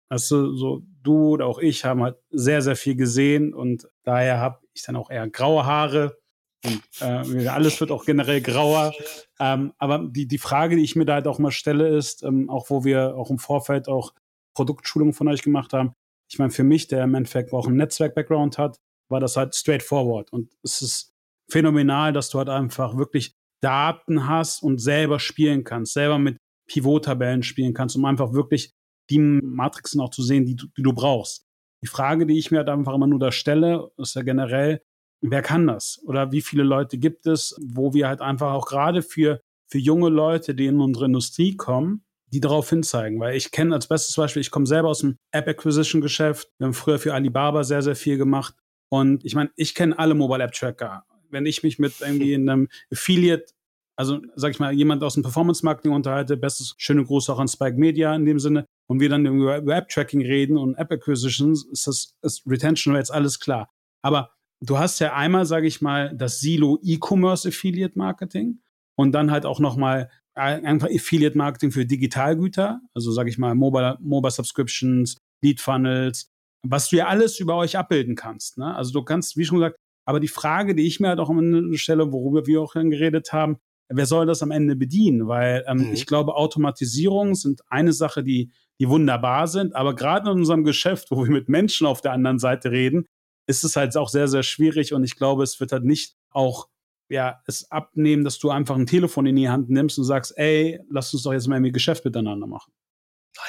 also 0.10 0.53
so 0.55 0.82
du 1.03 1.30
oder 1.30 1.45
auch 1.45 1.60
ich 1.60 1.86
haben 1.86 2.03
halt 2.03 2.18
sehr, 2.32 2.62
sehr 2.62 2.76
viel 2.76 2.95
gesehen 2.95 3.53
und 3.53 3.88
daher 4.03 4.39
habe 4.39 4.60
ich 4.74 4.84
dann 4.84 4.95
auch 4.95 5.10
eher 5.10 5.30
graue 5.30 5.66
Haare. 5.66 6.18
Und 6.66 6.82
äh, 6.99 7.47
alles 7.47 7.80
wird 7.80 7.91
auch 7.91 8.03
generell 8.03 8.41
grauer. 8.41 8.93
Ähm, 9.39 9.72
aber 9.78 10.05
die, 10.10 10.28
die 10.28 10.38
Frage, 10.38 10.76
die 10.76 10.84
ich 10.84 10.95
mir 10.95 11.05
da 11.05 11.14
halt 11.14 11.28
auch 11.28 11.39
mal 11.39 11.51
stelle, 11.51 11.88
ist, 11.88 12.24
ähm, 12.24 12.49
auch 12.49 12.70
wo 12.70 12.84
wir 12.84 13.16
auch 13.16 13.30
im 13.30 13.39
Vorfeld 13.39 13.88
auch 13.88 14.14
Produktschulungen 14.55 15.14
von 15.14 15.30
euch 15.30 15.41
gemacht 15.41 15.72
haben, 15.72 15.93
ich 16.30 16.38
meine, 16.38 16.51
für 16.51 16.64
mich, 16.64 16.88
der 16.88 17.03
im 17.05 17.16
Endeffekt 17.16 17.53
auch 17.53 17.66
einen 17.66 17.78
Netzwerk-Background 17.78 18.57
hat, 18.57 18.78
war 19.10 19.20
das 19.20 19.38
halt 19.38 19.55
straightforward. 19.55 20.32
Und 20.32 20.51
es 20.64 20.82
ist 20.82 21.14
phänomenal, 21.49 22.14
dass 22.14 22.30
du 22.30 22.38
halt 22.38 22.49
einfach 22.49 22.97
wirklich 22.97 23.34
Daten 23.62 24.28
hast 24.28 24.62
und 24.62 24.80
selber 24.80 25.20
spielen 25.20 25.64
kannst, 25.64 25.93
selber 25.93 26.20
mit 26.20 26.38
Pivot-Tabellen 26.68 27.41
spielen 27.41 27.74
kannst, 27.74 27.95
um 27.95 28.05
einfach 28.05 28.34
wirklich 28.34 28.72
die 29.10 29.20
Matrixen 29.20 30.01
auch 30.01 30.10
zu 30.10 30.24
sehen, 30.24 30.45
die, 30.45 30.55
die 30.55 30.84
du 30.84 30.93
brauchst. 30.93 31.45
Die 31.82 31.88
Frage, 31.88 32.26
die 32.26 32.38
ich 32.38 32.51
mir 32.51 32.57
halt 32.60 32.70
einfach 32.70 32.93
immer 32.93 33.07
nur 33.07 33.20
da 33.20 33.32
stelle, 33.32 33.89
ist 33.97 34.16
ja 34.16 34.22
generell, 34.22 34.82
wer 35.22 35.41
kann 35.41 35.68
das? 35.68 36.01
Oder 36.05 36.32
wie 36.32 36.41
viele 36.41 36.64
Leute 36.64 36.97
gibt 36.97 37.26
es, 37.26 37.55
wo 37.62 37.93
wir 37.93 38.07
halt 38.07 38.22
einfach 38.22 38.53
auch 38.53 38.68
gerade 38.68 39.01
für, 39.01 39.41
für 39.68 39.78
junge 39.78 40.10
Leute, 40.10 40.55
die 40.55 40.66
in 40.66 40.82
unsere 40.82 41.05
Industrie 41.05 41.55
kommen, 41.55 42.03
die 42.28 42.41
darauf 42.41 42.70
hinzeigen. 42.70 43.20
Weil 43.20 43.36
ich 43.36 43.51
kenne 43.51 43.74
als 43.74 43.88
bestes 43.88 44.16
Beispiel, 44.16 44.41
ich 44.41 44.51
komme 44.51 44.66
selber 44.66 44.89
aus 44.89 44.99
dem 44.99 45.18
App 45.32 45.47
Acquisition 45.47 46.01
Geschäft. 46.01 46.49
Wir 46.57 46.68
haben 46.68 46.74
früher 46.74 46.99
für 46.99 47.14
Alibaba 47.14 47.64
sehr, 47.64 47.82
sehr 47.82 47.95
viel 47.95 48.18
gemacht. 48.18 48.55
Und 48.89 49.24
ich 49.26 49.36
meine, 49.36 49.51
ich 49.55 49.76
kenne 49.76 49.97
alle 49.97 50.16
Mobile 50.16 50.43
App 50.43 50.53
Tracker. 50.53 51.05
Wenn 51.30 51.45
ich 51.45 51.64
mich 51.64 51.80
mit 51.80 51.93
irgendwie 52.01 52.34
in 52.34 52.49
einem 52.49 52.68
Affiliate 52.91 53.53
also 54.00 54.22
sag 54.36 54.52
ich 54.52 54.60
mal, 54.60 54.72
jemand 54.72 55.04
aus 55.04 55.16
dem 55.16 55.24
Performance 55.24 55.66
Marketing 55.66 55.91
unterhalte, 55.91 56.38
bestes 56.38 56.74
schöne 56.78 57.04
Gruß 57.04 57.30
auch 57.30 57.39
an 57.39 57.50
Spike 57.50 57.78
Media 57.78 58.16
in 58.16 58.26
dem 58.26 58.39
Sinne, 58.39 58.66
und 58.88 59.02
wir 59.02 59.10
dann 59.10 59.26
über 59.26 59.76
App-Tracking 59.76 60.22
reden 60.22 60.58
und 60.58 60.76
App-Acquisitions, 60.76 61.66
ist 61.66 61.86
das 61.86 62.14
ist 62.22 62.43
Retention 62.47 62.95
Rates 62.95 63.12
alles 63.12 63.41
klar. 63.41 63.70
Aber 64.02 64.32
du 64.62 64.80
hast 64.80 65.00
ja 65.00 65.14
einmal, 65.14 65.45
sage 65.45 65.68
ich 65.68 65.82
mal, 65.82 66.16
das 66.16 66.39
Silo 66.39 66.80
E-Commerce 66.82 67.50
Affiliate 67.50 67.97
Marketing 67.97 68.62
und 68.95 69.12
dann 69.12 69.32
halt 69.32 69.45
auch 69.45 69.60
nochmal 69.60 70.10
einfach 70.34 70.88
Affiliate 70.88 71.38
Marketing 71.38 71.72
für 71.72 71.86
Digitalgüter, 71.86 72.80
also 72.93 73.12
sage 73.12 73.30
ich 73.30 73.38
mal 73.38 73.54
Mobile, 73.54 73.97
Mobile 74.00 74.32
Subscriptions, 74.32 75.18
Lead 75.43 75.60
Funnels, 75.60 76.30
was 76.66 76.89
du 76.89 76.95
ja 76.95 77.08
alles 77.08 77.38
über 77.41 77.58
euch 77.58 77.78
abbilden 77.78 78.16
kannst. 78.16 78.58
Ne? 78.58 78.74
Also 78.74 78.93
du 78.93 79.04
kannst, 79.04 79.36
wie 79.36 79.43
schon 79.43 79.58
gesagt, 79.58 79.76
aber 80.08 80.22
die 80.22 80.30
Frage, 80.30 80.74
die 80.74 80.88
ich 80.88 81.02
mir 81.02 81.10
halt 81.10 81.20
auch 81.20 81.30
immer 81.30 81.78
stelle, 81.78 82.14
worüber 82.14 82.47
wir 82.47 82.62
auch 82.62 82.74
dann 82.74 82.89
geredet 82.89 83.34
haben, 83.34 83.58
wer 83.90 84.06
soll 84.06 84.26
das 84.26 84.42
am 84.42 84.52
Ende 84.52 84.76
bedienen? 84.76 85.28
Weil 85.28 85.66
ähm, 85.68 85.88
mhm. 85.88 85.94
ich 85.94 86.06
glaube, 86.06 86.36
Automatisierung 86.36 87.36
sind 87.36 87.62
eine 87.70 87.94
Sache, 87.94 88.24
die 88.24 88.52
die 88.80 88.90
wunderbar 88.90 89.48
sind. 89.48 89.76
Aber 89.76 89.94
gerade 89.94 90.32
in 90.32 90.38
unserem 90.38 90.64
Geschäft, 90.64 91.12
wo 91.12 91.24
wir 91.24 91.32
mit 91.32 91.50
Menschen 91.50 91.86
auf 91.86 92.02
der 92.02 92.14
anderen 92.14 92.40
Seite 92.40 92.72
reden, 92.72 93.08
ist 93.48 93.64
es 93.64 93.76
halt 93.76 93.96
auch 93.98 94.10
sehr, 94.10 94.28
sehr 94.28 94.44
schwierig. 94.44 94.94
Und 94.94 95.04
ich 95.04 95.16
glaube, 95.16 95.44
es 95.44 95.60
wird 95.60 95.72
halt 95.72 95.84
nicht 95.84 96.16
auch 96.30 96.70
ja, 97.10 97.42
es 97.48 97.70
abnehmen, 97.72 98.24
dass 98.24 98.38
du 98.38 98.52
einfach 98.52 98.76
ein 98.76 98.86
Telefon 98.86 99.26
in 99.26 99.36
die 99.36 99.50
Hand 99.50 99.70
nimmst 99.70 99.98
und 99.98 100.06
sagst, 100.06 100.38
ey, 100.38 100.80
lass 100.90 101.14
uns 101.14 101.24
doch 101.24 101.34
jetzt 101.34 101.48
mal 101.48 101.56
ein 101.56 101.74
Geschäft 101.74 102.06
miteinander 102.06 102.46
machen. 102.46 102.72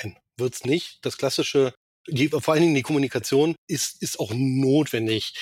Nein, 0.02 0.16
wird's 0.38 0.64
nicht. 0.64 0.98
Das 1.02 1.18
klassische, 1.18 1.74
die, 2.08 2.28
vor 2.28 2.54
allen 2.54 2.62
Dingen 2.62 2.74
die 2.74 2.82
Kommunikation 2.82 3.54
ist, 3.66 4.02
ist 4.02 4.18
auch 4.18 4.32
notwendig. 4.34 5.34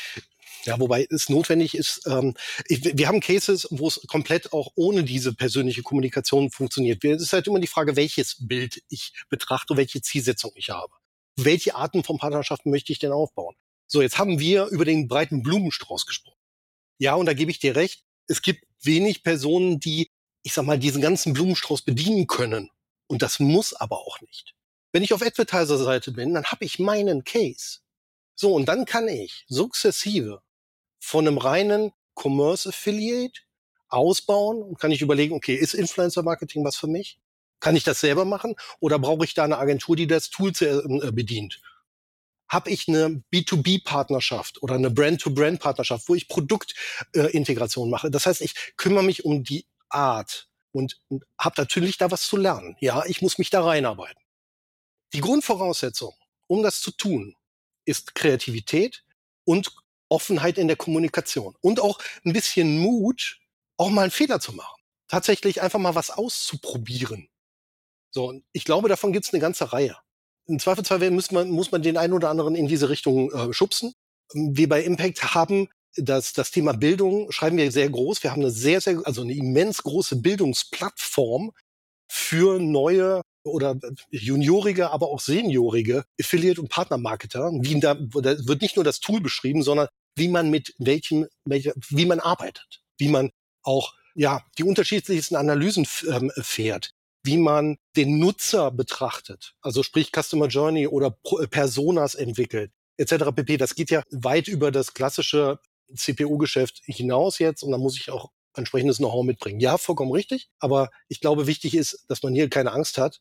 Ja, 0.65 0.79
wobei 0.81 1.07
es 1.11 1.29
notwendig 1.29 1.77
ist, 1.77 2.03
ähm, 2.07 2.35
wir 2.69 3.09
haben 3.09 3.21
Cases, 3.21 3.67
wo 3.71 3.89
es 3.89 4.01
komplett 4.07 4.53
auch 4.53 4.73
ohne 4.75 5.05
diese 5.05 5.35
persönliche 5.35 5.83
Kommunikation 5.83 6.51
funktioniert. 6.51 7.05
Es 7.05 7.23
ist 7.23 7.33
halt 7.33 7.47
immer 7.47 7.61
die 7.61 7.67
Frage, 7.67 7.97
welches 7.97 8.37
Bild 8.47 8.83
ich 8.89 9.13
betrachte, 9.29 9.77
welche 9.77 10.03
Zielsetzung 10.03 10.53
ich 10.55 10.71
habe. 10.71 10.93
Welche 11.37 11.75
Arten 11.77 12.03
von 12.03 12.19
Partnerschaften 12.19 12.71
möchte 12.71 12.93
ich 12.93 12.99
denn 12.99 13.13
aufbauen? 13.13 13.55
So, 13.87 14.03
jetzt 14.03 14.19
haben 14.19 14.39
wir 14.39 14.67
über 14.67 14.85
den 14.85 15.09
breiten 15.09 15.43
Blumenstrauß 15.43 16.05
gesprochen. 16.05 16.37
Ja, 16.99 17.15
und 17.15 17.27
da 17.27 17.33
gebe 17.33 17.51
ich 17.51 17.59
dir 17.59 17.77
recht. 17.77 18.05
Es 18.27 18.43
gibt 18.43 18.65
wenig 18.83 19.23
Personen, 19.23 19.81
die, 19.81 20.11
ich 20.43 20.53
sag 20.53 20.65
mal, 20.67 20.79
diesen 20.79 21.01
ganzen 21.01 21.33
Blumenstrauß 21.33 21.83
bedienen 21.83 22.27
können. 22.27 22.71
Und 23.07 23.23
das 23.23 23.39
muss 23.39 23.73
aber 23.73 23.99
auch 24.01 24.21
nicht. 24.21 24.55
Wenn 24.93 25.03
ich 25.03 25.15
auf 25.15 25.23
Advertiser-Seite 25.23 26.13
bin, 26.13 26.35
dann 26.35 26.45
habe 26.45 26.65
ich 26.65 26.79
meinen 26.79 27.25
Case. 27.25 27.79
So, 28.35 28.55
und 28.55 28.67
dann 28.67 28.85
kann 28.85 29.09
ich 29.09 29.45
sukzessive 29.49 30.43
von 30.99 31.27
einem 31.27 31.39
reinen 31.39 31.93
Commerce 32.15 32.69
Affiliate 32.69 33.41
ausbauen 33.89 34.63
und 34.63 34.79
kann 34.79 34.91
ich 34.91 35.03
überlegen, 35.03 35.35
okay, 35.35 35.55
ist 35.55 35.75
Influencer 35.75 36.23
Marketing 36.23 36.65
was 36.65 36.77
für 36.77 36.89
mich? 36.89 37.19
Kann 37.61 37.77
ich 37.77 37.85
das 37.85 38.01
selber 38.01 38.25
machen 38.25 38.55
oder 38.81 38.99
brauche 38.99 39.25
ich 39.25 39.35
da 39.35 39.45
eine 39.45 39.59
Agentur, 39.59 39.97
die 39.97 40.07
das 40.07 40.31
Tool 40.31 40.53
äh, 40.61 41.13
bedient? 41.13 41.61
habe 42.49 42.71
ich 42.71 42.89
eine 42.89 43.23
B2B-Partnerschaft 43.33 44.63
oder 44.63 44.75
eine 44.75 44.91
Brand-to-Brand-Partnerschaft, 44.91 46.09
wo 46.09 46.15
ich 46.15 46.29
Produktintegration 46.29 47.89
äh, 47.89 47.91
mache. 47.91 48.11
Das 48.11 48.27
heißt, 48.27 48.41
ich 48.41 48.55
kümmere 48.77 49.05
mich 49.05 49.25
um 49.25 49.45
die 49.45 49.67
Art 49.91 50.49
und 50.73 51.01
habe 51.39 51.55
natürlich 51.59 51.99
da 51.99 52.11
was 52.11 52.27
zu 52.27 52.37
lernen. 52.37 52.77
Ja, 52.81 53.05
ich 53.07 53.23
muss 53.23 53.39
mich 53.39 53.51
da 53.51 53.63
reinarbeiten. 53.63 54.21
Die 55.13 55.21
Grundvoraussetzung, 55.21 56.15
um 56.47 56.63
das 56.63 56.81
zu 56.81 56.91
tun, 56.91 57.37
ist 57.85 58.15
Kreativität 58.15 59.05
und 59.45 59.75
Offenheit 60.09 60.59
in 60.59 60.69
der 60.69 60.77
Kommunikation 60.77 61.55
und 61.61 61.81
auch 61.81 61.99
ein 62.25 62.33
bisschen 62.33 62.79
Mut, 62.79 63.39
auch 63.77 63.91
mal 63.91 64.03
einen 64.03 64.11
Fehler 64.11 64.41
zu 64.41 64.53
machen. 64.53 64.81
Tatsächlich 65.09 65.63
einfach 65.63 65.79
mal 65.79 65.95
was 65.95 66.11
auszuprobieren. 66.11 67.29
So, 68.11 68.29
und 68.29 68.45
ich 68.53 68.65
glaube, 68.65 68.89
davon 68.89 69.13
gibt 69.13 69.27
es 69.27 69.33
eine 69.33 69.41
ganze 69.41 69.73
Reihe. 69.73 69.97
Im 70.47 70.59
Zweifelsfall 70.59 71.11
muss 71.11 71.31
man, 71.31 71.51
muss 71.51 71.73
man 71.73 71.83
den 71.83 71.97
einen 71.97 72.15
oder 72.15 72.31
anderen 72.31 72.55
in 72.55 72.69
diese 72.69 72.89
Richtung 72.89 73.31
äh, 73.33 73.53
schubsen. 73.53 73.93
Wir 74.33 74.69
bei 74.69 74.83
Impact 74.83 75.35
haben 75.35 75.69
das, 75.97 76.33
das 76.33 76.51
Thema 76.51 76.73
Bildung 76.73 77.31
schreiben 77.33 77.57
wir 77.57 77.71
sehr 77.73 77.89
groß. 77.89 78.23
Wir 78.23 78.31
haben 78.31 78.43
eine 78.43 78.51
sehr, 78.51 78.81
sehr, 78.81 79.01
also 79.05 79.23
eine 79.23 79.33
immens 79.33 79.83
große 79.83 80.17
Bildungsplattform 80.17 81.53
für 82.11 82.59
neue 82.59 83.23
oder 83.45 83.79
juniorige, 84.11 84.91
aber 84.91 85.09
auch 85.09 85.21
seniorige 85.21 86.05
Affiliate- 86.21 86.61
und 86.61 86.69
Partnermarketer. 86.69 87.51
Wie 87.61 87.79
da, 87.81 87.95
da 87.95 88.47
wird 88.47 88.63
nicht 88.63 88.77
nur 88.77 88.85
das 88.85 89.01
Tool 89.01 89.21
beschrieben, 89.21 89.63
sondern 89.63 89.89
wie 90.17 90.29
man 90.29 90.51
mit 90.51 90.75
welchem, 90.79 91.27
welcher, 91.45 91.73
wie 91.89 92.07
man 92.07 92.21
arbeitet, 92.21 92.83
wie 92.99 93.09
man 93.09 93.31
auch 93.63 93.95
ja 94.15 94.45
die 94.59 94.65
unterschiedlichsten 94.65 95.37
Analysen 95.37 95.87
ähm, 96.11 96.31
fährt, 96.37 96.91
wie 97.23 97.37
man 97.37 97.77
den 97.97 98.19
Nutzer 98.19 98.71
betrachtet, 98.71 99.55
also 99.63 99.83
sprich 99.83 100.11
Customer 100.13 100.49
Journey 100.49 100.87
oder 100.89 101.11
Personas 101.51 102.15
entwickelt, 102.15 102.73
etc. 102.97 103.33
pp. 103.35 103.57
Das 103.57 103.75
geht 103.75 103.91
ja 103.91 104.03
weit 104.11 104.49
über 104.49 104.71
das 104.73 104.95
klassische 104.95 105.61
CPU-Geschäft 105.95 106.83
hinaus 106.85 107.39
jetzt 107.39 107.63
und 107.63 107.71
da 107.71 107.79
muss 107.79 107.97
ich 107.97 108.11
auch 108.11 108.31
entsprechendes 108.55 108.99
Know-how 108.99 109.25
mitbringen. 109.25 109.61
Ja, 109.61 109.79
vollkommen 109.79 110.13
richtig. 110.13 110.51
Aber 110.59 110.91
ich 111.09 111.21
glaube, 111.21 111.47
wichtig 111.47 111.75
ist, 111.75 112.05
dass 112.09 112.23
man 112.23 112.35
hier 112.35 112.51
keine 112.51 112.73
Angst 112.73 112.99
hat. 112.99 113.21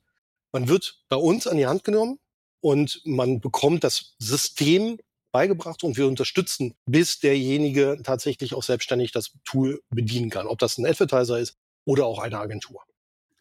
Man 0.58 0.70
wird 0.70 1.00
bei 1.08 1.18
uns 1.18 1.46
an 1.46 1.58
die 1.58 1.68
Hand 1.68 1.84
genommen 1.84 2.18
und 2.64 3.00
man 3.06 3.40
bekommt 3.42 3.84
das 3.84 4.16
System 4.18 4.98
beigebracht 5.32 5.84
und 5.84 5.98
wir 5.98 6.08
unterstützen, 6.08 6.74
bis 6.90 7.20
derjenige 7.20 8.00
tatsächlich 8.04 8.56
auch 8.56 8.64
selbstständig 8.64 9.12
das 9.12 9.34
Tool 9.46 9.82
bedienen 9.92 10.32
kann. 10.32 10.48
Ob 10.48 10.58
das 10.58 10.80
ein 10.80 10.88
Advertiser 10.88 11.38
ist 11.38 11.54
oder 11.86 12.08
auch 12.08 12.18
eine 12.18 12.40
Agentur. 12.40 12.82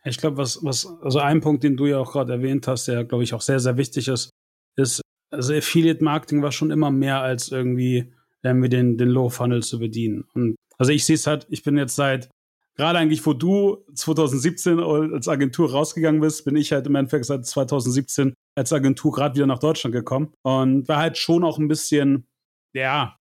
Ich 0.04 0.18
glaube, 0.18 0.36
was, 0.36 0.62
was, 0.62 0.86
also 1.00 1.18
ein 1.20 1.40
Punkt, 1.40 1.64
den 1.64 1.78
du 1.78 1.86
ja 1.86 1.98
auch 2.00 2.12
gerade 2.12 2.34
erwähnt 2.34 2.68
hast, 2.68 2.86
der, 2.86 3.04
glaube 3.04 3.24
ich, 3.24 3.32
auch 3.32 3.40
sehr, 3.40 3.60
sehr 3.60 3.78
wichtig 3.78 4.08
ist, 4.08 4.28
ist, 4.76 5.00
also 5.30 5.54
Affiliate 5.54 6.04
Marketing 6.04 6.42
war 6.42 6.52
schon 6.52 6.70
immer 6.70 6.90
mehr 6.90 7.22
als 7.22 7.50
irgendwie 7.50 8.12
irgendwie 8.42 8.68
den, 8.68 8.98
den 8.98 9.08
Low 9.08 9.30
Funnel 9.30 9.62
zu 9.62 9.78
bedienen. 9.78 10.26
Und 10.34 10.56
also 10.76 10.92
ich 10.92 11.06
sehe 11.06 11.16
es 11.16 11.26
halt, 11.26 11.46
ich 11.48 11.62
bin 11.62 11.78
jetzt 11.78 11.96
seit, 11.96 12.28
gerade 12.76 12.98
eigentlich, 12.98 13.24
wo 13.26 13.32
du 13.32 13.84
2017 13.94 14.80
als 14.80 15.28
Agentur 15.28 15.70
rausgegangen 15.70 16.20
bist, 16.20 16.44
bin 16.44 16.56
ich 16.56 16.72
halt 16.72 16.86
im 16.86 16.94
Endeffekt 16.94 17.24
seit 17.24 17.46
2017 17.46 18.34
als 18.54 18.72
Agentur 18.72 19.12
gerade 19.12 19.34
wieder 19.34 19.46
nach 19.46 19.58
Deutschland 19.58 19.94
gekommen 19.94 20.32
und 20.42 20.88
war 20.88 20.98
halt 20.98 21.18
schon 21.18 21.44
auch 21.44 21.58
ein 21.58 21.68
bisschen, 21.68 22.26
ja, 22.74 23.16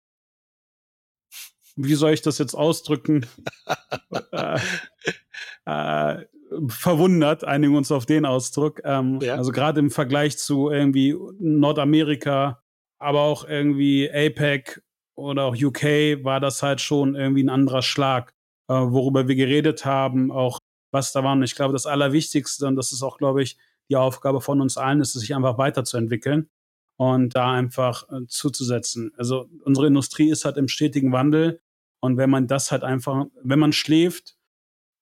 wie 1.75 1.95
soll 1.95 2.13
ich 2.13 2.21
das 2.21 2.37
jetzt 2.37 2.53
ausdrücken? 2.53 3.25
äh, 4.31 4.59
äh, 5.65 6.25
verwundert, 6.67 7.43
einigen 7.43 7.75
uns 7.75 7.91
auf 7.91 8.05
den 8.05 8.25
Ausdruck. 8.25 8.81
Ähm, 8.83 9.19
ja. 9.21 9.35
Also 9.35 9.51
gerade 9.51 9.79
im 9.79 9.89
Vergleich 9.89 10.37
zu 10.37 10.69
irgendwie 10.69 11.15
Nordamerika, 11.39 12.61
aber 12.99 13.21
auch 13.21 13.47
irgendwie 13.47 14.09
APEC 14.09 14.81
oder 15.15 15.45
auch 15.45 15.55
UK 15.55 16.23
war 16.23 16.39
das 16.39 16.63
halt 16.63 16.81
schon 16.81 17.15
irgendwie 17.15 17.43
ein 17.43 17.49
anderer 17.49 17.81
Schlag, 17.81 18.32
äh, 18.69 18.73
worüber 18.73 19.27
wir 19.27 19.35
geredet 19.35 19.85
haben, 19.85 20.31
auch 20.31 20.59
was 20.91 21.11
da 21.11 21.23
war. 21.23 21.33
Und 21.33 21.43
ich 21.43 21.55
glaube, 21.55 21.73
das 21.73 21.85
Allerwichtigste, 21.85 22.67
und 22.67 22.75
das 22.75 22.91
ist 22.91 23.03
auch, 23.03 23.17
glaube 23.17 23.43
ich, 23.43 23.57
die 23.89 23.95
Aufgabe 23.95 24.41
von 24.41 24.61
uns 24.61 24.77
allen, 24.77 25.01
ist, 25.01 25.13
sich 25.13 25.35
einfach 25.35 25.57
weiterzuentwickeln 25.57 26.49
und 26.97 27.35
da 27.35 27.51
einfach 27.51 28.07
äh, 28.09 28.25
zuzusetzen. 28.27 29.11
Also 29.17 29.49
unsere 29.63 29.87
Industrie 29.87 30.29
ist 30.29 30.45
halt 30.45 30.57
im 30.57 30.67
stetigen 30.67 31.11
Wandel. 31.11 31.61
Und 31.99 32.17
wenn 32.17 32.29
man 32.29 32.47
das 32.47 32.71
halt 32.71 32.83
einfach, 32.83 33.25
wenn 33.41 33.59
man 33.59 33.73
schläft, 33.73 34.35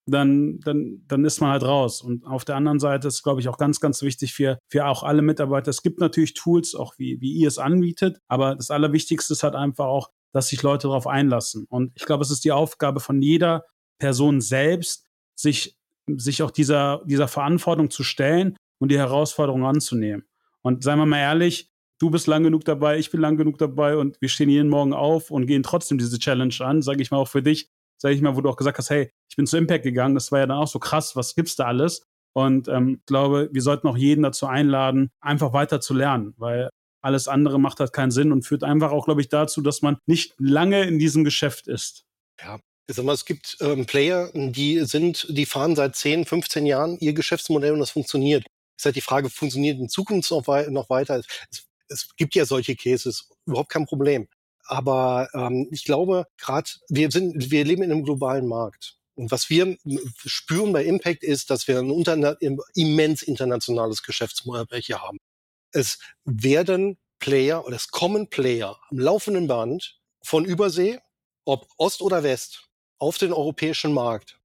dann, 0.07 0.59
dann, 0.62 1.03
dann 1.07 1.26
ist 1.26 1.41
man 1.41 1.51
halt 1.51 1.64
raus. 1.64 2.01
Und 2.01 2.26
auf 2.26 2.45
der 2.45 2.55
anderen 2.55 2.80
Seite 2.80 3.07
ist, 3.07 3.24
glaube 3.24 3.41
ich, 3.41 3.47
auch 3.49 3.57
ganz, 3.57 3.80
ganz 3.80 4.01
wichtig 4.01 4.34
für, 4.34 4.57
für 4.68 4.86
auch 4.86 5.03
alle 5.03 5.22
Mitarbeiter. 5.22 5.70
Es 5.70 5.84
gibt 5.84 5.99
natürlich 5.99 6.34
Tools, 6.34 6.76
auch 6.76 6.97
wie, 6.97 7.22
wie 7.22 7.34
ihr 7.34 7.47
es 7.47 7.57
anbietet, 7.57 8.20
aber 8.28 8.55
das 8.55 8.72
Allerwichtigste 8.72 9.34
ist 9.34 9.43
halt 9.43 9.55
einfach 9.55 9.86
auch, 9.86 10.09
dass 10.34 10.49
sich 10.49 10.63
Leute 10.63 10.88
darauf 10.88 11.07
einlassen. 11.07 11.65
Und 11.69 11.91
ich 11.95 12.05
glaube, 12.05 12.23
es 12.23 12.32
ist 12.32 12.45
die 12.45 12.51
Aufgabe 12.51 12.99
von 12.99 13.21
jeder 13.21 13.65
Person 13.99 14.41
selbst, 14.41 15.05
sich, 15.36 15.77
sich 16.07 16.43
auch 16.43 16.51
dieser, 16.51 17.01
dieser 17.05 17.27
Verantwortung 17.27 17.89
zu 17.89 18.03
stellen 18.03 18.57
und 18.79 18.89
die 18.91 18.97
Herausforderung 18.97 19.65
anzunehmen. 19.65 20.25
Und 20.61 20.84
seien 20.84 20.99
wir 20.99 21.05
mal 21.05 21.19
ehrlich, 21.19 21.71
du 21.99 22.09
bist 22.09 22.27
lang 22.27 22.43
genug 22.43 22.65
dabei, 22.65 22.97
ich 22.97 23.11
bin 23.11 23.21
lang 23.21 23.38
genug 23.38 23.57
dabei 23.57 23.97
und 23.97 24.19
wir 24.21 24.29
stehen 24.29 24.49
jeden 24.49 24.69
Morgen 24.69 24.93
auf 24.93 25.29
und 25.32 25.45
gehen 25.45 25.63
trotzdem 25.63 25.97
diese 25.97 26.17
Challenge 26.17 26.55
an, 26.59 26.82
sage 26.82 27.01
ich 27.01 27.11
mal 27.11 27.17
auch 27.17 27.27
für 27.27 27.43
dich, 27.43 27.69
sage 27.97 28.15
ich 28.15 28.21
mal, 28.21 28.36
wo 28.36 28.41
du 28.41 28.49
auch 28.49 28.57
gesagt 28.57 28.77
hast, 28.79 28.89
hey, 28.89 29.11
ich 29.29 29.36
bin 29.36 29.45
zu 29.45 29.57
Impact 29.57 29.84
gegangen, 29.84 30.15
das 30.15 30.32
war 30.32 30.39
ja 30.39 30.47
dann 30.47 30.57
auch 30.57 30.67
so 30.67 30.79
krass, 30.79 31.15
was 31.15 31.36
gibt's 31.36 31.55
da 31.55 31.65
alles? 31.65 32.03
Und 32.34 32.67
ähm, 32.69 33.01
glaube, 33.05 33.49
wir 33.51 33.61
sollten 33.61 33.88
auch 33.88 33.97
jeden 33.97 34.23
dazu 34.23 34.47
einladen, 34.47 35.11
einfach 35.19 35.53
weiter 35.53 35.82
zu 35.82 35.93
lernen, 35.93 36.34
weil 36.38 36.69
alles 37.02 37.28
andere 37.28 37.60
macht 37.60 37.80
halt 37.80 37.93
keinen 37.93 38.12
Sinn 38.12 38.32
und 38.32 38.43
führt 38.43 38.64
einfach 38.64 38.91
auch, 38.91 39.06
glaube 39.06 39.22
ich, 39.22 39.30
dazu, 39.30 39.62
dass 39.62 39.82
man 39.82 39.97
nicht 40.06 40.34
lange 40.38 40.84
in 40.84 40.99
diesem 40.99 41.24
Geschäft 41.24 41.68
ist. 41.68 42.04
Ja, 42.39 42.60
sag 42.88 43.06
mal, 43.06 43.14
es 43.14 43.26
gibt 43.26 43.58
ähm, 43.62 43.86
Player, 43.86 44.30
die 44.34 44.80
sind, 44.86 45.26
die 45.30 45.45
fahren 45.45 45.76
seit 45.76 45.95
10, 45.95 46.26
15 46.26 46.66
Jahren 46.66 46.97
ihr 46.99 47.14
Geschäftsmodell 47.14 47.74
und 47.74 47.80
das 47.80 47.91
funktioniert. 47.91 48.45
Ist 48.78 48.86
halt 48.86 48.95
die 48.95 49.02
Frage, 49.02 49.30
funktioniert 49.30 49.80
in 49.80 49.89
Zukunft 49.89 50.32
noch, 50.32 50.47
wei 50.47 50.68
noch 50.70 50.89
weiter? 50.89 51.22
Es, 51.49 51.68
es 51.88 52.16
gibt 52.16 52.36
ja 52.36 52.45
solche 52.45 52.76
Cases, 52.76 53.30
überhaupt 53.45 53.70
kein 53.70 53.86
Problem. 53.86 54.28
Aber 54.66 55.30
ähm, 55.34 55.68
ich 55.72 55.84
glaube, 55.84 56.26
gerade 56.38 56.70
wir 56.89 57.12
sind, 57.12 57.52
wir 57.52 57.66
leben 57.66 57.84
in 57.84 57.91
einem 57.91 58.04
globalen 58.04 58.47
Markt. 58.47 58.95
Und 59.16 59.30
was 59.30 59.49
wir 59.49 59.78
spüren 60.26 60.72
bei 60.72 60.86
Impact 60.86 61.24
ist, 61.24 61.49
dass 61.49 61.68
wir 61.68 61.80
ein 61.80 61.91
unter, 61.91 62.38
immens 62.74 63.22
internationales 63.22 64.04
Geschäftsmodell 64.04 64.82
hier 64.82 65.02
haben. 65.02 65.18
Es 65.72 65.99
werden 66.26 66.97
Player 67.19 67.65
oder 67.65 67.76
es 67.76 67.89
kommen 67.89 68.30
Player 68.30 68.80
am 68.89 68.99
laufenden 68.99 69.47
Band 69.47 69.99
von 70.24 70.45
Übersee, 70.45 70.99
ob 71.45 71.67
Ost 71.78 72.01
oder 72.01 72.24
West, 72.24 72.69
auf 72.99 73.17
den 73.17 73.34
europäischen 73.34 73.93
Markt. 73.93 74.39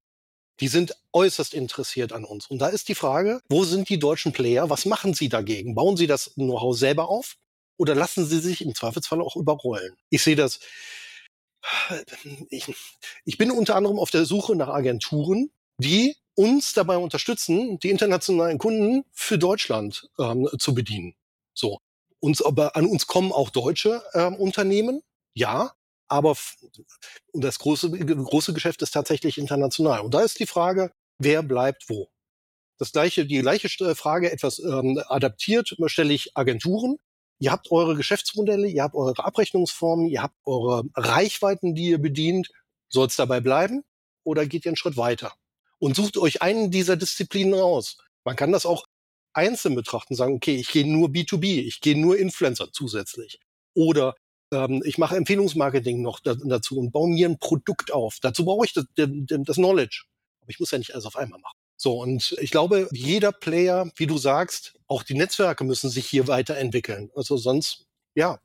Die 0.59 0.67
sind 0.67 0.95
äußerst 1.13 1.53
interessiert 1.53 2.13
an 2.13 2.25
uns. 2.25 2.47
Und 2.47 2.59
da 2.59 2.67
ist 2.67 2.89
die 2.89 2.95
Frage, 2.95 3.41
wo 3.49 3.63
sind 3.63 3.89
die 3.89 3.99
deutschen 3.99 4.33
Player? 4.33 4.69
Was 4.69 4.85
machen 4.85 5.13
sie 5.13 5.29
dagegen? 5.29 5.75
Bauen 5.75 5.97
sie 5.97 6.07
das 6.07 6.33
Know-how 6.33 6.75
selber 6.75 7.09
auf? 7.09 7.37
oder 7.77 7.95
lassen 7.95 8.25
sie 8.25 8.39
sich 8.39 8.61
im 8.61 8.75
Zweifelsfall 8.75 9.21
auch 9.21 9.35
überrollen? 9.35 9.95
Ich 10.09 10.23
sehe 10.23 10.35
das. 10.35 10.59
Ich, 12.49 12.73
ich 13.25 13.37
bin 13.37 13.51
unter 13.51 13.75
anderem 13.75 13.99
auf 13.99 14.11
der 14.11 14.25
Suche 14.25 14.55
nach 14.55 14.69
Agenturen, 14.69 15.51
die 15.79 16.15
uns 16.37 16.73
dabei 16.73 16.97
unterstützen, 16.97 17.79
die 17.79 17.89
internationalen 17.89 18.59
Kunden 18.59 19.03
für 19.11 19.39
Deutschland 19.39 20.07
ähm, 20.19 20.47
zu 20.59 20.75
bedienen. 20.75 21.15
So. 21.53 21.79
Uns, 22.19 22.41
aber 22.41 22.75
an 22.75 22.85
uns 22.85 23.07
kommen 23.07 23.31
auch 23.31 23.49
deutsche 23.49 24.03
ähm, 24.13 24.35
Unternehmen, 24.35 25.01
ja, 25.33 25.73
aber 26.07 26.35
das 27.33 27.59
große, 27.59 27.91
große 27.91 28.53
Geschäft 28.53 28.81
ist 28.81 28.91
tatsächlich 28.91 29.37
international. 29.37 30.01
Und 30.01 30.13
da 30.13 30.21
ist 30.21 30.39
die 30.39 30.47
Frage, 30.47 30.91
wer 31.19 31.43
bleibt 31.43 31.89
wo? 31.89 32.09
Das 32.77 32.91
gleiche, 32.91 33.25
die 33.25 33.39
gleiche 33.39 33.69
Frage 33.95 34.31
etwas 34.31 34.59
ähm, 34.59 35.01
adaptiert, 35.07 35.75
stelle 35.87 36.13
ich 36.13 36.37
Agenturen. 36.37 36.97
Ihr 37.39 37.51
habt 37.51 37.71
eure 37.71 37.95
Geschäftsmodelle, 37.95 38.67
ihr 38.67 38.83
habt 38.83 38.95
eure 38.95 39.13
Abrechnungsformen, 39.17 40.07
ihr 40.07 40.21
habt 40.21 40.35
eure 40.45 40.83
Reichweiten, 40.95 41.73
die 41.73 41.89
ihr 41.89 41.99
bedient. 41.99 42.49
Soll 42.89 43.07
es 43.07 43.15
dabei 43.15 43.41
bleiben 43.41 43.83
oder 44.23 44.45
geht 44.45 44.65
ihr 44.65 44.69
einen 44.69 44.77
Schritt 44.77 44.97
weiter? 44.97 45.33
Und 45.79 45.95
sucht 45.95 46.17
euch 46.17 46.41
einen 46.41 46.71
dieser 46.71 46.95
Disziplinen 46.95 47.53
raus. 47.53 47.97
Man 48.23 48.35
kann 48.35 48.51
das 48.51 48.65
auch 48.65 48.85
einzeln 49.33 49.75
betrachten, 49.75 50.15
sagen, 50.15 50.33
okay, 50.33 50.55
ich 50.55 50.69
gehe 50.69 50.91
nur 50.91 51.09
B2B, 51.09 51.61
ich 51.61 51.81
gehe 51.81 51.99
nur 51.99 52.17
Influencer 52.17 52.69
zusätzlich. 52.71 53.39
Oder 53.75 54.15
ähm, 54.51 54.81
ich 54.85 54.97
mache 54.97 55.15
Empfehlungsmarketing 55.15 56.01
noch 56.01 56.19
da, 56.19 56.35
dazu 56.35 56.79
und 56.79 56.91
baue 56.91 57.09
mir 57.09 57.29
ein 57.29 57.39
Produkt 57.39 57.91
auf. 57.91 58.17
Dazu 58.21 58.45
brauche 58.45 58.65
ich 58.65 58.73
das, 58.73 58.85
das 58.95 59.55
Knowledge. 59.55 60.05
Aber 60.41 60.49
ich 60.49 60.59
muss 60.59 60.71
ja 60.71 60.79
nicht 60.79 60.93
alles 60.93 61.05
auf 61.05 61.15
einmal 61.15 61.39
machen. 61.39 61.57
So, 61.79 62.01
und 62.01 62.35
ich 62.41 62.49
glaube, 62.49 62.89
jeder 62.91 63.31
Player, 63.31 63.91
wie 63.97 64.07
du 64.07 64.17
sagst, 64.17 64.79
auch 64.87 65.03
die 65.03 65.13
Netzwerke 65.13 65.63
müssen 65.63 65.91
sich 65.91 66.07
hier 66.07 66.27
weiterentwickeln. 66.27 67.11
Also 67.15 67.37
sonst, 67.37 67.85
ja, 68.15 68.39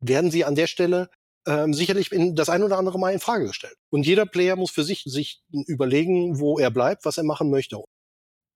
werden 0.00 0.30
sie 0.30 0.46
an 0.46 0.54
der 0.54 0.66
Stelle 0.66 1.10
ähm, 1.50 1.74
sicherlich 1.74 2.12
in 2.12 2.36
das 2.36 2.48
ein 2.48 2.62
oder 2.62 2.78
andere 2.78 2.98
Mal 2.98 3.12
in 3.12 3.18
Frage 3.18 3.46
gestellt. 3.46 3.76
Und 3.90 4.06
jeder 4.06 4.24
Player 4.24 4.54
muss 4.54 4.70
für 4.70 4.84
sich 4.84 5.02
sich 5.04 5.42
überlegen, 5.66 6.38
wo 6.38 6.60
er 6.60 6.70
bleibt, 6.70 7.04
was 7.04 7.18
er 7.18 7.24
machen 7.24 7.50
möchte. 7.50 7.82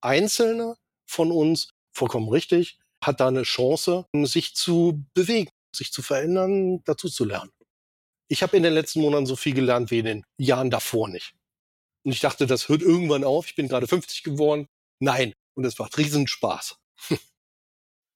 Einzelne 0.01 0.77
von 1.05 1.33
uns, 1.33 1.71
vollkommen 1.93 2.29
richtig, 2.29 2.79
hat 3.05 3.19
da 3.19 3.29
eine 3.29 3.43
Chance, 3.43 4.07
sich 4.23 4.55
zu 4.55 5.05
bewegen, 5.13 5.51
sich 5.75 5.93
zu 5.93 6.03
verändern, 6.03 6.83
dazu 6.85 7.09
zu 7.09 7.25
lernen. 7.25 7.51
Ich 8.29 8.43
habe 8.43 8.57
in 8.57 8.63
den 8.63 8.73
letzten 8.73 9.01
Monaten 9.01 9.27
so 9.27 9.35
viel 9.35 9.55
gelernt 9.55 9.91
wie 9.91 9.99
in 9.99 10.05
den 10.05 10.25
Jahren 10.39 10.71
davor 10.71 11.09
nicht. 11.09 11.35
Und 12.05 12.13
ich 12.13 12.21
dachte, 12.21 12.47
das 12.47 12.69
hört 12.69 12.83
irgendwann 12.83 13.25
auf. 13.25 13.47
Ich 13.47 13.57
bin 13.57 13.69
gerade 13.69 13.89
50 13.89 14.23
geworden. 14.23 14.67
Nein. 15.01 15.33
Und 15.57 15.65
es 15.65 15.79
macht 15.79 15.99
Riesenspaß. 15.99 16.77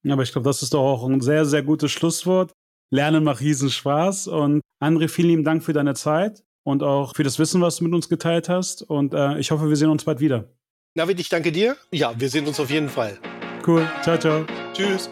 ja, 0.03 0.13
aber 0.13 0.23
ich 0.23 0.31
glaube, 0.31 0.47
das 0.49 0.63
ist 0.63 0.73
doch 0.73 0.83
auch 0.83 1.07
ein 1.07 1.21
sehr, 1.21 1.45
sehr 1.45 1.63
gutes 1.63 1.91
Schlusswort. 1.91 2.53
Lernen 2.91 3.23
macht 3.23 3.41
Riesenspaß. 3.41 4.27
Und 4.27 4.61
André, 4.81 5.07
vielen 5.07 5.29
lieben 5.29 5.43
Dank 5.43 5.63
für 5.63 5.73
deine 5.73 5.93
Zeit 5.93 6.43
und 6.63 6.83
auch 6.83 7.15
für 7.15 7.23
das 7.23 7.39
Wissen, 7.39 7.61
was 7.61 7.77
du 7.77 7.83
mit 7.83 7.93
uns 7.93 8.09
geteilt 8.09 8.49
hast. 8.49 8.81
Und 8.81 9.13
äh, 9.13 9.37
ich 9.39 9.51
hoffe, 9.51 9.69
wir 9.69 9.75
sehen 9.75 9.89
uns 9.89 10.03
bald 10.03 10.19
wieder. 10.19 10.49
Navid, 10.95 11.19
ich 11.19 11.29
danke 11.29 11.51
dir. 11.51 11.77
Ja, 11.91 12.13
wir 12.17 12.29
sehen 12.29 12.47
uns 12.47 12.59
auf 12.59 12.69
jeden 12.69 12.89
Fall. 12.89 13.17
Cool. 13.65 13.87
Ciao, 14.01 14.17
ciao. 14.17 14.45
Tschüss. 14.73 15.09